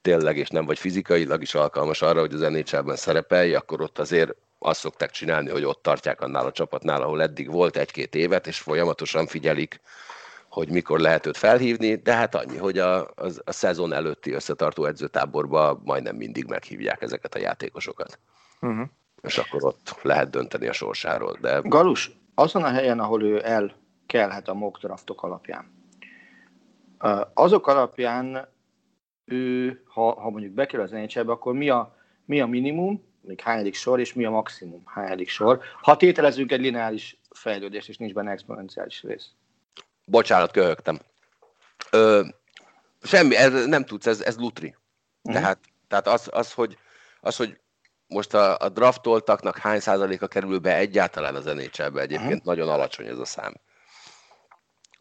tényleg, 0.02 0.38
és 0.38 0.50
nem 0.50 0.66
vagy 0.66 0.80
fizikailag 0.80 1.42
is 1.42 1.56
alkalmas 1.56 2.02
arra, 2.02 2.20
hogy 2.20 2.34
az 2.34 2.40
NHL-ben 2.40 2.96
szerepelj, 2.96 3.56
akkor 3.56 3.82
ott 3.82 4.00
azért 4.00 4.36
azt 4.60 4.80
szokták 4.80 5.12
csinálni, 5.12 5.50
hogy 5.50 5.64
ott 5.64 5.82
tartják 5.82 6.22
annál 6.22 6.46
a 6.46 6.52
csapatnál, 6.52 7.02
ahol 7.02 7.22
eddig 7.22 7.52
volt 7.52 7.78
egy-két 7.78 8.16
évet, 8.16 8.48
és 8.48 8.60
folyamatosan 8.60 9.28
figyelik, 9.28 9.82
hogy 10.50 10.70
mikor 10.70 11.00
lehet 11.00 11.26
őt 11.26 11.38
felhívni, 11.38 11.96
de 11.96 12.14
hát 12.14 12.36
annyi, 12.36 12.58
hogy 12.58 12.78
a, 12.78 13.02
a, 13.02 13.30
a 13.44 13.52
szezon 13.52 13.94
előtti 13.94 14.32
összetartó 14.32 14.86
edzőtáborba 14.86 15.82
majdnem 15.84 16.16
mindig 16.16 16.46
meghívják 16.46 17.02
ezeket 17.02 17.36
a 17.36 17.40
játékosokat. 17.40 18.20
Uh-huh. 18.62 18.88
És 19.22 19.38
akkor 19.38 19.64
ott 19.64 20.00
lehet 20.02 20.30
dönteni 20.30 20.68
a 20.68 20.74
sorsáról. 20.74 21.38
De... 21.42 21.60
Galus, 21.64 22.12
azon 22.36 22.64
a 22.64 22.70
helyen, 22.70 23.00
ahol 23.00 23.24
ő 23.24 23.42
elkelhet 23.46 24.48
a 24.48 24.54
mock 24.54 24.80
draftok 24.82 25.24
alapján, 25.24 25.76
azok 27.34 27.68
alapján 27.68 28.48
ő, 29.26 29.82
ha, 29.86 30.22
ha 30.22 30.30
mondjuk 30.30 30.54
bekerül 30.54 30.86
az 30.86 30.92
nhl 30.92 31.30
akkor 31.30 31.54
mi 31.54 31.70
a, 31.70 31.96
mi 32.26 32.42
a 32.42 32.46
minimum, 32.46 33.06
még 33.22 33.42
hányadik 33.42 33.76
sor, 33.76 34.00
és 34.00 34.14
mi 34.14 34.26
a 34.26 34.30
maximum 34.30 34.82
hányadik 34.86 35.30
sor, 35.30 35.60
ha 35.82 35.98
tételezünk 35.98 36.52
egy 36.52 36.62
lineáris 36.62 37.20
fejlődést, 37.30 37.90
és 37.90 37.98
nincs 37.98 38.14
benne 38.14 38.32
exponenciális 38.32 39.04
rész. 39.04 39.32
Bocsánat, 40.10 40.52
köhögtem. 40.52 41.00
Ö, 41.92 42.26
semmi, 43.02 43.36
ez, 43.36 43.66
nem 43.66 43.86
tudsz, 43.86 44.06
ez, 44.06 44.22
ez 44.22 44.38
lutri. 44.38 44.76
Uh-huh. 45.22 45.42
Tehát, 45.42 45.60
tehát 45.88 46.08
az, 46.08 46.28
az, 46.32 46.54
hogy, 46.54 46.78
az, 47.22 47.36
hogy 47.36 47.60
most 48.08 48.34
a, 48.34 48.58
a 48.58 48.70
draftoltaknak 48.70 49.58
hány 49.58 49.80
százaléka 49.80 50.28
kerül 50.28 50.60
be 50.60 50.76
egyáltalán 50.76 51.36
az 51.36 51.46
NHL-be, 51.46 52.02
egyébként 52.02 52.32
uh-huh. 52.32 52.46
nagyon 52.46 52.70
alacsony 52.70 53.08
ez 53.08 53.18
a 53.18 53.26
szám 53.26 53.54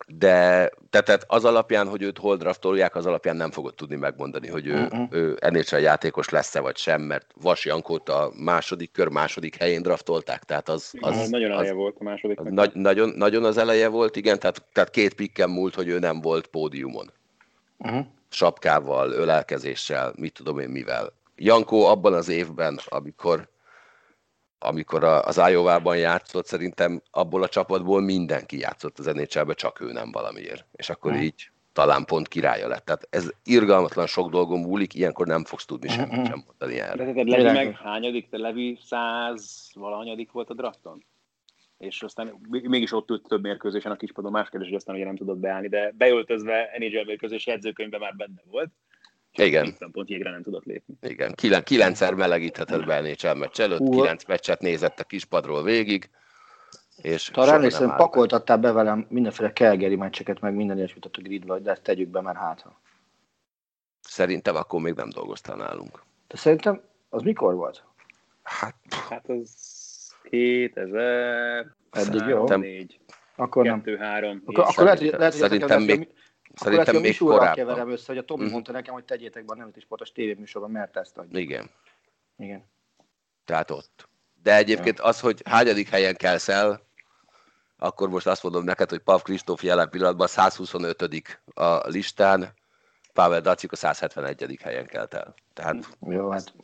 de 0.06 0.70
tehát 0.90 1.24
az 1.26 1.44
alapján, 1.44 1.88
hogy 1.88 2.02
őt 2.02 2.18
hol 2.18 2.36
draftolják, 2.36 2.94
az 2.94 3.06
alapján 3.06 3.36
nem 3.36 3.50
fogod 3.50 3.74
tudni 3.74 3.96
megmondani, 3.96 4.48
hogy 4.48 4.66
ő, 4.66 4.82
uh-huh. 4.82 5.06
ő 5.10 5.38
NHL 5.50 5.76
játékos 5.76 6.28
lesz-e 6.28 6.60
vagy 6.60 6.76
sem, 6.76 7.02
mert 7.02 7.26
Vas 7.40 7.64
Jankót 7.64 8.08
a 8.08 8.32
második 8.44 8.92
kör 8.92 9.08
második 9.08 9.56
helyén 9.56 9.82
draftolták, 9.82 10.44
tehát 10.44 10.68
az... 10.68 10.92
az, 11.00 11.16
az 11.16 11.28
nagyon 11.28 11.50
eleje 11.50 11.70
az, 11.70 11.76
volt 11.76 11.96
a 11.98 12.04
második. 12.04 12.40
Az 12.40 12.46
nagy, 12.50 12.70
nagyon, 12.74 13.08
nagyon 13.08 13.44
az 13.44 13.56
eleje 13.56 13.88
volt, 13.88 14.16
igen, 14.16 14.38
tehát, 14.38 14.62
tehát 14.72 14.90
két 14.90 15.14
pikkem 15.14 15.50
múlt, 15.50 15.74
hogy 15.74 15.88
ő 15.88 15.98
nem 15.98 16.20
volt 16.20 16.46
pódiumon. 16.46 17.10
Uh-huh. 17.78 18.06
Sapkával, 18.28 19.12
ölelkezéssel, 19.12 20.12
mit 20.16 20.32
tudom 20.32 20.58
én 20.58 20.68
mivel. 20.68 21.12
Jankó 21.36 21.84
abban 21.84 22.12
az 22.12 22.28
évben, 22.28 22.80
amikor 22.86 23.48
amikor 24.58 25.04
az 25.04 25.36
Iowa-ban 25.48 25.96
játszott, 25.96 26.46
szerintem 26.46 27.02
abból 27.10 27.42
a 27.42 27.48
csapatból 27.48 28.00
mindenki 28.00 28.58
játszott 28.58 28.98
az 28.98 29.06
nhl 29.06 29.52
csak 29.52 29.80
ő 29.80 29.92
nem 29.92 30.12
valamiért. 30.12 30.66
És 30.72 30.90
akkor 30.90 31.12
hmm. 31.12 31.20
így 31.20 31.50
talán 31.72 32.04
pont 32.04 32.28
királya 32.28 32.68
lett. 32.68 32.84
Tehát 32.84 33.06
ez 33.10 33.30
irgalmatlan 33.44 34.06
sok 34.06 34.30
dolgom 34.30 34.60
múlik, 34.60 34.94
ilyenkor 34.94 35.26
nem 35.26 35.44
fogsz 35.44 35.64
tudni 35.64 35.88
semmit 35.88 36.26
sem 36.26 36.44
mondani 36.46 36.80
erre. 36.80 37.12
De 37.12 37.24
Levi 37.24 37.42
meg 37.42 37.76
hányadik? 37.76 38.28
Te 38.28 38.38
Levi 38.38 38.78
száz 38.84 39.70
valahanyadik 39.74 40.32
volt 40.32 40.50
a 40.50 40.54
drafton? 40.54 41.04
És 41.78 42.02
aztán 42.02 42.32
mégis 42.48 42.92
ott 42.92 43.10
ült 43.10 43.28
több 43.28 43.42
mérkőzésen 43.42 43.92
a 43.92 43.96
kispadon, 43.96 44.32
más 44.32 44.48
kérdés, 44.48 44.68
hogy 44.68 44.76
aztán 44.76 44.94
ugye 44.94 45.04
nem 45.04 45.16
tudott 45.16 45.38
beállni, 45.38 45.68
de 45.68 45.92
beöltözve 45.96 46.70
NHL 46.78 47.04
mérkőzés 47.04 47.46
jegyzőkönyvben 47.46 48.00
már 48.00 48.14
benne 48.16 48.42
volt. 48.50 48.70
Igen. 49.36 49.74
Pont 49.92 50.08
jégre 50.08 50.30
nem 50.30 50.42
tudott 50.42 50.64
lépni. 50.64 50.94
Igen, 51.02 51.34
Kilen, 51.34 51.62
kilencszer 51.62 52.14
melegíthetett 52.14 52.84
be 52.84 52.96
a 52.96 53.00
NHL 53.00 53.38
meccs 53.38 53.60
előtt, 53.60 53.78
Hú. 53.78 53.90
kilenc 53.90 54.24
meccset 54.24 54.60
nézett 54.60 55.00
a 55.00 55.04
kispadról 55.04 55.62
végig. 55.62 56.10
És 57.02 57.30
Talán 57.32 57.54
emlékszem, 57.54 57.96
pakoltattál 57.96 58.58
be 58.58 58.72
velem 58.72 59.06
mindenféle 59.08 59.52
Calgary 59.52 59.96
meccseket, 59.96 60.40
meg 60.40 60.54
minden 60.54 60.76
ilyesmit 60.76 61.04
a 61.04 61.20
gridbe, 61.22 61.58
de 61.58 61.70
ezt 61.70 61.82
tegyük 61.82 62.08
be, 62.08 62.20
mert 62.20 62.38
hát 62.38 62.66
Szerintem 64.00 64.56
akkor 64.56 64.80
még 64.80 64.94
nem 64.94 65.08
dolgoztál 65.08 65.56
nálunk. 65.56 66.02
De 66.28 66.36
szerintem 66.36 66.80
az 67.08 67.22
mikor 67.22 67.54
volt? 67.54 67.84
Hát, 68.42 68.74
hát 69.08 69.28
az 69.28 69.54
2000... 70.22 71.74
Eddig 71.90 72.26
jó. 72.26 72.46
Akkor 73.36 73.64
nem. 73.64 73.82
Kettő, 73.82 73.96
három. 73.96 74.42
Akkor, 74.44 74.64
akkor 74.64 74.84
lehet, 74.84 74.98
hogy, 74.98 75.08
lehet, 75.08 75.32
hogy 75.32 75.42
szerintem 75.42 75.82
még, 75.82 76.08
Szerintem 76.60 76.94
Akkor 76.94 77.00
még 77.06 77.18
korábban. 77.18 77.54
keverem 77.54 77.90
össze, 77.90 78.04
hogy 78.06 78.18
a 78.18 78.24
Tomi 78.24 78.42
Mhm. 78.44 78.52
mondta 78.52 78.72
nekem, 78.72 78.94
hogy 78.94 79.04
tegyétek 79.04 79.44
be 79.44 79.52
a 79.52 79.56
nevet 79.56 79.76
is 79.76 79.84
pontos 79.84 80.12
tévéműsorban, 80.12 80.70
mert 80.70 80.96
ezt 80.96 81.18
adja. 81.18 81.38
Igen, 81.40 81.70
Igen. 82.38 82.64
tehát 83.44 83.70
ott. 83.70 84.08
De 84.42 84.56
egyébként 84.56 85.00
az, 85.00 85.20
hogy 85.20 85.42
hányadik 85.44 85.88
helyen 85.88 86.16
kelsz 86.16 86.48
el, 86.48 86.80
akkor 87.78 88.08
most 88.08 88.26
azt 88.26 88.42
mondom 88.42 88.64
neked, 88.64 88.90
hogy 88.90 88.98
Pav 88.98 89.22
Kristóf 89.22 89.62
jelen 89.62 89.90
pillanatban 89.90 90.26
125 90.26 91.02
a 91.54 91.88
listán, 91.88 92.54
Pavel 93.12 93.40
Dacik 93.40 93.72
a 93.72 93.76
171. 93.76 94.58
helyen 94.62 94.86
kelt 94.86 95.14
el. 95.14 95.34
Tehát 95.54 95.96
Jó, 96.00 96.30
hát 96.30 96.54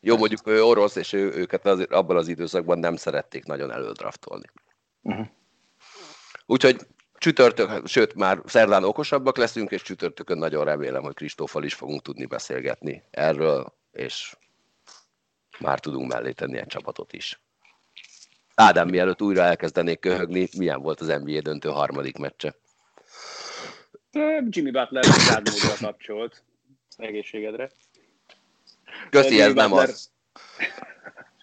jó, 0.00 0.16
mondjuk 0.16 0.46
ő 0.46 0.62
orosz, 0.64 0.96
és 0.96 1.12
ő, 1.12 1.32
őket 1.32 1.66
azért 1.66 1.92
abban 1.92 2.16
az 2.16 2.28
időszakban 2.28 2.78
nem 2.78 2.96
szerették 2.96 3.44
nagyon 3.44 3.72
elődraftolni. 3.72 4.46
Mhm. 5.00 5.20
Úgyhogy 6.46 6.86
csütörtök, 7.18 7.86
sőt 7.86 8.14
már 8.14 8.40
szerdán 8.44 8.84
okosabbak 8.84 9.36
leszünk, 9.36 9.70
és 9.70 9.82
csütörtökön 9.82 10.38
nagyon 10.38 10.64
remélem, 10.64 11.02
hogy 11.02 11.14
Kristóffal 11.14 11.64
is 11.64 11.74
fogunk 11.74 12.02
tudni 12.02 12.26
beszélgetni 12.26 13.02
erről, 13.10 13.72
és 13.92 14.36
már 15.58 15.80
tudunk 15.80 16.12
mellé 16.12 16.32
tenni 16.32 16.58
egy 16.58 16.66
csapatot 16.66 17.12
is. 17.12 17.40
Ádám, 18.54 18.88
mielőtt 18.88 19.22
újra 19.22 19.42
elkezdenék 19.42 19.98
köhögni, 20.00 20.48
milyen 20.56 20.80
volt 20.82 21.00
az 21.00 21.06
NBA 21.06 21.40
döntő 21.40 21.68
harmadik 21.68 22.18
meccse? 22.18 22.54
Jimmy 24.48 24.70
Butler 24.70 25.04
rádmódra 25.28 25.74
kapcsolt 25.80 26.42
egészségedre. 26.96 27.70
Köszi, 29.10 29.28
Jimmy 29.28 29.40
ez 29.40 29.52
nem 29.52 29.68
Butler- 29.70 29.88
az. 29.88 30.10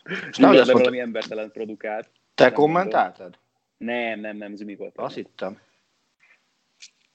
Butler 0.04 0.42
mondta- 0.56 0.72
valami 0.72 1.00
embertelen 1.00 1.52
produkált. 1.52 2.10
te 2.36 2.44
Nem 2.44 2.54
kommentáltad? 2.54 3.38
Nem, 3.84 4.20
nem, 4.20 4.38
nem, 4.38 4.56
Zumi 4.56 4.76
volt. 4.76 4.98
Azt 4.98 5.16
hittem. 5.16 5.60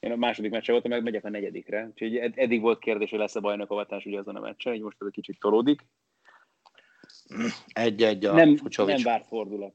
Én 0.00 0.12
a 0.12 0.16
második 0.16 0.50
meccse 0.50 0.72
voltam, 0.72 0.90
meg 0.90 1.02
megyek 1.02 1.24
a 1.24 1.28
negyedikre. 1.28 1.86
Úgyhogy 1.86 2.16
ed- 2.16 2.38
eddig 2.38 2.60
volt 2.60 2.78
kérdés, 2.78 3.10
hogy 3.10 3.18
lesz-e 3.18 3.40
bajnokovatás 3.40 4.04
ugye 4.04 4.18
azon 4.18 4.36
a 4.36 4.40
meccsen, 4.40 4.74
így 4.74 4.80
most 4.82 4.96
ez 5.00 5.06
egy 5.06 5.12
kicsit 5.12 5.38
tolódik. 5.38 5.86
Egy-egy 7.66 8.24
a 8.24 8.32
nem, 8.32 8.56
Fucsovics. 8.56 8.94
nem 8.94 9.04
várt 9.04 9.26
fordulat. 9.26 9.72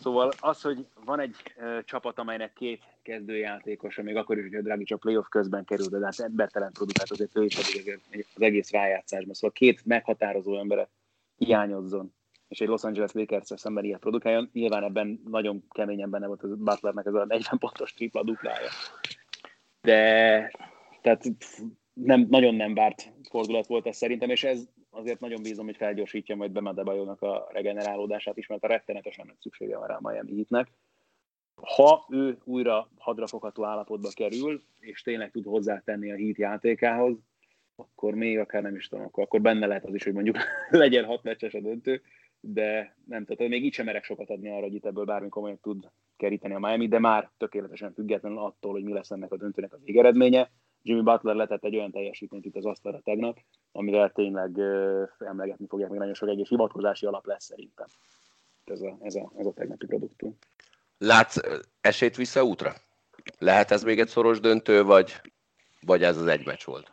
Szóval 0.00 0.32
az, 0.40 0.62
hogy 0.62 0.86
van 1.04 1.20
egy 1.20 1.36
ö, 1.56 1.78
csapat, 1.84 2.18
amelynek 2.18 2.52
két 2.52 2.82
kezdőjátékosa, 3.02 4.02
még 4.02 4.16
akkor 4.16 4.38
is, 4.38 4.44
hogy 4.44 4.54
a 4.54 4.62
Dragic 4.62 4.90
a 4.90 4.96
playoff 4.96 5.26
közben 5.28 5.64
került, 5.64 5.90
de 5.90 6.04
hát 6.04 6.20
embertelen 6.20 6.72
produkált 6.72 7.10
azért 7.10 7.36
ő 7.36 7.44
is 7.44 7.56
az 8.34 8.42
egész 8.42 8.70
rájátszásban. 8.70 9.34
Szóval 9.34 9.52
két 9.52 9.84
meghatározó 9.84 10.58
emberet 10.58 10.90
hiányozzon, 11.36 12.14
és 12.48 12.60
egy 12.60 12.68
Los 12.68 12.84
Angeles 12.84 13.12
lakers 13.12 13.52
szemben 13.54 13.84
ilyet 13.84 14.00
produkáljon. 14.00 14.50
Nyilván 14.52 14.84
ebben 14.84 15.20
nagyon 15.24 15.64
keményen 15.70 16.10
benne 16.10 16.26
volt 16.26 16.42
a 16.42 16.46
Butlernek 16.46 17.06
ez 17.06 17.14
a 17.14 17.24
40 17.24 17.58
pontos 17.58 17.92
tripla 17.92 18.22
duplája. 18.22 18.68
De 19.80 20.50
tehát 21.00 21.24
nem, 21.92 22.26
nagyon 22.30 22.54
nem 22.54 22.74
várt 22.74 23.12
fordulat 23.30 23.66
volt 23.66 23.86
ez 23.86 23.96
szerintem, 23.96 24.30
és 24.30 24.44
ez 24.44 24.68
azért 24.90 25.20
nagyon 25.20 25.42
bízom, 25.42 25.64
hogy 25.64 25.76
felgyorsítja 25.76 26.36
majd 26.36 26.50
Bemedebajónak 26.50 27.22
a 27.22 27.48
regenerálódását 27.52 28.36
is, 28.36 28.46
mert 28.46 28.64
a 28.64 28.66
rettenetesen 28.66 29.26
nagy 29.26 29.40
szüksége 29.40 29.78
van 29.78 29.86
rá 29.86 29.94
a 29.94 30.08
Miami 30.08 30.34
Heatnek. 30.34 30.68
Ha 31.62 32.06
ő 32.10 32.38
újra 32.44 32.90
hadrafogható 32.98 33.64
állapotba 33.64 34.08
kerül, 34.14 34.62
és 34.80 35.02
tényleg 35.02 35.30
tud 35.30 35.44
hozzátenni 35.44 36.10
a 36.10 36.16
Heat 36.16 36.36
játékához, 36.38 37.16
akkor 37.76 38.14
még 38.14 38.38
akár 38.38 38.62
nem 38.62 38.76
is 38.76 38.88
tudom, 38.88 39.04
akkor, 39.04 39.24
akkor 39.24 39.40
benne 39.40 39.66
lehet 39.66 39.84
az 39.84 39.94
is, 39.94 40.04
hogy 40.04 40.12
mondjuk 40.12 40.36
legyen 40.70 41.04
hat 41.04 41.22
meccses 41.22 41.54
a 41.54 41.60
döntő, 41.60 42.02
de 42.52 42.96
nem 43.04 43.24
tudom, 43.24 43.48
még 43.48 43.64
így 43.64 43.72
sem 43.72 43.84
merek 43.84 44.04
sokat 44.04 44.30
adni 44.30 44.50
arra, 44.50 44.62
hogy 44.62 44.74
itt 44.74 44.86
ebből 44.86 45.04
bármi 45.04 45.28
komolyan 45.28 45.60
tud 45.60 45.90
keríteni 46.16 46.54
a 46.54 46.58
Miami, 46.58 46.88
de 46.88 46.98
már 46.98 47.30
tökéletesen 47.36 47.92
függetlenül 47.92 48.38
attól, 48.38 48.72
hogy 48.72 48.82
mi 48.82 48.92
lesz 48.92 49.10
ennek 49.10 49.32
a 49.32 49.36
döntőnek 49.36 49.72
az 49.72 49.84
végeredménye. 49.84 50.50
Jimmy 50.82 51.02
Butler 51.02 51.34
letett 51.34 51.64
egy 51.64 51.76
olyan 51.76 51.90
teljesítményt 51.90 52.44
itt 52.44 52.56
az 52.56 52.66
asztalra 52.66 53.00
tegnap, 53.00 53.38
amivel 53.72 54.10
tényleg 54.10 54.56
ö, 54.56 55.04
emlegetni 55.18 55.66
fogják 55.66 55.90
még 55.90 55.98
nagyon 55.98 56.14
sok 56.14 56.28
egyes 56.28 56.48
hivatkozási 56.48 57.06
alap 57.06 57.26
lesz 57.26 57.44
szerintem. 57.44 57.86
Ez 58.64 58.80
a, 58.80 58.96
ez 59.00 59.14
a, 59.14 59.32
ez 59.36 59.46
a 59.46 59.52
tegnapi 59.52 59.86
produktum. 59.86 60.36
Látsz 60.98 61.36
esélyt 61.80 62.16
vissza 62.16 62.44
útra? 62.44 62.72
Lehet 63.38 63.70
ez 63.70 63.82
még 63.82 64.00
egy 64.00 64.08
szoros 64.08 64.40
döntő, 64.40 64.82
vagy, 64.82 65.20
vagy 65.80 66.02
ez 66.02 66.16
az 66.16 66.26
egy 66.26 66.46
meccs 66.46 66.64
volt? 66.64 66.92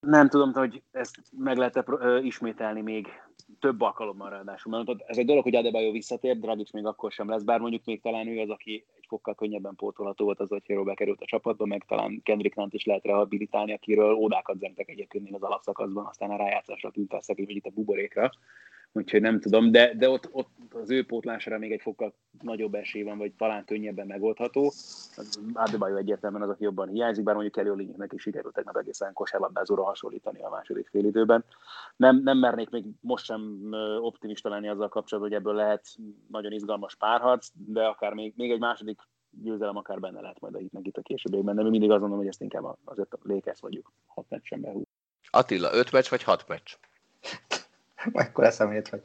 Nem 0.00 0.28
tudom, 0.28 0.52
hogy 0.52 0.82
ezt 0.90 1.16
meg 1.30 1.72
ö, 1.86 2.18
ismételni 2.18 2.80
még 2.80 3.08
több 3.60 3.80
alkalommal 3.80 4.30
ráadásul. 4.30 4.72
Mert 4.72 5.02
ez 5.06 5.18
egy 5.18 5.26
dolog, 5.26 5.42
hogy 5.42 5.54
Adebayo 5.54 5.90
visszatér, 5.90 6.38
Dragic 6.38 6.72
még 6.72 6.86
akkor 6.86 7.12
sem 7.12 7.28
lesz, 7.28 7.42
bár 7.42 7.60
mondjuk 7.60 7.84
még 7.84 8.00
talán 8.00 8.28
ő 8.28 8.40
az, 8.40 8.50
aki 8.50 8.84
egy 8.96 9.06
fokkal 9.08 9.34
könnyebben 9.34 9.74
pótolható 9.74 10.24
volt 10.24 10.40
az, 10.40 10.48
hogy 10.48 10.66
Hero 10.66 10.84
bekerült 10.84 11.20
a 11.20 11.26
csapatba, 11.26 11.66
meg 11.66 11.84
talán 11.88 12.20
Kendrick 12.22 12.56
Nant 12.56 12.74
is 12.74 12.84
lehet 12.84 13.04
rehabilitálni, 13.04 13.72
akiről 13.72 14.14
ódákat 14.14 14.58
zengtek 14.58 14.88
egyébként 14.88 15.24
még 15.24 15.34
az 15.34 15.42
alapszakaszban, 15.42 16.06
aztán 16.06 16.30
a 16.30 16.36
rájátszásra 16.36 16.90
tűnt 16.90 17.10
vagy 17.26 17.56
itt 17.56 17.66
a 17.66 17.70
buborékra. 17.70 18.30
Úgyhogy 18.92 19.20
nem 19.20 19.40
tudom, 19.40 19.70
de, 19.70 19.94
de 19.94 20.08
ott, 20.08 20.28
ott 20.32 20.48
az 20.74 20.90
ő 20.90 21.04
pótlására 21.04 21.58
még 21.58 21.72
egy 21.72 21.80
fokkal 21.80 22.14
nagyobb 22.42 22.74
esély 22.74 23.02
van, 23.02 23.18
vagy 23.18 23.32
talán 23.32 23.64
könnyebben 23.64 24.06
megoldható. 24.06 24.72
Adebayo 25.52 25.96
egyértelműen 25.96 26.42
az, 26.42 26.48
aki 26.48 26.64
jobban 26.64 26.88
hiányzik, 26.88 27.24
bár 27.24 27.34
mondjuk 27.34 27.54
Kelly 27.54 27.70
Olynyiknek 27.70 28.12
is 28.12 28.22
sikerült 28.22 28.54
tegnap 28.54 28.76
egészen 28.76 29.12
kosárlabdázóra 29.12 29.84
hasonlítani 29.84 30.42
a 30.42 30.48
második 30.48 30.88
félidőben. 30.88 31.44
Nem, 31.96 32.22
nem 32.22 32.38
mernék 32.38 32.70
még 32.70 32.84
most 33.00 33.24
sem 33.24 33.70
optimista 34.00 34.48
lenni 34.48 34.68
azzal 34.68 34.88
kapcsolatban, 34.88 35.32
hogy 35.32 35.40
ebből 35.40 35.54
lehet 35.54 35.86
nagyon 36.28 36.52
izgalmas 36.52 36.94
párharc, 36.94 37.48
de 37.52 37.84
akár 37.84 38.14
még, 38.14 38.32
még 38.36 38.50
egy 38.50 38.60
második 38.60 39.00
győzelem 39.30 39.76
akár 39.76 40.00
benne 40.00 40.20
lehet 40.20 40.40
majd 40.40 40.54
a 40.54 40.58
hitnek 40.58 40.86
itt 40.86 40.96
a 40.96 41.02
későbbiekben, 41.02 41.56
de 41.56 41.62
mi 41.62 41.70
mindig 41.70 41.90
azt 41.90 42.00
mondom, 42.00 42.18
hogy 42.18 42.26
ezt 42.26 42.40
inkább 42.40 42.76
azért 42.84 43.12
a 43.12 43.18
Lakers 43.22 43.60
vagyunk 43.60 43.92
hat 44.06 44.26
meccsen 44.28 44.60
behúz. 44.60 44.84
Attila, 45.30 45.74
öt 45.74 45.92
meccs 45.92 46.08
vagy 46.08 46.22
hat 46.22 46.48
meccs? 46.48 46.76
Akkor 48.12 48.44
eszemét, 48.44 48.88
hogy... 48.88 49.02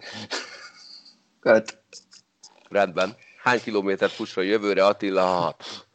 Öt. 1.41 1.84
Rendben. 2.70 3.16
Hány 3.43 3.62
kilométert 3.62 4.12
fusson 4.12 4.43
jövőre 4.43 4.86
Attila? 4.86 5.26
Hat. 5.26 5.88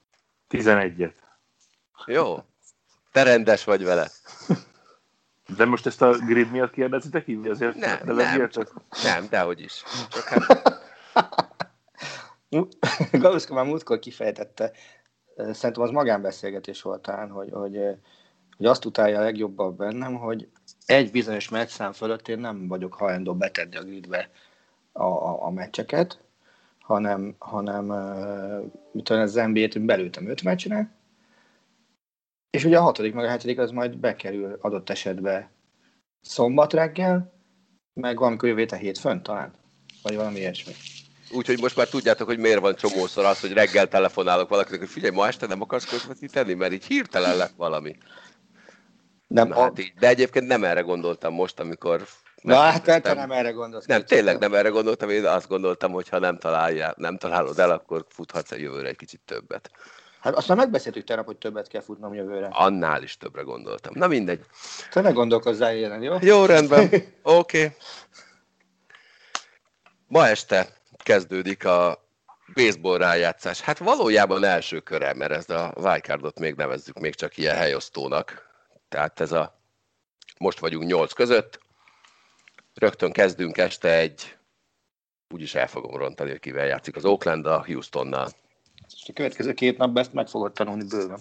11-et. 0.50 1.14
Jó. 2.06 2.38
Te 3.12 3.22
rendes 3.22 3.64
vagy 3.64 3.84
vele. 3.84 4.10
De 5.56 5.64
most 5.64 5.86
ezt 5.86 6.02
a 6.02 6.10
grid 6.10 6.50
miatt 6.50 6.72
kérdezitek 6.72 7.28
így? 7.28 7.46
Azért 7.46 7.74
Nem, 7.74 7.98
ne 8.04 8.12
nem, 8.12 8.16
vezértek? 8.16 8.68
Nem, 9.02 9.26
dehogy 9.28 9.60
is. 9.60 9.82
Csak 10.10 10.24
hát, 10.24 10.80
Galuszka 13.22 13.54
már 13.54 13.64
múltkor 13.64 13.98
kifejtette, 13.98 14.72
szerintem 15.36 15.82
az 15.82 15.90
magánbeszélgetés 15.90 16.82
volt 16.82 17.02
talán, 17.02 17.30
hogy, 17.30 17.50
hogy, 17.52 17.78
hogy 18.56 18.66
azt 18.66 18.84
utálja 18.84 19.18
a 19.18 19.22
legjobban 19.22 19.76
bennem, 19.76 20.14
hogy 20.14 20.48
egy 20.90 21.10
bizonyos 21.10 21.48
meccszám 21.48 21.92
fölött 21.92 22.28
én 22.28 22.38
nem 22.38 22.68
vagyok 22.68 22.94
hajlandó 22.94 23.34
betenni 23.34 23.76
a 23.76 23.82
gridbe 23.82 24.30
a, 24.92 25.02
a, 25.02 25.44
a 25.44 25.50
meccseket, 25.50 26.20
hanem, 26.78 27.34
hanem 27.38 27.84
mit 28.92 29.04
tudom, 29.04 29.22
az 29.22 29.34
NBA-t 29.34 29.80
belültem 29.80 30.28
öt 30.28 30.42
meccsre, 30.42 30.90
és 32.50 32.64
ugye 32.64 32.78
a 32.78 32.82
hatodik 32.82 33.14
meg 33.14 33.24
a 33.24 33.28
hetedik 33.28 33.58
az 33.58 33.70
majd 33.70 33.96
bekerül 33.96 34.58
adott 34.60 34.90
esetben 34.90 35.48
szombat 36.20 36.72
reggel, 36.72 37.32
meg 38.00 38.18
valamikor 38.18 38.48
jövő 38.48 38.60
héten 38.60 38.78
hétfőn 38.78 39.22
talán, 39.22 39.52
vagy 40.02 40.16
valami 40.16 40.38
ilyesmi. 40.38 40.72
úgyhogy 41.30 41.60
most 41.60 41.76
már 41.76 41.88
tudjátok, 41.88 42.26
hogy 42.26 42.38
miért 42.38 42.60
van 42.60 42.74
csomószor 42.74 43.24
az, 43.24 43.40
hogy 43.40 43.52
reggel 43.52 43.88
telefonálok 43.88 44.48
valakinek, 44.48 44.80
hogy 44.80 44.88
figyelj, 44.88 45.14
ma 45.14 45.26
este 45.26 45.46
nem 45.46 45.60
akarsz 45.60 45.84
közvetíteni, 45.84 46.54
mert 46.54 46.72
így 46.72 46.84
hirtelen 46.84 47.36
lett 47.36 47.54
valami. 47.56 47.96
Nem, 49.30 49.52
a, 49.52 49.60
hát 49.60 49.78
így. 49.78 49.92
De 49.98 50.08
egyébként 50.08 50.46
nem 50.46 50.64
erre 50.64 50.80
gondoltam 50.80 51.34
most, 51.34 51.60
amikor... 51.60 52.06
Na 52.42 52.54
hát 52.54 52.72
te, 52.72 52.78
te 52.78 52.92
megkérdeztem. 52.92 53.28
nem 53.28 53.38
erre 53.38 53.50
gondolsz. 53.50 53.86
Nem, 53.86 54.04
tényleg 54.04 54.38
nem 54.38 54.54
erre 54.54 54.68
gondoltam, 54.68 55.10
én 55.10 55.24
azt 55.24 55.48
gondoltam, 55.48 55.92
hogy 55.92 56.08
ha 56.08 56.18
nem, 56.18 56.38
találja, 56.38 56.94
nem 56.96 57.16
találod 57.16 57.58
el, 57.58 57.70
akkor 57.70 58.06
futhatsz 58.08 58.50
a 58.50 58.56
jövőre 58.56 58.88
egy 58.88 58.96
kicsit 58.96 59.20
többet. 59.24 59.70
Hát 60.20 60.34
azt 60.34 60.48
már 60.48 60.56
megbeszéltük 60.56 61.04
tegnap, 61.04 61.26
hogy 61.26 61.36
többet 61.36 61.68
kell 61.68 61.80
futnom 61.80 62.14
jövőre. 62.14 62.48
Annál 62.52 63.02
is 63.02 63.16
többre 63.16 63.42
gondoltam. 63.42 63.92
Na 63.96 64.06
mindegy. 64.06 64.40
Te 64.90 65.00
ne 65.00 65.10
gondolkozzál 65.10 65.76
ilyen, 65.76 66.02
jó? 66.02 66.16
Jó, 66.20 66.44
rendben. 66.44 66.84
Oké. 67.22 67.64
Okay. 67.64 67.76
Ma 70.06 70.26
este 70.28 70.66
kezdődik 71.02 71.64
a 71.64 72.04
baseball 72.54 72.98
rájátszás. 72.98 73.60
Hát 73.60 73.78
valójában 73.78 74.44
első 74.44 74.80
köre, 74.80 75.14
mert 75.14 75.32
ezt 75.32 75.50
a 75.50 75.72
wildcardot 75.76 76.38
még 76.38 76.54
nevezzük 76.54 76.98
még 76.98 77.14
csak 77.14 77.36
ilyen 77.36 77.56
helyosztónak. 77.56 78.49
Tehát 78.90 79.20
ez 79.20 79.32
a 79.32 79.60
most 80.38 80.58
vagyunk 80.58 80.84
nyolc 80.84 81.12
között. 81.12 81.60
Rögtön 82.74 83.12
kezdünk 83.12 83.58
este 83.58 83.96
egy 83.96 84.36
úgyis 85.28 85.54
el 85.54 85.66
fogom 85.66 85.96
rontani, 85.96 86.30
hogy 86.30 86.40
kivel 86.40 86.66
játszik 86.66 86.96
az 86.96 87.04
Oakland 87.04 87.46
a 87.46 87.64
Houstonnal. 87.66 88.28
És 88.94 89.08
a 89.08 89.12
következő 89.12 89.52
két 89.52 89.78
napban 89.78 90.02
ezt 90.02 90.12
meg 90.12 90.28
fogod 90.28 90.52
tanulni 90.52 90.84
bőven. 90.84 91.20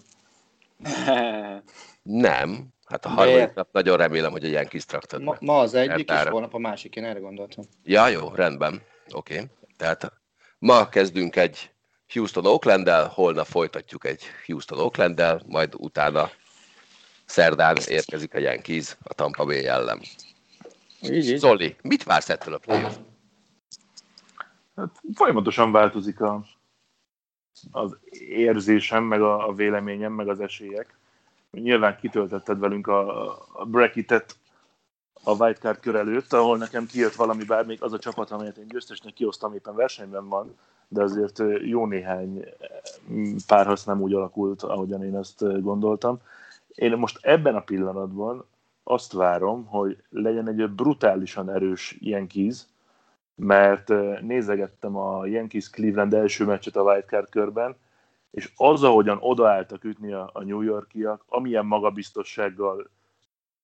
Nem. 2.04 2.68
Hát 2.86 3.06
a 3.06 3.10
De- 3.10 3.16
harmadik 3.16 3.54
nap 3.54 3.70
nagyon 3.72 3.98
remélem, 3.98 4.32
hogy 4.32 4.46
a 4.46 4.48
Yankees 4.48 4.86
traktad 4.86 5.22
Ma, 5.22 5.38
ma 5.40 5.60
az 5.60 5.74
egyik, 5.74 5.98
és 5.98 6.06
Szertára. 6.08 6.32
holnap 6.32 6.54
a 6.54 6.58
másik, 6.58 6.96
én 6.96 7.04
erre 7.04 7.20
gondoltam. 7.20 7.66
Ja, 7.84 8.08
jó, 8.08 8.30
rendben. 8.30 8.82
Oké. 9.14 9.34
Okay. 9.34 9.48
Tehát 9.78 10.12
ma 10.60 10.90
kezdünk 10.90 11.36
egy 11.36 11.72
Houston 12.14 12.46
oakland 12.46 12.90
holnap 12.90 13.46
folytatjuk 13.46 14.06
egy 14.06 14.24
Houston 14.46 14.80
oakland 14.80 15.44
majd 15.46 15.74
utána 15.78 16.30
szerdán 17.30 17.78
érkezik 17.88 18.34
a 18.34 18.40
Yankees 18.40 18.98
a 19.04 19.14
Tampa 19.14 19.46
Bay 19.46 19.66
ellen. 19.66 20.00
Így, 21.02 21.30
így. 21.30 21.38
Zoli, 21.38 21.76
mit 21.82 22.04
vársz 22.04 22.30
ettől 22.30 22.54
a 22.54 22.58
playoff? 22.58 22.96
Hát, 24.76 25.02
folyamatosan 25.14 25.72
változik 25.72 26.22
a, 26.22 26.46
az 27.72 27.98
érzésem, 28.30 29.04
meg 29.04 29.22
a, 29.22 29.48
a 29.48 29.54
véleményem, 29.54 30.14
meg 30.14 30.28
az 30.28 30.40
esélyek. 30.40 30.98
Nyilván 31.52 31.98
kitöltötted 31.98 32.60
velünk 32.60 32.88
a, 32.88 33.30
a 33.54 33.66
bracketet 33.66 34.38
a 35.24 35.32
wildcard 35.32 35.80
kör 35.80 35.96
előtt, 35.96 36.34
ahol 36.34 36.58
nekem 36.58 36.86
kijött 36.86 37.14
valami, 37.14 37.44
bár 37.44 37.66
még 37.66 37.84
az 37.84 37.94
a 37.94 38.00
csapat, 38.00 38.32
amelyet 38.32 38.58
én 38.58 38.68
győztesnek 38.68 39.14
kiosztam, 39.14 39.54
éppen 39.54 39.76
versenyben 39.76 40.28
van, 40.28 40.58
de 40.88 41.02
azért 41.02 41.42
jó 41.62 41.86
néhány 41.86 42.46
párharc 43.48 43.84
nem 43.84 44.02
úgy 44.02 44.14
alakult, 44.14 44.64
ahogyan 44.64 45.04
én 45.04 45.16
ezt 45.16 45.62
gondoltam. 45.62 46.20
Én 46.76 46.98
most 46.98 47.20
ebben 47.22 47.56
a 47.56 47.62
pillanatban 47.62 48.46
azt 48.84 49.14
várom, 49.14 49.66
hogy 49.66 50.04
legyen 50.10 50.48
egy 50.48 50.70
brutálisan 50.70 51.50
erős 51.50 51.98
Yankees, 52.00 52.66
mert 53.36 53.88
nézegettem 54.22 54.96
a 54.96 55.26
Yankees 55.26 55.70
Cleveland 55.70 56.14
első 56.14 56.46
meccset 56.46 56.76
a 56.76 56.82
wildcard 56.82 57.30
körben, 57.30 57.76
és 58.32 58.52
az, 58.56 58.84
ahogyan 58.84 59.18
odaálltak 59.22 59.84
ütni 59.84 60.14
a, 60.14 60.32
New 60.34 60.62
Yorkiak, 60.62 61.24
amilyen 61.28 61.66
magabiztossággal 61.66 62.90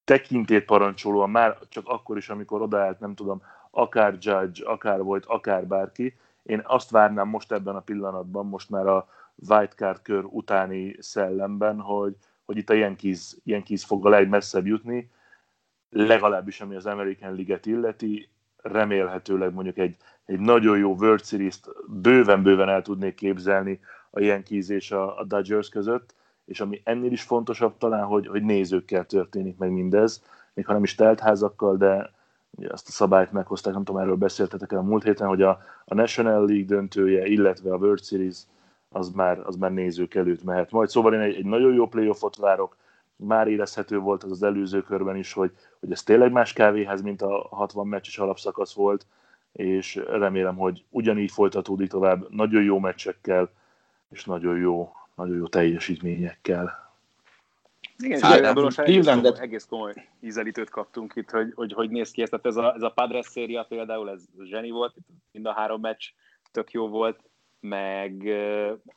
tekintét 0.03 0.65
parancsolóan, 0.65 1.29
már 1.29 1.57
csak 1.69 1.87
akkor 1.87 2.17
is, 2.17 2.29
amikor 2.29 2.61
odaállt, 2.61 2.99
nem 2.99 3.15
tudom, 3.15 3.41
akár 3.71 4.17
Judge, 4.19 4.65
akár 4.65 5.03
volt, 5.03 5.25
akár 5.25 5.67
bárki, 5.67 6.17
én 6.43 6.61
azt 6.63 6.89
várnám 6.89 7.27
most 7.27 7.51
ebben 7.51 7.75
a 7.75 7.79
pillanatban, 7.79 8.45
most 8.45 8.69
már 8.69 8.87
a 8.87 9.07
wildcard 9.49 10.01
kör 10.01 10.23
utáni 10.23 10.95
szellemben, 10.99 11.79
hogy, 11.79 12.15
hogy 12.45 12.57
itt 12.57 12.69
a 12.69 12.73
Yankees, 12.73 13.35
Yankees 13.43 13.85
fog 13.85 14.05
a 14.05 14.09
legmesszebb 14.09 14.65
jutni, 14.65 15.09
legalábbis 15.89 16.61
ami 16.61 16.75
az 16.75 16.85
American 16.85 17.33
League-et 17.33 17.65
illeti, 17.65 18.29
remélhetőleg 18.57 19.53
mondjuk 19.53 19.77
egy, 19.77 19.95
egy 20.25 20.39
nagyon 20.39 20.77
jó 20.77 20.93
World 20.93 21.25
Series-t 21.25 21.69
bőven-bőven 21.87 22.69
el 22.69 22.81
tudnék 22.81 23.15
képzelni 23.15 23.79
a 24.09 24.19
Yankees 24.19 24.69
és 24.69 24.91
a, 24.91 25.19
a 25.19 25.23
Dodgers 25.23 25.69
között, 25.69 26.15
és 26.45 26.59
ami 26.59 26.81
ennél 26.83 27.11
is 27.11 27.21
fontosabb 27.21 27.77
talán, 27.77 28.05
hogy, 28.05 28.27
hogy 28.27 28.43
nézőkkel 28.43 29.05
történik 29.05 29.57
meg 29.57 29.71
mindez, 29.71 30.23
még 30.53 30.65
ha 30.65 30.73
nem 30.73 30.83
is 30.83 30.95
teltházakkal, 30.95 31.77
de 31.77 32.11
ugye 32.49 32.67
azt 32.71 32.87
a 32.87 32.91
szabályt 32.91 33.31
meghozták, 33.31 33.73
nem 33.73 33.83
tudom, 33.83 34.01
erről 34.01 34.15
beszéltetek 34.15 34.71
el 34.71 34.77
a 34.77 34.81
múlt 34.81 35.03
héten, 35.03 35.27
hogy 35.27 35.41
a, 35.41 35.59
a 35.85 35.93
National 35.93 36.45
League 36.45 36.65
döntője, 36.65 37.25
illetve 37.25 37.73
a 37.73 37.77
World 37.77 38.03
Series 38.03 38.37
az 38.95 39.09
már, 39.09 39.39
az 39.43 39.55
már 39.55 39.73
nézők 39.73 40.15
előtt 40.15 40.43
mehet. 40.43 40.71
Majd 40.71 40.89
szóval 40.89 41.13
én 41.13 41.19
egy, 41.19 41.35
egy 41.35 41.45
nagyon 41.45 41.73
jó 41.73 41.87
playoffot 41.87 42.35
várok, 42.35 42.77
már 43.15 43.47
érezhető 43.47 43.99
volt 43.99 44.23
az 44.23 44.31
az 44.31 44.43
előző 44.43 44.81
körben 44.81 45.15
is, 45.15 45.33
hogy, 45.33 45.51
hogy 45.79 45.91
ez 45.91 46.03
tényleg 46.03 46.31
más 46.31 46.53
kávéház, 46.53 47.01
mint 47.01 47.21
a 47.21 47.47
60 47.51 47.87
meccses 47.87 48.17
alapszakasz 48.17 48.73
volt, 48.73 49.05
és 49.51 49.95
remélem, 49.95 50.55
hogy 50.55 50.83
ugyanígy 50.89 51.31
folytatódik 51.31 51.89
tovább 51.89 52.29
nagyon 52.29 52.63
jó 52.63 52.79
meccsekkel, 52.79 53.49
és 54.09 54.25
nagyon 54.25 54.57
jó, 54.57 54.91
nagyon 55.15 55.37
jó 55.37 55.47
teljesítményekkel. 55.47 56.93
Igen, 57.97 58.43
ebből 58.43 58.63
most 58.63 58.79
egész, 58.79 59.05
komoly, 59.05 59.31
egész 59.39 59.65
komoly 59.65 59.93
ízelítőt 60.19 60.69
kaptunk 60.69 61.15
itt, 61.15 61.29
hogy, 61.29 61.51
hogy, 61.55 61.73
hogy 61.73 61.89
néz 61.89 62.11
ki 62.11 62.21
ez. 62.21 62.29
Tehát 62.29 62.45
ez 62.45 62.55
a, 62.55 62.73
ez 62.73 62.81
a 62.81 62.89
Padres 62.89 63.25
széria 63.25 63.63
például, 63.63 64.09
ez 64.09 64.23
zseni 64.43 64.69
volt, 64.69 64.95
mind 65.31 65.45
a 65.45 65.53
három 65.53 65.81
meccs 65.81 66.03
tök 66.51 66.71
jó 66.71 66.87
volt, 66.87 67.19
meg 67.67 68.29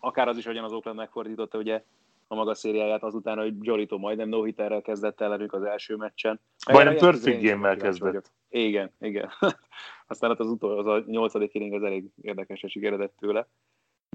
akár 0.01 0.29
az 0.29 0.37
is, 0.37 0.47
hogyan 0.47 0.65
az 0.65 0.73
Oakland 0.73 0.99
megfordította 0.99 1.59
ugye 1.59 1.83
a 2.27 2.35
maga 2.35 2.55
szériáját 2.55 3.03
azután, 3.03 3.39
hogy 3.39 3.55
Jorito 3.61 3.99
majdnem 3.99 4.29
no 4.29 4.43
hiterrel 4.43 4.83
kezdett 4.83 5.21
ellenük 5.21 5.53
az 5.53 5.63
első 5.63 5.97
meccsen. 5.97 6.41
Majdnem 6.73 6.97
perfect 6.97 7.43
game-mel 7.43 7.77
kezdett. 7.77 8.09
Vagyok. 8.09 8.25
Igen, 8.49 8.93
igen. 9.01 9.31
Aztán 10.07 10.35
az, 10.39 10.47
utol, 10.47 10.79
az 10.79 10.87
a 10.87 11.05
nyolcadik 11.07 11.55
inning 11.55 11.75
az 11.75 11.83
elég 11.83 12.05
érdekesen 12.23 12.71
sikeredett 12.71 13.15
tőle. 13.19 13.49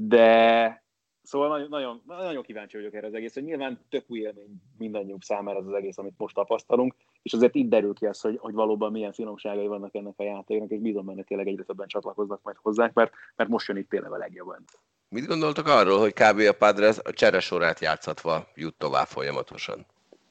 De 0.01 0.82
Szóval 1.23 1.47
nagyon, 1.47 1.69
nagyon, 1.69 2.01
nagyon 2.05 2.43
kíváncsi 2.43 2.77
vagyok 2.77 2.93
erre 2.93 3.07
az 3.07 3.13
egész, 3.13 3.33
hogy 3.33 3.43
nyilván 3.43 3.79
tök 3.89 4.03
új 4.07 4.19
élmény 4.19 4.61
mindannyiunk 4.77 5.23
számára 5.23 5.57
az, 5.57 5.67
az 5.67 5.73
egész, 5.73 5.97
amit 5.97 6.17
most 6.17 6.35
tapasztalunk, 6.35 6.95
és 7.21 7.33
azért 7.33 7.55
itt 7.55 7.69
derül 7.69 7.93
ki 7.93 8.05
az, 8.05 8.21
hogy, 8.21 8.37
hogy 8.37 8.53
valóban 8.53 8.91
milyen 8.91 9.11
finomságai 9.11 9.67
vannak 9.67 9.95
ennek 9.95 10.13
a 10.17 10.23
játéknak, 10.23 10.69
és 10.69 10.79
bízom 10.79 11.05
benne 11.05 11.23
tényleg 11.23 11.47
egyre 11.47 11.63
többen 11.63 11.87
csatlakoznak 11.87 12.39
majd 12.43 12.57
hozzánk, 12.61 12.93
mert, 12.93 13.13
mert 13.35 13.49
most 13.49 13.67
jön 13.67 13.77
itt 13.77 13.89
tényleg 13.89 14.11
a 14.11 14.17
legjobban. 14.17 14.63
Mit 15.09 15.25
gondoltak 15.25 15.67
arról, 15.67 15.99
hogy 15.99 16.13
kb. 16.13 16.39
a 16.39 16.53
Padres 16.57 16.97
a 17.03 17.13
cseresorát 17.13 17.79
játszatva 17.79 18.47
jut 18.55 18.75
tovább 18.77 19.07
folyamatosan? 19.07 19.85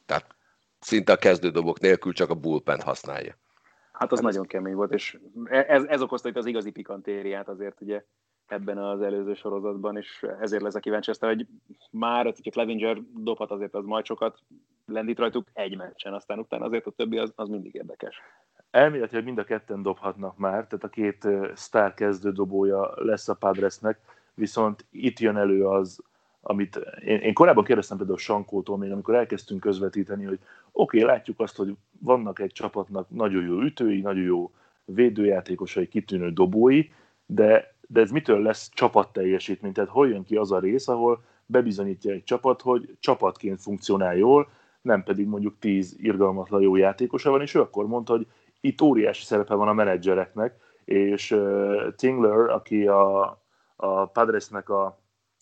Tehát 0.06 0.26
szinte 0.78 1.12
a 1.12 1.16
kezdődobok 1.16 1.80
nélkül 1.80 2.12
csak 2.12 2.30
a 2.30 2.34
bullpen 2.34 2.80
használja. 2.80 3.36
Hát 3.92 4.12
az 4.12 4.18
hát 4.18 4.28
nagyon 4.28 4.46
kemény 4.46 4.74
volt, 4.74 4.92
és 4.92 5.18
ez, 5.44 5.84
ez 5.84 6.02
okozta 6.02 6.28
itt 6.28 6.36
az 6.36 6.46
igazi 6.46 6.70
pikantériát 6.70 7.48
azért, 7.48 7.80
ugye 7.80 8.04
ebben 8.52 8.78
az 8.78 9.02
előző 9.02 9.34
sorozatban, 9.34 9.96
és 9.96 10.26
ezért 10.40 10.62
lesz 10.62 10.74
a 10.74 10.80
kíváncsi 10.80 11.10
aztán, 11.10 11.34
hogy 11.34 11.46
már, 11.90 12.24
hogyha 12.24 12.50
Clevinger 12.50 12.98
dobhat 13.14 13.50
azért 13.50 13.74
az 13.74 13.84
majd 13.84 14.04
sokat 14.04 14.38
lendít 14.86 15.18
rajtuk 15.18 15.46
egy 15.52 15.76
meccsen, 15.76 16.14
aztán 16.14 16.38
utána 16.38 16.64
azért 16.64 16.86
a 16.86 16.90
többi 16.90 17.18
az, 17.18 17.32
az 17.36 17.48
mindig 17.48 17.74
érdekes. 17.74 18.16
Elméletileg 18.70 19.24
mind 19.24 19.38
a 19.38 19.44
ketten 19.44 19.82
dobhatnak 19.82 20.36
már, 20.36 20.66
tehát 20.66 20.84
a 20.84 20.88
két 20.88 21.28
sztár 21.54 21.94
kezdő 21.94 22.32
dobója 22.32 22.92
lesz 22.94 23.28
a 23.28 23.34
Padresnek, 23.34 23.98
viszont 24.34 24.84
itt 24.90 25.18
jön 25.18 25.36
elő 25.36 25.66
az, 25.66 26.02
amit 26.40 26.80
én, 27.04 27.18
én 27.18 27.34
korábban 27.34 27.64
kérdeztem 27.64 27.96
például 27.96 28.18
Sankótól 28.18 28.78
még, 28.78 28.92
amikor 28.92 29.14
elkezdtünk 29.14 29.60
közvetíteni, 29.60 30.24
hogy 30.24 30.38
oké, 30.72 31.02
okay, 31.02 31.10
látjuk 31.14 31.40
azt, 31.40 31.56
hogy 31.56 31.76
vannak 31.98 32.38
egy 32.38 32.52
csapatnak 32.52 33.10
nagyon 33.10 33.44
jó 33.44 33.60
ütői, 33.60 34.00
nagyon 34.00 34.24
jó 34.24 34.50
védőjátékosai, 34.84 35.88
kitűnő 35.88 36.30
dobói, 36.30 36.88
de 37.26 37.74
de 37.92 38.00
ez 38.00 38.10
mitől 38.10 38.42
lesz 38.42 38.70
csapatteljesítmény? 38.74 39.72
Tehát 39.72 39.90
hol 39.90 40.08
jön 40.08 40.24
ki 40.24 40.36
az 40.36 40.52
a 40.52 40.58
rész, 40.58 40.88
ahol 40.88 41.24
bebizonyítja 41.46 42.12
egy 42.12 42.24
csapat, 42.24 42.62
hogy 42.62 42.96
csapatként 43.00 43.60
funkcionál 43.60 44.16
jól, 44.16 44.48
nem 44.82 45.02
pedig 45.02 45.26
mondjuk 45.26 45.58
tíz 45.58 45.96
irgalmatlan 45.98 46.60
jó 46.60 46.76
játékosa 46.76 47.30
van, 47.30 47.40
és 47.40 47.54
ő 47.54 47.60
akkor 47.60 47.86
mondta, 47.86 48.12
hogy 48.12 48.26
itt 48.60 48.80
óriási 48.80 49.24
szerepe 49.24 49.54
van 49.54 49.68
a 49.68 49.72
menedzsereknek, 49.72 50.56
és 50.84 51.30
uh, 51.30 51.94
Tingler, 51.96 52.38
aki 52.38 52.86
a, 52.86 53.22
a 53.76 54.06
Padresnek 54.06 54.68
a, 54.68 54.98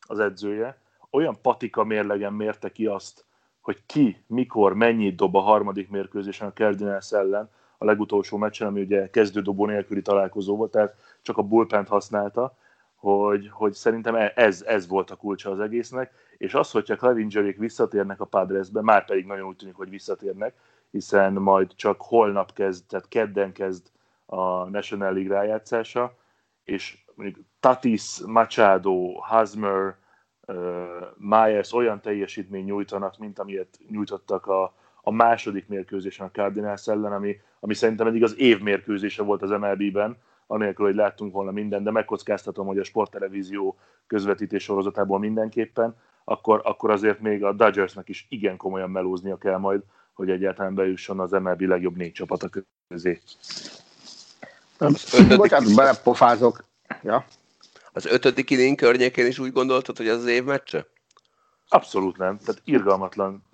az 0.06 0.18
edzője, 0.18 0.80
olyan 1.10 1.38
patika 1.42 1.84
mérlegen 1.84 2.32
mérte 2.32 2.72
ki 2.72 2.86
azt, 2.86 3.24
hogy 3.60 3.82
ki, 3.86 4.24
mikor, 4.26 4.74
mennyit 4.74 5.16
dob 5.16 5.36
a 5.36 5.40
harmadik 5.40 5.90
mérkőzésen 5.90 6.48
a 6.48 6.52
Cardinals 6.52 7.12
ellen, 7.12 7.50
a 7.82 7.84
legutolsó 7.84 8.36
meccsen, 8.36 8.66
ami 8.66 8.80
ugye 8.80 9.10
kezdődobó 9.10 9.66
nélküli 9.66 10.02
találkozó 10.02 10.56
volt, 10.56 10.70
tehát 10.70 10.94
csak 11.22 11.38
a 11.38 11.42
bullpent 11.42 11.88
használta, 11.88 12.56
hogy, 12.94 13.48
hogy 13.52 13.72
szerintem 13.72 14.14
e, 14.14 14.32
ez, 14.34 14.62
ez 14.62 14.88
volt 14.88 15.10
a 15.10 15.16
kulcsa 15.16 15.50
az 15.50 15.60
egésznek, 15.60 16.12
és 16.38 16.54
az, 16.54 16.70
hogyha 16.70 16.96
Clevingerék 16.96 17.58
visszatérnek 17.58 18.20
a 18.20 18.24
Padresbe, 18.24 18.82
már 18.82 19.04
pedig 19.04 19.26
nagyon 19.26 19.46
úgy 19.46 19.56
tűnik, 19.56 19.74
hogy 19.74 19.90
visszatérnek, 19.90 20.54
hiszen 20.90 21.32
majd 21.32 21.74
csak 21.74 22.00
holnap 22.00 22.52
kezd, 22.52 22.86
tehát 22.86 23.08
kedden 23.08 23.52
kezd 23.52 23.86
a 24.26 24.64
National 24.64 25.12
League 25.12 25.36
rájátszása, 25.36 26.16
és 26.64 26.98
mondjuk 27.14 27.46
Tatis, 27.60 28.18
Machado, 28.26 29.12
Hasmer, 29.20 29.96
uh, 30.46 30.56
Myers 31.16 31.72
olyan 31.72 32.00
teljesítmény 32.00 32.64
nyújtanak, 32.64 33.18
mint 33.18 33.38
amilyet 33.38 33.78
nyújtottak 33.88 34.46
a, 34.46 34.74
a 35.02 35.10
második 35.10 35.68
mérkőzésen 35.68 36.26
a 36.26 36.30
Cardinals 36.30 36.86
ellen, 36.86 37.12
ami, 37.12 37.40
ami 37.60 37.74
szerintem 37.74 38.06
eddig 38.06 38.22
az 38.22 38.38
év 38.38 38.60
mérkőzése 38.60 39.22
volt 39.22 39.42
az 39.42 39.50
MLB-ben, 39.50 40.16
anélkül, 40.46 40.86
hogy 40.86 40.94
láttunk 40.94 41.32
volna 41.32 41.50
minden, 41.50 41.82
de 41.82 41.90
megkockáztatom, 41.90 42.66
hogy 42.66 42.78
a 42.78 42.84
sporttelevízió 42.84 43.78
közvetítés 44.06 44.62
sorozatából 44.62 45.18
mindenképpen, 45.18 45.96
akkor, 46.24 46.60
akkor 46.64 46.90
azért 46.90 47.20
még 47.20 47.44
a 47.44 47.52
Dodgersnek 47.52 48.08
is 48.08 48.26
igen 48.28 48.56
komolyan 48.56 48.90
melóznia 48.90 49.36
kell 49.36 49.58
majd, 49.58 49.82
hogy 50.12 50.30
egyáltalán 50.30 50.74
bejusson 50.74 51.20
az 51.20 51.30
MLB 51.30 51.60
legjobb 51.60 51.96
négy 51.96 52.12
csapata 52.12 52.48
közé. 52.88 53.20
Bocsánat, 55.36 55.74
belepofázok. 55.74 56.64
Ja. 57.02 57.24
Az 57.92 58.06
ötödik 58.06 58.50
inning 58.50 58.76
környékén 58.76 59.26
is 59.26 59.38
úgy 59.38 59.52
gondoltad, 59.52 59.96
hogy 59.96 60.08
az 60.08 60.18
az 60.18 60.26
év 60.26 60.44
meccse? 60.44 60.86
Abszolút 61.72 62.16
nem. 62.16 62.38
Tehát 62.38 62.62
irgalmatlan 62.64 63.44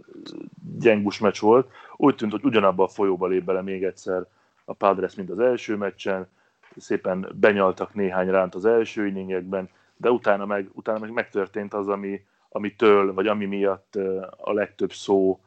gyengus 0.79 1.19
meccs 1.19 1.41
volt. 1.41 1.71
Úgy 1.97 2.15
tűnt, 2.15 2.33
hogy 2.33 2.45
ugyanabba 2.45 2.85
a 2.85 2.89
folyóba 2.89 3.27
lép 3.27 3.45
bele 3.45 3.63
még 3.63 3.85
egyszer 3.85 4.27
a 4.65 4.73
Padres, 4.73 5.15
mint 5.15 5.31
az 5.31 5.39
első 5.39 5.77
meccsen. 5.77 6.29
Szépen 6.77 7.33
benyaltak 7.35 7.95
néhány 7.95 8.31
ránt 8.31 8.55
az 8.55 8.65
első 8.65 9.07
inningekben, 9.07 9.69
de 9.97 10.11
utána 10.11 10.47
meg, 10.47 10.71
utána 10.73 10.99
meg 10.99 11.13
megtörtént 11.13 11.75
az, 11.75 11.89
ami, 11.89 12.25
amitől, 12.49 13.15
vagy 13.15 13.27
ami 13.27 13.45
miatt 13.45 13.99
a 14.37 14.53
legtöbb 14.53 14.93
szó 14.93 15.41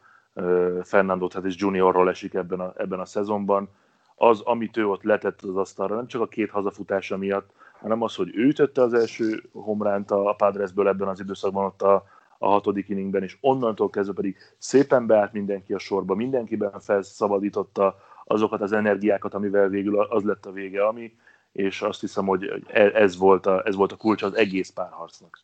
Fernando 0.84 1.28
Tatis 1.28 1.56
Juniorról 1.58 2.10
esik 2.10 2.34
ebben 2.34 2.60
a, 2.60 2.74
ebben 2.78 3.00
a 3.00 3.06
szezonban. 3.06 3.70
Az, 4.16 4.42
amit 4.42 4.78
ő 4.78 4.88
ott 4.88 5.04
letett 5.04 5.42
az 5.42 5.56
asztalra, 5.56 5.96
nem 5.96 6.08
csak 6.08 6.22
a 6.22 6.28
két 6.28 6.50
hazafutása 6.50 7.18
miatt, 7.18 7.50
hanem 7.80 8.02
az, 8.02 8.16
hogy 8.16 8.36
ő 8.36 8.46
ütötte 8.46 8.82
az 8.82 8.94
első 8.94 9.44
homránt 9.52 10.12
a 10.12 10.34
Padresből 10.38 10.88
ebben 10.88 11.08
az 11.08 11.20
időszakban 11.20 11.66
ott 11.66 11.82
a, 11.82 12.06
a 12.42 12.48
hatodik 12.48 12.90
inningben, 12.90 13.24
és 13.24 13.38
onnantól 13.42 13.90
kezdve 13.90 14.14
pedig 14.14 14.38
szépen 14.58 15.06
beállt 15.06 15.34
mindenki 15.34 15.74
a 15.74 15.80
sorba, 15.80 16.16
mindenkiben 16.16 16.80
felszabadította 16.80 17.98
azokat 18.24 18.62
az 18.62 18.72
energiákat, 18.72 19.34
amivel 19.34 19.68
végül 19.68 20.02
az 20.02 20.24
lett 20.24 20.46
a 20.46 20.52
vége, 20.52 20.88
ami, 20.88 21.16
és 21.52 21.82
azt 21.82 22.00
hiszem, 22.00 22.26
hogy 22.26 22.64
e, 22.68 22.82
ez 22.82 23.18
volt 23.18 23.46
a, 23.46 23.66
ez 23.66 23.76
volt 23.76 23.92
a 23.92 23.98
kulcs 23.98 24.22
az 24.22 24.34
egész 24.34 24.70
párharcnak. 24.70 25.40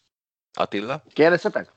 Attila? 0.54 1.02
Kérdezhetek? 1.14 1.72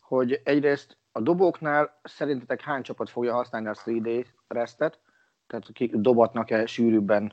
Hogy 0.00 0.40
egyrészt 0.44 0.96
a 1.12 1.20
dobóknál 1.20 2.00
szerintetek 2.02 2.60
hány 2.60 2.82
csapat 2.82 3.10
fogja 3.10 3.34
használni 3.34 3.68
a 3.68 3.74
3D 3.74 4.26
restet? 4.48 4.98
Tehát 5.46 5.68
akik 5.68 5.94
dobatnak-e 5.94 6.66
sűrűbben 6.66 7.32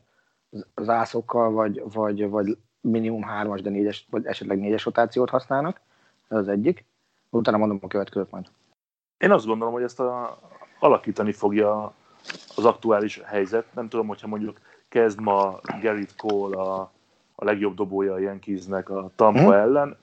zászokkal, 0.76 1.52
vagy, 1.52 1.82
vagy, 1.86 2.30
vagy 2.30 2.58
minimum 2.82 3.24
hármas, 3.24 3.62
de 3.62 3.70
négyes, 3.70 4.08
vagy 4.10 4.26
esetleg 4.26 4.60
négyes 4.60 4.86
rotációt 4.86 5.30
használnak? 5.30 5.82
Ez 6.28 6.38
az 6.38 6.48
egyik. 6.48 6.86
Utána 7.30 7.58
mondom 7.58 7.80
a 7.82 7.88
következőt 7.88 8.32
majd. 8.32 8.46
Én 9.18 9.32
azt 9.32 9.46
gondolom, 9.46 9.74
hogy 9.74 9.84
ezt 9.84 10.00
a, 10.00 10.40
alakítani 10.80 11.32
fogja 11.32 11.94
az 12.56 12.66
aktuális 12.66 13.22
helyzet. 13.26 13.74
Nem 13.74 13.90
tudom, 13.90 14.08
hogyha 14.08 14.28
mondjuk 14.28 14.60
kezd 14.90 15.20
ma 15.20 15.60
Gerrit 15.82 16.16
Cole 16.16 16.58
a, 16.58 16.92
a 17.36 17.46
legjobb 17.46 17.76
dobója 17.76 18.14
a 18.14 18.20
Yankeesnek 18.20 18.90
a 18.90 19.12
Tampa 19.16 19.40
hmm. 19.40 19.52
ellen, 19.52 19.98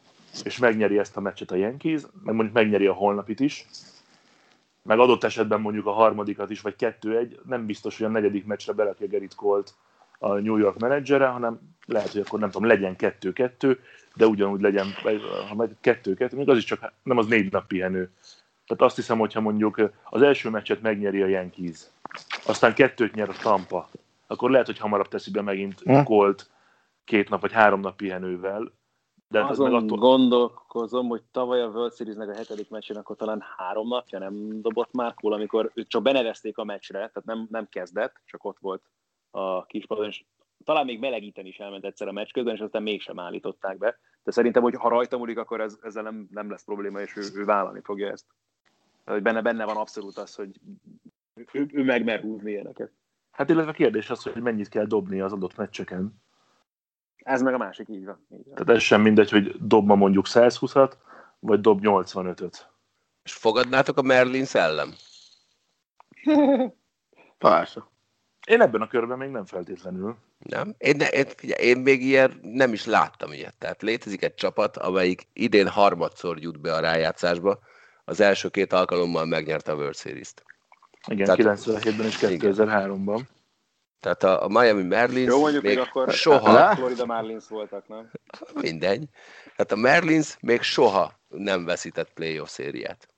és 0.45 0.59
megnyeri 0.59 0.99
ezt 0.99 1.17
a 1.17 1.21
meccset 1.21 1.51
a 1.51 1.57
Yankees, 1.57 2.03
meg 2.23 2.35
mondjuk 2.35 2.55
megnyeri 2.55 2.87
a 2.87 2.93
holnapit 2.93 3.41
is, 3.41 3.67
meg 4.83 4.99
adott 4.99 5.25
esetben 5.25 5.61
mondjuk 5.61 5.87
a 5.87 5.93
harmadikat 5.93 6.51
is, 6.51 6.61
vagy 6.61 6.77
kettő-egy, 6.77 7.41
nem 7.47 7.67
biztos, 7.67 7.97
hogy 7.97 8.07
a 8.07 8.11
negyedik 8.11 8.47
meccsre 8.47 8.73
berakja 8.73 9.07
Gerrit 9.07 9.35
Colt 9.35 9.75
a 10.19 10.35
New 10.35 10.57
York 10.57 10.79
menedzsere, 10.79 11.27
hanem 11.27 11.74
lehet, 11.87 12.13
hogy 12.13 12.21
akkor 12.21 12.41
nem 12.41 12.51
tudom, 12.51 12.69
legyen 12.69 12.97
kettő-kettő, 12.97 13.81
de 14.15 14.27
ugyanúgy 14.27 14.61
legyen, 14.61 14.87
ha 15.49 15.55
megy 15.55 15.77
kettő-kettő, 15.81 16.37
még 16.37 16.49
az 16.49 16.57
is 16.57 16.65
csak, 16.65 16.93
nem 17.03 17.19
az 17.19 17.27
négy 17.27 17.53
nap 17.53 17.67
pihenő. 17.67 18.11
Tehát 18.67 18.83
azt 18.83 18.97
hiszem, 18.97 19.19
hogyha 19.19 19.41
mondjuk 19.41 19.91
az 20.05 20.23
első 20.23 20.51
meccset 20.51 20.83
megnyeri 20.83 21.23
a 21.23 21.27
Yankees, 21.27 21.81
aztán 22.47 22.75
kettőt 22.75 23.15
nyer 23.15 23.29
a 23.29 23.35
Tampa, 23.43 23.89
akkor 24.27 24.51
lehet, 24.51 24.67
hogy 24.67 24.79
hamarabb 24.79 25.09
teszi 25.09 25.31
be 25.31 25.43
megint 25.43 25.83
Colt 26.05 26.51
két 27.05 27.29
nap 27.29 27.41
vagy 27.41 27.53
három 27.53 27.81
nap 27.81 27.97
pihenővel, 27.97 28.73
de 29.29 29.41
hát 29.41 29.51
Azon 29.51 29.75
attól... 29.75 29.99
gondolkozom, 29.99 31.09
hogy 31.09 31.23
tavaly 31.31 31.61
a 31.63 31.69
World 31.69 31.95
series 31.95 32.17
a 32.17 32.35
hetedik 32.35 32.71
meccsén 32.71 32.97
akkor 32.97 33.17
talán 33.17 33.43
három 33.57 33.89
napja 33.89 34.19
nem 34.19 34.61
dobott 34.63 34.93
már 34.93 35.15
cool, 35.15 35.33
amikor 35.33 35.73
csak 35.75 36.03
benevezték 36.03 36.59
a 36.59 36.65
meccsre, 36.65 36.99
tehát 36.99 37.25
nem, 37.25 37.47
nem 37.51 37.69
kezdett, 37.69 38.21
csak 38.25 38.45
ott 38.45 38.59
volt 38.61 38.83
a 39.31 39.67
kispadon, 39.67 40.07
és 40.07 40.25
talán 40.65 40.85
még 40.85 40.99
melegíteni 40.99 41.49
is 41.49 41.59
elment 41.59 41.85
egyszer 41.85 42.09
a 42.09 42.13
meccs 42.13 42.31
közben, 42.31 42.55
és 42.55 42.61
aztán 42.61 42.83
mégsem 42.83 43.19
állították 43.19 43.79
be. 43.79 43.99
De 44.23 44.31
szerintem, 44.31 44.63
hogy 44.63 44.75
ha 44.75 44.89
rajta 44.89 45.19
múlik, 45.19 45.39
akkor 45.39 45.61
ez, 45.61 45.79
ezzel 45.83 46.03
nem, 46.03 46.29
nem 46.31 46.51
lesz 46.51 46.65
probléma, 46.65 47.01
és 47.01 47.17
ő, 47.17 47.23
ő 47.35 47.45
vállalni 47.45 47.81
fogja 47.83 48.11
ezt. 48.11 48.27
Hogy 49.05 49.23
benne, 49.23 49.43
benne 49.43 49.65
van 49.65 49.77
abszolút 49.77 50.17
az, 50.17 50.35
hogy 50.35 50.61
ő, 51.53 51.67
ő 51.73 51.85
megmer 51.85 52.21
húzni 52.21 52.51
ilyeneket. 52.51 52.93
Hát 53.31 53.51
illetve 53.51 53.71
a 53.71 53.75
kérdés 53.75 54.11
az, 54.11 54.23
hogy 54.23 54.43
mennyit 54.43 54.69
kell 54.69 54.85
dobni 54.85 55.21
az 55.21 55.33
adott 55.33 55.57
meccseken. 55.57 56.23
Ez 57.17 57.43
meg 57.43 57.55
a 57.55 57.59
másik, 57.59 57.89
így 57.89 58.05
van. 58.05 58.27
Így 58.31 58.45
van. 58.45 58.55
Tehát 58.55 58.69
ez 58.69 58.83
sem 58.83 59.01
mindegy, 59.01 59.31
hogy 59.31 59.67
dob 59.67 59.87
ma 59.87 59.95
mondjuk 59.95 60.27
120-at, 60.29 60.93
vagy 61.39 61.61
dob 61.61 61.81
85-öt. 61.83 62.73
És 63.23 63.33
fogadnátok 63.33 63.99
a 63.99 64.03
Merlin 64.03 64.45
szellem? 64.45 64.95
Persze. 67.39 67.93
Én 68.47 68.61
ebben 68.61 68.81
a 68.81 68.89
körben 68.89 69.19
még 69.19 69.29
nem 69.29 69.45
feltétlenül. 69.45 70.17
Nem? 70.39 70.75
Én, 70.79 70.97
ne, 70.97 71.09
én, 71.09 71.27
figyelj, 71.37 71.67
én 71.69 71.79
még 71.79 72.03
ilyen 72.03 72.41
nem 72.43 72.73
is 72.73 72.85
láttam 72.85 73.33
ilyet. 73.33 73.55
Tehát 73.59 73.83
létezik 73.83 74.23
egy 74.23 74.35
csapat, 74.35 74.77
amelyik 74.77 75.27
idén 75.33 75.69
harmadszor 75.69 76.39
jut 76.39 76.61
be 76.61 76.75
a 76.75 76.81
rájátszásba, 76.81 77.59
az 78.05 78.21
első 78.21 78.49
két 78.49 78.73
alkalommal 78.73 79.25
megnyerte 79.25 79.73
a 79.73 79.75
World 79.75 79.97
Series-t. 79.97 80.43
Igen, 81.07 81.37
Tehát, 81.37 81.59
97-ben 81.61 82.07
és 82.07 82.19
2003-ban. 82.21 83.21
Tehát 84.01 84.23
a, 84.23 84.45
a 84.45 84.49
Miami 84.49 84.83
Marlins 84.83 85.29
Jó, 85.29 85.41
mondjuk 85.41 85.63
még, 85.63 85.77
még 85.77 85.87
akkor 85.87 86.13
soha... 86.13 86.59
A 86.59 86.75
Florida 86.75 87.07
Marlins 87.07 87.49
voltak, 87.49 87.89
nem? 87.89 88.11
Mindegy. 88.63 89.09
Tehát 89.57 89.73
a 89.73 89.77
Marlins 89.77 90.37
még 90.41 90.63
soha 90.63 91.13
nem 91.29 91.65
veszített 91.65 92.13
playoff 92.13 92.49
szériát. 92.49 93.09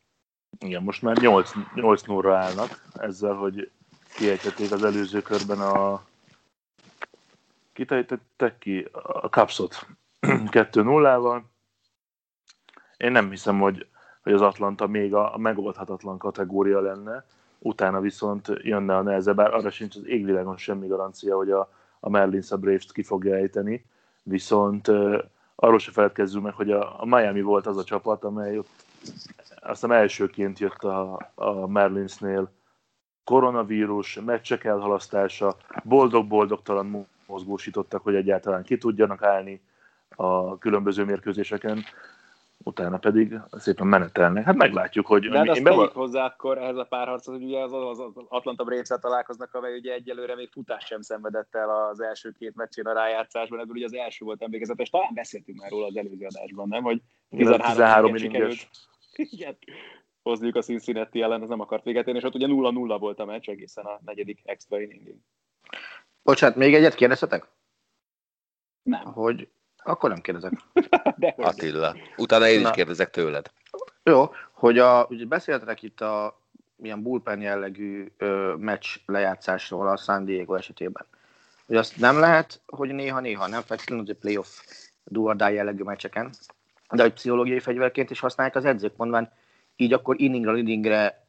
Igen, 0.59 0.83
most 0.83 1.03
már 1.03 1.17
8, 1.17 1.51
8 1.75 2.03
0 2.03 2.35
állnak 2.35 2.83
ezzel, 2.95 3.35
hogy 3.35 3.71
kiejtették 4.17 4.73
az 4.73 4.85
előző 4.85 5.23
körben 5.23 5.61
a 5.61 6.05
kitejtettek 7.73 8.59
ki 8.59 8.89
a 9.03 9.27
Capsot 9.27 9.87
2-0-val. 10.27 11.43
Én 13.05 13.13
nem 13.13 13.31
hiszem, 13.31 13.61
hogy, 13.61 13.87
hogy 14.23 14.33
az 14.33 14.41
Atlanta 14.41 14.87
még 14.87 15.15
a, 15.15 15.35
a 15.35 15.39
megoldhatatlan 15.39 16.19
kategória 16.19 16.81
lenne, 16.81 17.25
utána 17.59 18.01
viszont 18.01 18.53
jönne 18.63 18.97
a 18.97 19.03
nehezebb, 19.03 19.37
bár 19.37 19.55
arra 19.55 19.71
sincs 19.71 19.97
az 19.97 20.07
égvilágon 20.07 20.57
semmi 20.57 20.87
garancia, 20.87 21.37
hogy 21.37 21.51
a, 21.51 21.73
a 22.01 22.09
Merlins 22.09 22.51
a 22.51 22.57
Braves-t 22.57 22.93
ki 22.93 23.03
fogja 23.03 23.35
ejteni, 23.35 23.87
viszont 24.23 24.89
uh, 24.89 25.19
arról 25.55 25.79
se 25.79 25.91
feledkezzünk 25.91 26.45
meg, 26.45 26.55
hogy 26.55 26.71
a, 26.71 27.01
a 27.01 27.07
Miami 27.07 27.41
volt 27.41 27.67
az 27.67 27.77
a 27.77 27.85
csapat, 27.85 28.25
amely 28.25 28.59
ott 28.59 28.69
aztán 29.61 29.93
elsőként 29.93 30.59
jött 30.59 30.85
a, 30.85 31.31
a 31.35 31.67
Merlinsnél 31.67 32.51
koronavírus, 33.27 34.21
meccsek 34.25 34.65
elhalasztása, 34.65 35.57
boldog-boldogtalan 35.85 37.07
mozgósítottak, 37.27 38.03
hogy 38.03 38.15
egyáltalán 38.15 38.63
ki 38.63 38.79
tudjanak 38.79 39.23
állni 39.23 39.61
a 40.09 40.59
különböző 40.59 41.05
mérkőzéseken 41.05 41.85
utána 42.59 42.99
pedig 42.99 43.35
szépen 43.53 43.87
menetelnek. 43.87 44.45
Hát 44.45 44.57
meglátjuk, 44.57 45.07
hogy... 45.07 45.29
De 45.29 45.39
hát 45.39 45.49
azt 45.49 45.63
tegyük 45.63 45.93
hozzá 45.93 46.25
akkor 46.25 46.59
ehhez 46.59 46.77
a 46.77 46.85
párharchoz, 46.85 47.35
hogy 47.35 47.45
ugye 47.45 47.59
az, 47.59 47.73
az, 47.73 47.99
az 47.99 48.25
Atlanta 48.29 48.65
braves 48.65 48.89
találkoznak, 49.01 49.55
amely 49.55 49.77
ugye 49.77 49.93
egyelőre 49.93 50.35
még 50.35 50.49
futás 50.53 50.85
sem 50.85 51.01
szenvedett 51.01 51.55
el 51.55 51.71
az 51.71 52.01
első 52.01 52.33
két 52.39 52.55
meccsén 52.55 52.87
a 52.87 52.93
rájátszásban, 52.93 53.61
ebből 53.61 53.77
ugye 53.77 53.85
az 53.85 53.95
első 53.95 54.25
volt 54.25 54.43
emlékezetes, 54.43 54.91
talán 54.91 55.15
beszéltünk 55.15 55.61
már 55.61 55.71
róla 55.71 55.87
az 55.87 55.97
előző 55.97 56.27
adásban, 56.27 56.69
nem? 56.69 56.83
Hogy 56.83 57.01
13, 57.31 57.67
13 57.67 58.17
sikerült. 58.17 58.69
Igen, 59.13 59.57
hozniuk 60.31 60.57
a 60.57 60.63
Cincinnati 60.63 61.23
ellen, 61.23 61.43
az 61.43 61.49
nem 61.49 61.61
akart 61.61 61.85
véget 61.85 62.07
érni, 62.07 62.19
és 62.19 62.25
ott 62.25 62.35
ugye 62.35 62.47
0-0 62.49 62.97
volt 63.01 63.19
a 63.19 63.25
meccs 63.25 63.49
egészen 63.49 63.85
a 63.85 64.01
negyedik 64.05 64.41
extra 64.45 64.81
inningig. 64.81 65.17
Bocsánat, 66.23 66.57
még 66.57 66.75
egyet 66.75 66.95
kérdezhetek? 66.95 67.47
Nem. 68.83 69.05
Hogy 69.05 69.49
akkor 69.77 70.11
nem 70.11 70.21
kérdezek. 70.21 70.53
De 71.17 71.35
Attila. 71.37 71.97
Utána 72.17 72.49
én 72.49 72.61
Na. 72.61 72.69
is 72.69 72.75
kérdezek 72.75 73.11
tőled. 73.11 73.51
Jó, 74.03 74.31
hogy 74.53 74.79
a, 74.79 75.07
ugye 75.11 75.25
beszéltetek 75.25 75.83
itt 75.83 76.01
a 76.01 76.41
milyen 76.77 77.03
bullpen 77.03 77.41
jellegű 77.41 78.13
ö, 78.17 78.55
meccs 78.59 78.87
lejátszásról 79.07 79.89
a 79.89 79.97
San 79.97 80.25
Diego 80.25 80.55
esetében. 80.55 81.07
Hogy 81.67 81.77
azt 81.77 81.97
nem 81.97 82.19
lehet, 82.19 82.61
hogy 82.67 82.91
néha-néha 82.91 83.49
nem 83.49 83.63
feltétlenül 83.63 84.05
a 84.09 84.15
playoff 84.21 84.49
duardá 85.05 85.49
jellegű 85.49 85.83
meccseken, 85.83 86.31
de 86.91 87.03
hogy 87.03 87.13
pszichológiai 87.13 87.61
fegyverként 87.61 88.11
is 88.11 88.21
használják 88.21 88.57
az 88.57 88.65
edzők, 88.65 88.97
mondván 88.97 89.33
így 89.77 89.93
akkor 89.93 90.21
inningről 90.21 90.57
inningre 90.57 91.27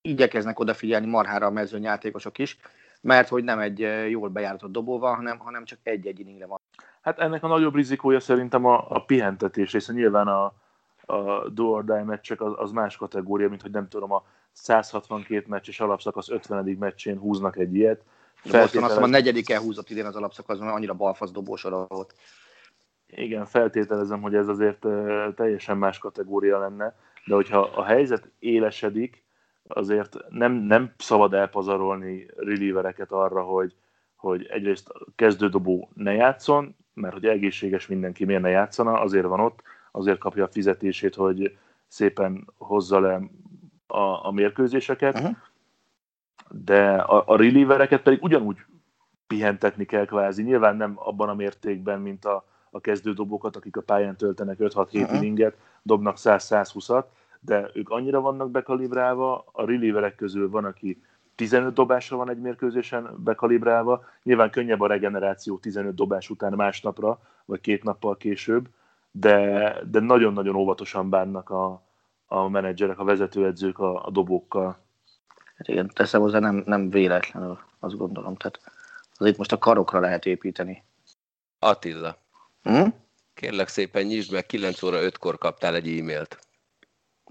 igyekeznek 0.00 0.58
odafigyelni 0.58 1.06
marhára 1.06 1.46
a 1.46 1.50
mezőnyjátékosok 1.50 2.38
is, 2.38 2.58
mert 3.00 3.28
hogy 3.28 3.44
nem 3.44 3.58
egy 3.58 3.78
jól 4.10 4.28
bejáratott 4.28 4.72
dobóval, 4.72 5.14
hanem, 5.14 5.38
hanem 5.38 5.64
csak 5.64 5.78
egy-egy 5.82 6.20
inningre 6.20 6.46
van. 6.46 6.60
Hát 7.00 7.18
ennek 7.18 7.42
a 7.42 7.48
nagyobb 7.48 7.74
rizikója 7.74 8.20
szerintem 8.20 8.64
a, 8.64 8.86
a 8.88 9.04
pihentetés, 9.04 9.72
hiszen 9.72 9.94
nyilván 9.94 10.26
a, 10.26 10.44
a 11.06 11.48
do 11.48 11.64
or 11.64 11.84
die 11.84 12.04
meccsek 12.04 12.40
az, 12.40 12.52
az 12.56 12.70
más 12.70 12.96
kategória, 12.96 13.48
mint 13.48 13.62
hogy 13.62 13.70
nem 13.70 13.88
tudom, 13.88 14.12
a 14.12 14.24
162 14.52 15.44
meccses 15.48 15.80
alapszakasz 15.80 16.28
50. 16.28 16.76
meccsén 16.78 17.18
húznak 17.18 17.56
egy 17.56 17.74
ilyet. 17.74 18.02
Boston 18.50 18.82
azt 18.82 18.96
a 18.96 19.06
negyedik 19.06 19.50
elhúzott 19.50 19.90
idén 19.90 20.04
az 20.04 20.16
alapszakaszban, 20.16 20.68
annyira 20.68 20.94
balfasz 20.94 21.30
dobósora 21.30 21.86
volt. 21.88 22.14
Igen, 23.06 23.44
feltételezem, 23.44 24.20
hogy 24.20 24.34
ez 24.34 24.48
azért 24.48 24.86
teljesen 25.34 25.76
más 25.78 25.98
kategória 25.98 26.58
lenne, 26.58 26.96
de 27.26 27.34
hogyha 27.34 27.58
a 27.58 27.84
helyzet 27.84 28.30
élesedik, 28.38 29.24
azért 29.68 30.16
nem, 30.28 30.52
nem 30.52 30.94
szabad 30.96 31.34
elpazarolni 31.34 32.26
relievereket 32.36 33.12
arra, 33.12 33.42
hogy, 33.42 33.74
hogy 34.16 34.46
egyrészt 34.46 34.92
kezdődobó 35.16 35.90
ne 35.94 36.12
játszon, 36.12 36.76
mert 36.94 37.12
hogy 37.12 37.26
egészséges 37.26 37.86
mindenki 37.86 38.24
miért 38.24 38.42
ne 38.42 38.48
játszana, 38.48 39.00
azért 39.00 39.26
van 39.26 39.40
ott, 39.40 39.62
azért 39.92 40.18
kapja 40.18 40.44
a 40.44 40.48
fizetését, 40.48 41.14
hogy 41.14 41.56
szépen 41.86 42.50
hozza 42.58 43.00
le 43.00 43.20
a, 43.86 44.26
a 44.26 44.30
mérkőzéseket, 44.30 45.18
uh-huh. 45.18 45.36
de 46.50 46.94
a, 46.94 47.22
a 47.26 47.36
relievereket 47.36 48.02
pedig 48.02 48.22
ugyanúgy 48.22 48.56
pihentetni 49.26 49.84
kell 49.84 50.04
kvázi, 50.04 50.42
nyilván 50.42 50.76
nem 50.76 50.92
abban 50.96 51.28
a 51.28 51.34
mértékben, 51.34 52.00
mint 52.00 52.24
a, 52.24 52.44
a 52.76 52.80
kezdődobókat, 52.80 53.56
akik 53.56 53.76
a 53.76 53.80
pályán 53.80 54.16
töltenek 54.16 54.56
5-6-7 54.60 54.76
uh-huh. 54.76 55.14
inninget, 55.14 55.56
dobnak 55.82 56.16
100-120-at, 56.18 57.04
de 57.40 57.70
ők 57.74 57.90
annyira 57.90 58.20
vannak 58.20 58.50
bekalibrálva, 58.50 59.44
a 59.52 59.64
relieverek 59.64 60.14
közül 60.14 60.50
van, 60.50 60.64
aki 60.64 61.02
15 61.34 61.74
dobásra 61.74 62.16
van 62.16 62.30
egy 62.30 62.40
mérkőzésen 62.40 63.14
bekalibrálva. 63.24 64.04
Nyilván 64.22 64.50
könnyebb 64.50 64.80
a 64.80 64.86
regeneráció 64.86 65.58
15 65.58 65.94
dobás 65.94 66.30
után 66.30 66.52
másnapra, 66.52 67.20
vagy 67.44 67.60
két 67.60 67.82
nappal 67.82 68.16
később, 68.16 68.68
de, 69.10 69.76
de 69.90 70.00
nagyon-nagyon 70.00 70.54
óvatosan 70.54 71.10
bánnak 71.10 71.50
a, 71.50 71.82
a 72.26 72.48
menedzserek, 72.48 72.98
a 72.98 73.04
vezetőedzők 73.04 73.78
a, 73.78 74.04
a 74.04 74.10
dobókkal. 74.10 74.78
Hát 75.56 75.68
igen, 75.68 75.90
teszem 75.94 76.20
hozzá 76.20 76.38
nem, 76.38 76.62
nem 76.66 76.90
véletlenül, 76.90 77.58
azt 77.78 77.96
gondolom. 77.96 78.36
Tehát 78.36 78.60
az 79.16 79.26
itt 79.26 79.36
most 79.36 79.52
a 79.52 79.58
karokra 79.58 80.00
lehet 80.00 80.26
építeni. 80.26 80.84
Attila, 81.58 82.16
Hm? 82.66 82.86
kérlek 83.34 83.68
szépen 83.68 84.02
nyisd 84.02 84.32
meg, 84.32 84.46
9 84.46 84.82
óra 84.82 84.98
5-kor 85.00 85.38
kaptál 85.38 85.74
egy 85.74 85.98
e-mailt. 85.98 86.38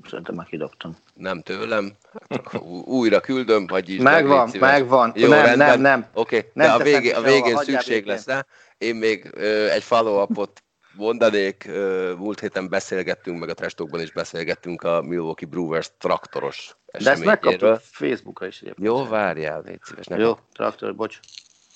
Szerintem 0.04 0.36
már 0.36 0.46
kidobtam. 0.46 0.98
Nem 1.14 1.42
tőlem, 1.42 1.96
hát 2.30 2.62
újra 2.86 3.20
küldöm, 3.20 3.68
vagy 3.68 3.90
is. 3.90 4.02
Megvan, 4.02 4.50
megvan. 4.60 5.12
Jó, 5.16 5.30
nem, 5.30 5.46
rendben. 5.46 5.68
nem, 5.68 5.82
nem. 5.82 6.08
Oké, 6.14 6.38
okay, 6.38 6.50
Nem 6.54 6.68
de 6.68 6.74
a, 6.74 6.78
végé, 6.78 7.12
a 7.12 7.22
végén 7.22 7.58
szükség 7.58 8.06
lesz 8.06 8.26
rá. 8.26 8.46
Én 8.78 8.96
még 8.96 9.32
ö, 9.34 9.70
egy 9.70 9.84
follow-upot 9.84 10.64
mondanék. 10.94 11.66
Ö, 11.68 12.14
múlt 12.18 12.40
héten 12.40 12.70
beszélgettünk, 12.70 13.40
meg 13.40 13.50
a 13.50 13.54
Trestokban 13.54 14.02
is 14.02 14.12
beszélgettünk 14.12 14.84
a 14.84 15.02
Milwaukee 15.02 15.50
Brewers 15.50 15.92
traktoros 15.98 16.76
De 17.04 17.12
ezt 17.12 17.26
megkaptad 17.26 17.82
Facebookra 17.82 18.48
is 18.48 18.62
egyébként. 18.62 18.88
Jó, 18.88 19.06
várjál, 19.06 19.62
légy 19.66 19.80
szíves. 19.84 20.06
Ne 20.06 20.18
Jó, 20.18 20.38
traktor, 20.54 20.96
bocs. 20.96 21.20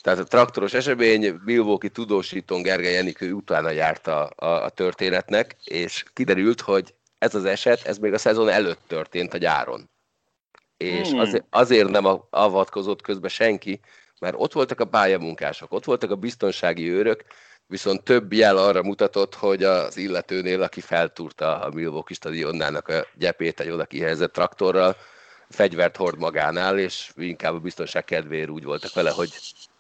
Tehát 0.01 0.19
a 0.19 0.23
traktoros 0.23 0.73
esemény, 0.73 1.39
Milwaukee 1.45 1.89
tudósítón 1.89 2.61
Gergely 2.61 2.97
Enikő 2.97 3.33
utána 3.33 3.69
járt 3.69 4.07
a, 4.07 4.31
a, 4.35 4.45
a 4.45 4.69
történetnek, 4.69 5.55
és 5.63 6.05
kiderült, 6.13 6.61
hogy 6.61 6.93
ez 7.17 7.35
az 7.35 7.45
eset, 7.45 7.85
ez 7.85 7.97
még 7.97 8.13
a 8.13 8.17
szezon 8.17 8.49
előtt 8.49 8.81
történt 8.87 9.33
a 9.33 9.37
gyáron. 9.37 9.89
És 10.77 11.09
Hmm. 11.09 11.19
azért, 11.19 11.45
azért 11.49 11.89
nem 11.89 12.05
avatkozott 12.29 13.01
közbe 13.01 13.27
senki, 13.27 13.79
mert 14.19 14.35
ott 14.37 14.53
voltak 14.53 14.79
a 14.79 14.85
pályamunkások, 14.85 15.73
ott 15.73 15.85
voltak 15.85 16.11
a 16.11 16.15
biztonsági 16.15 16.89
őrök, 16.89 17.23
viszont 17.67 18.03
több 18.03 18.33
jel 18.33 18.57
arra 18.57 18.83
mutatott, 18.83 19.35
hogy 19.35 19.63
az 19.63 19.97
illetőnél, 19.97 20.61
aki 20.61 20.81
feltúrta 20.81 21.59
a 21.59 21.69
Milwaukee 21.69 22.15
stadionnának 22.15 22.87
a 22.87 23.05
gyepét 23.13 23.59
egy 23.59 23.69
oda 23.69 23.85
kihelyezett 23.85 24.33
traktorral, 24.33 24.95
fegyvert 25.49 25.97
hord 25.97 26.17
magánál, 26.17 26.79
és 26.79 27.11
inkább 27.15 27.53
a 27.53 27.59
biztonság 27.59 28.05
kedvéért 28.05 28.49
úgy 28.49 28.63
voltak 28.63 28.93
vele, 28.93 29.09
hogy 29.09 29.29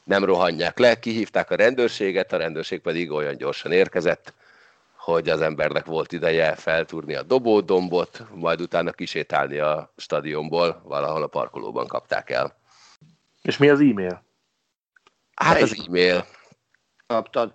nem 0.09 0.23
rohanják 0.25 0.77
le, 0.77 0.99
kihívták 0.99 1.51
a 1.51 1.55
rendőrséget, 1.55 2.33
a 2.33 2.37
rendőrség 2.37 2.81
pedig 2.81 3.11
olyan 3.11 3.37
gyorsan 3.37 3.71
érkezett, 3.71 4.33
hogy 4.95 5.29
az 5.29 5.41
embernek 5.41 5.85
volt 5.85 6.11
ideje 6.11 6.55
feltúrni 6.55 7.15
a 7.15 7.23
dobódombot, 7.23 8.23
majd 8.33 8.61
utána 8.61 8.91
kisétálni 8.91 9.57
a 9.57 9.93
stadionból, 9.97 10.81
valahol 10.83 11.23
a 11.23 11.27
parkolóban 11.27 11.87
kapták 11.87 12.29
el. 12.29 12.57
És 13.41 13.57
mi 13.57 13.69
az 13.69 13.79
e-mail? 13.79 14.23
Hát 15.35 15.57
Te 15.57 15.63
az 15.63 15.71
is. 15.73 15.85
e-mail, 15.85 16.25
Kaptad? 17.07 17.53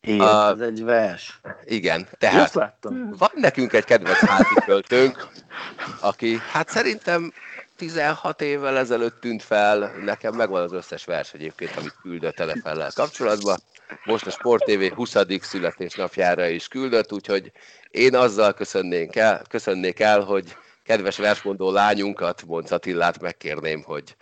Élet, 0.00 0.26
A- 0.28 0.50
ez 0.50 0.60
egy 0.60 0.84
vers. 0.84 1.40
igen, 1.64 2.04
Hát. 2.04 2.18
tehát 2.18 2.44
Ezt 2.44 2.54
láttam. 2.54 3.10
van 3.18 3.30
nekünk 3.34 3.72
egy 3.72 3.84
kedvenc 3.84 4.18
házi 4.18 4.54
költőnk, 4.64 5.26
aki 6.00 6.36
hát 6.50 6.68
szerintem 6.68 7.32
16 7.78 8.42
évvel 8.42 8.76
ezelőtt 8.76 9.20
tűnt 9.20 9.42
fel, 9.42 9.92
nekem 10.04 10.34
megvan 10.34 10.62
az 10.62 10.72
összes 10.72 11.04
vers 11.04 11.32
egyébként, 11.32 11.76
amit 11.76 11.96
küldött 12.02 12.34
telefellel 12.34 12.90
kapcsolatban. 12.94 13.58
Most 14.04 14.26
a 14.26 14.30
Sport 14.30 14.64
TV 14.64 14.94
20. 14.94 15.14
születésnapjára 15.40 16.46
is 16.46 16.68
küldött, 16.68 17.12
úgyhogy 17.12 17.52
én 17.90 18.16
azzal 18.16 18.52
köszönnék 18.52 19.16
el, 19.16 19.42
köszönnék 19.48 20.00
el, 20.00 20.20
hogy 20.20 20.56
kedves 20.82 21.16
versmondó 21.16 21.70
lányunkat, 21.70 22.42
Monc 22.46 22.70
Attillát 22.70 23.20
megkérném, 23.20 23.82
hogy 23.82 24.16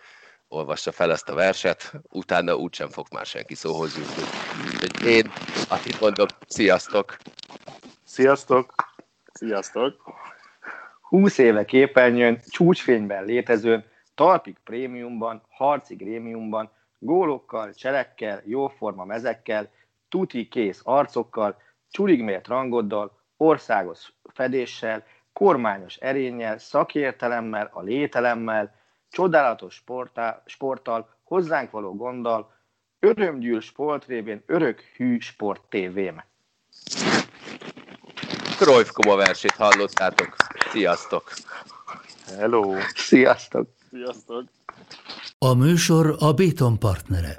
olvassa 0.48 0.92
fel 0.92 1.10
ezt 1.10 1.28
a 1.28 1.34
verset, 1.34 1.92
utána 2.08 2.54
úgysem 2.54 2.88
fog 2.88 3.06
már 3.10 3.26
senki 3.26 3.54
szóhoz 3.54 3.96
jutni. 3.96 4.22
Úgyhogy 4.64 5.06
én 5.06 5.32
azt 5.68 6.00
mondom, 6.00 6.26
sziasztok! 6.48 7.16
Sziasztok! 8.04 8.74
Sziasztok! 9.32 10.25
20 11.08 11.38
éve 11.38 11.64
képernyőn, 11.64 12.40
csúcsfényben 12.48 13.24
létezőn, 13.24 13.84
talpig 14.14 14.56
prémiumban, 14.64 15.42
harci 15.48 15.94
grémiumban, 15.94 16.70
gólokkal, 16.98 17.74
cselekkel, 17.74 18.42
jóforma 18.44 19.04
mezekkel, 19.04 19.70
tuti 20.08 20.48
kész 20.48 20.80
arcokkal, 20.84 21.56
csurigmért 21.90 22.46
rangoddal, 22.46 23.18
országos 23.36 24.12
fedéssel, 24.34 25.04
kormányos 25.32 25.96
erénnyel, 25.96 26.58
szakértelemmel, 26.58 27.70
a 27.72 27.82
lételemmel, 27.82 28.74
csodálatos 29.10 29.74
sportá, 29.74 30.42
sporttal, 30.46 31.08
hozzánk 31.22 31.70
való 31.70 31.96
gonddal, 31.96 32.54
örömgyűl 32.98 33.60
sportrévén, 33.60 34.42
örök 34.46 34.80
hű 34.96 35.18
sport 35.18 35.62
tévém. 35.68 36.22
Cruyff 38.58 38.90
Koma 38.92 39.16
versét 39.16 39.54
hallottátok. 39.54 40.45
Sziasztok! 40.76 41.32
Hello! 42.38 42.74
Sziasztok! 42.94 43.68
Sziasztok! 43.90 44.44
A 45.38 45.54
műsor 45.54 46.16
a 46.18 46.32
Béton 46.32 46.78
partnere. 46.78 47.36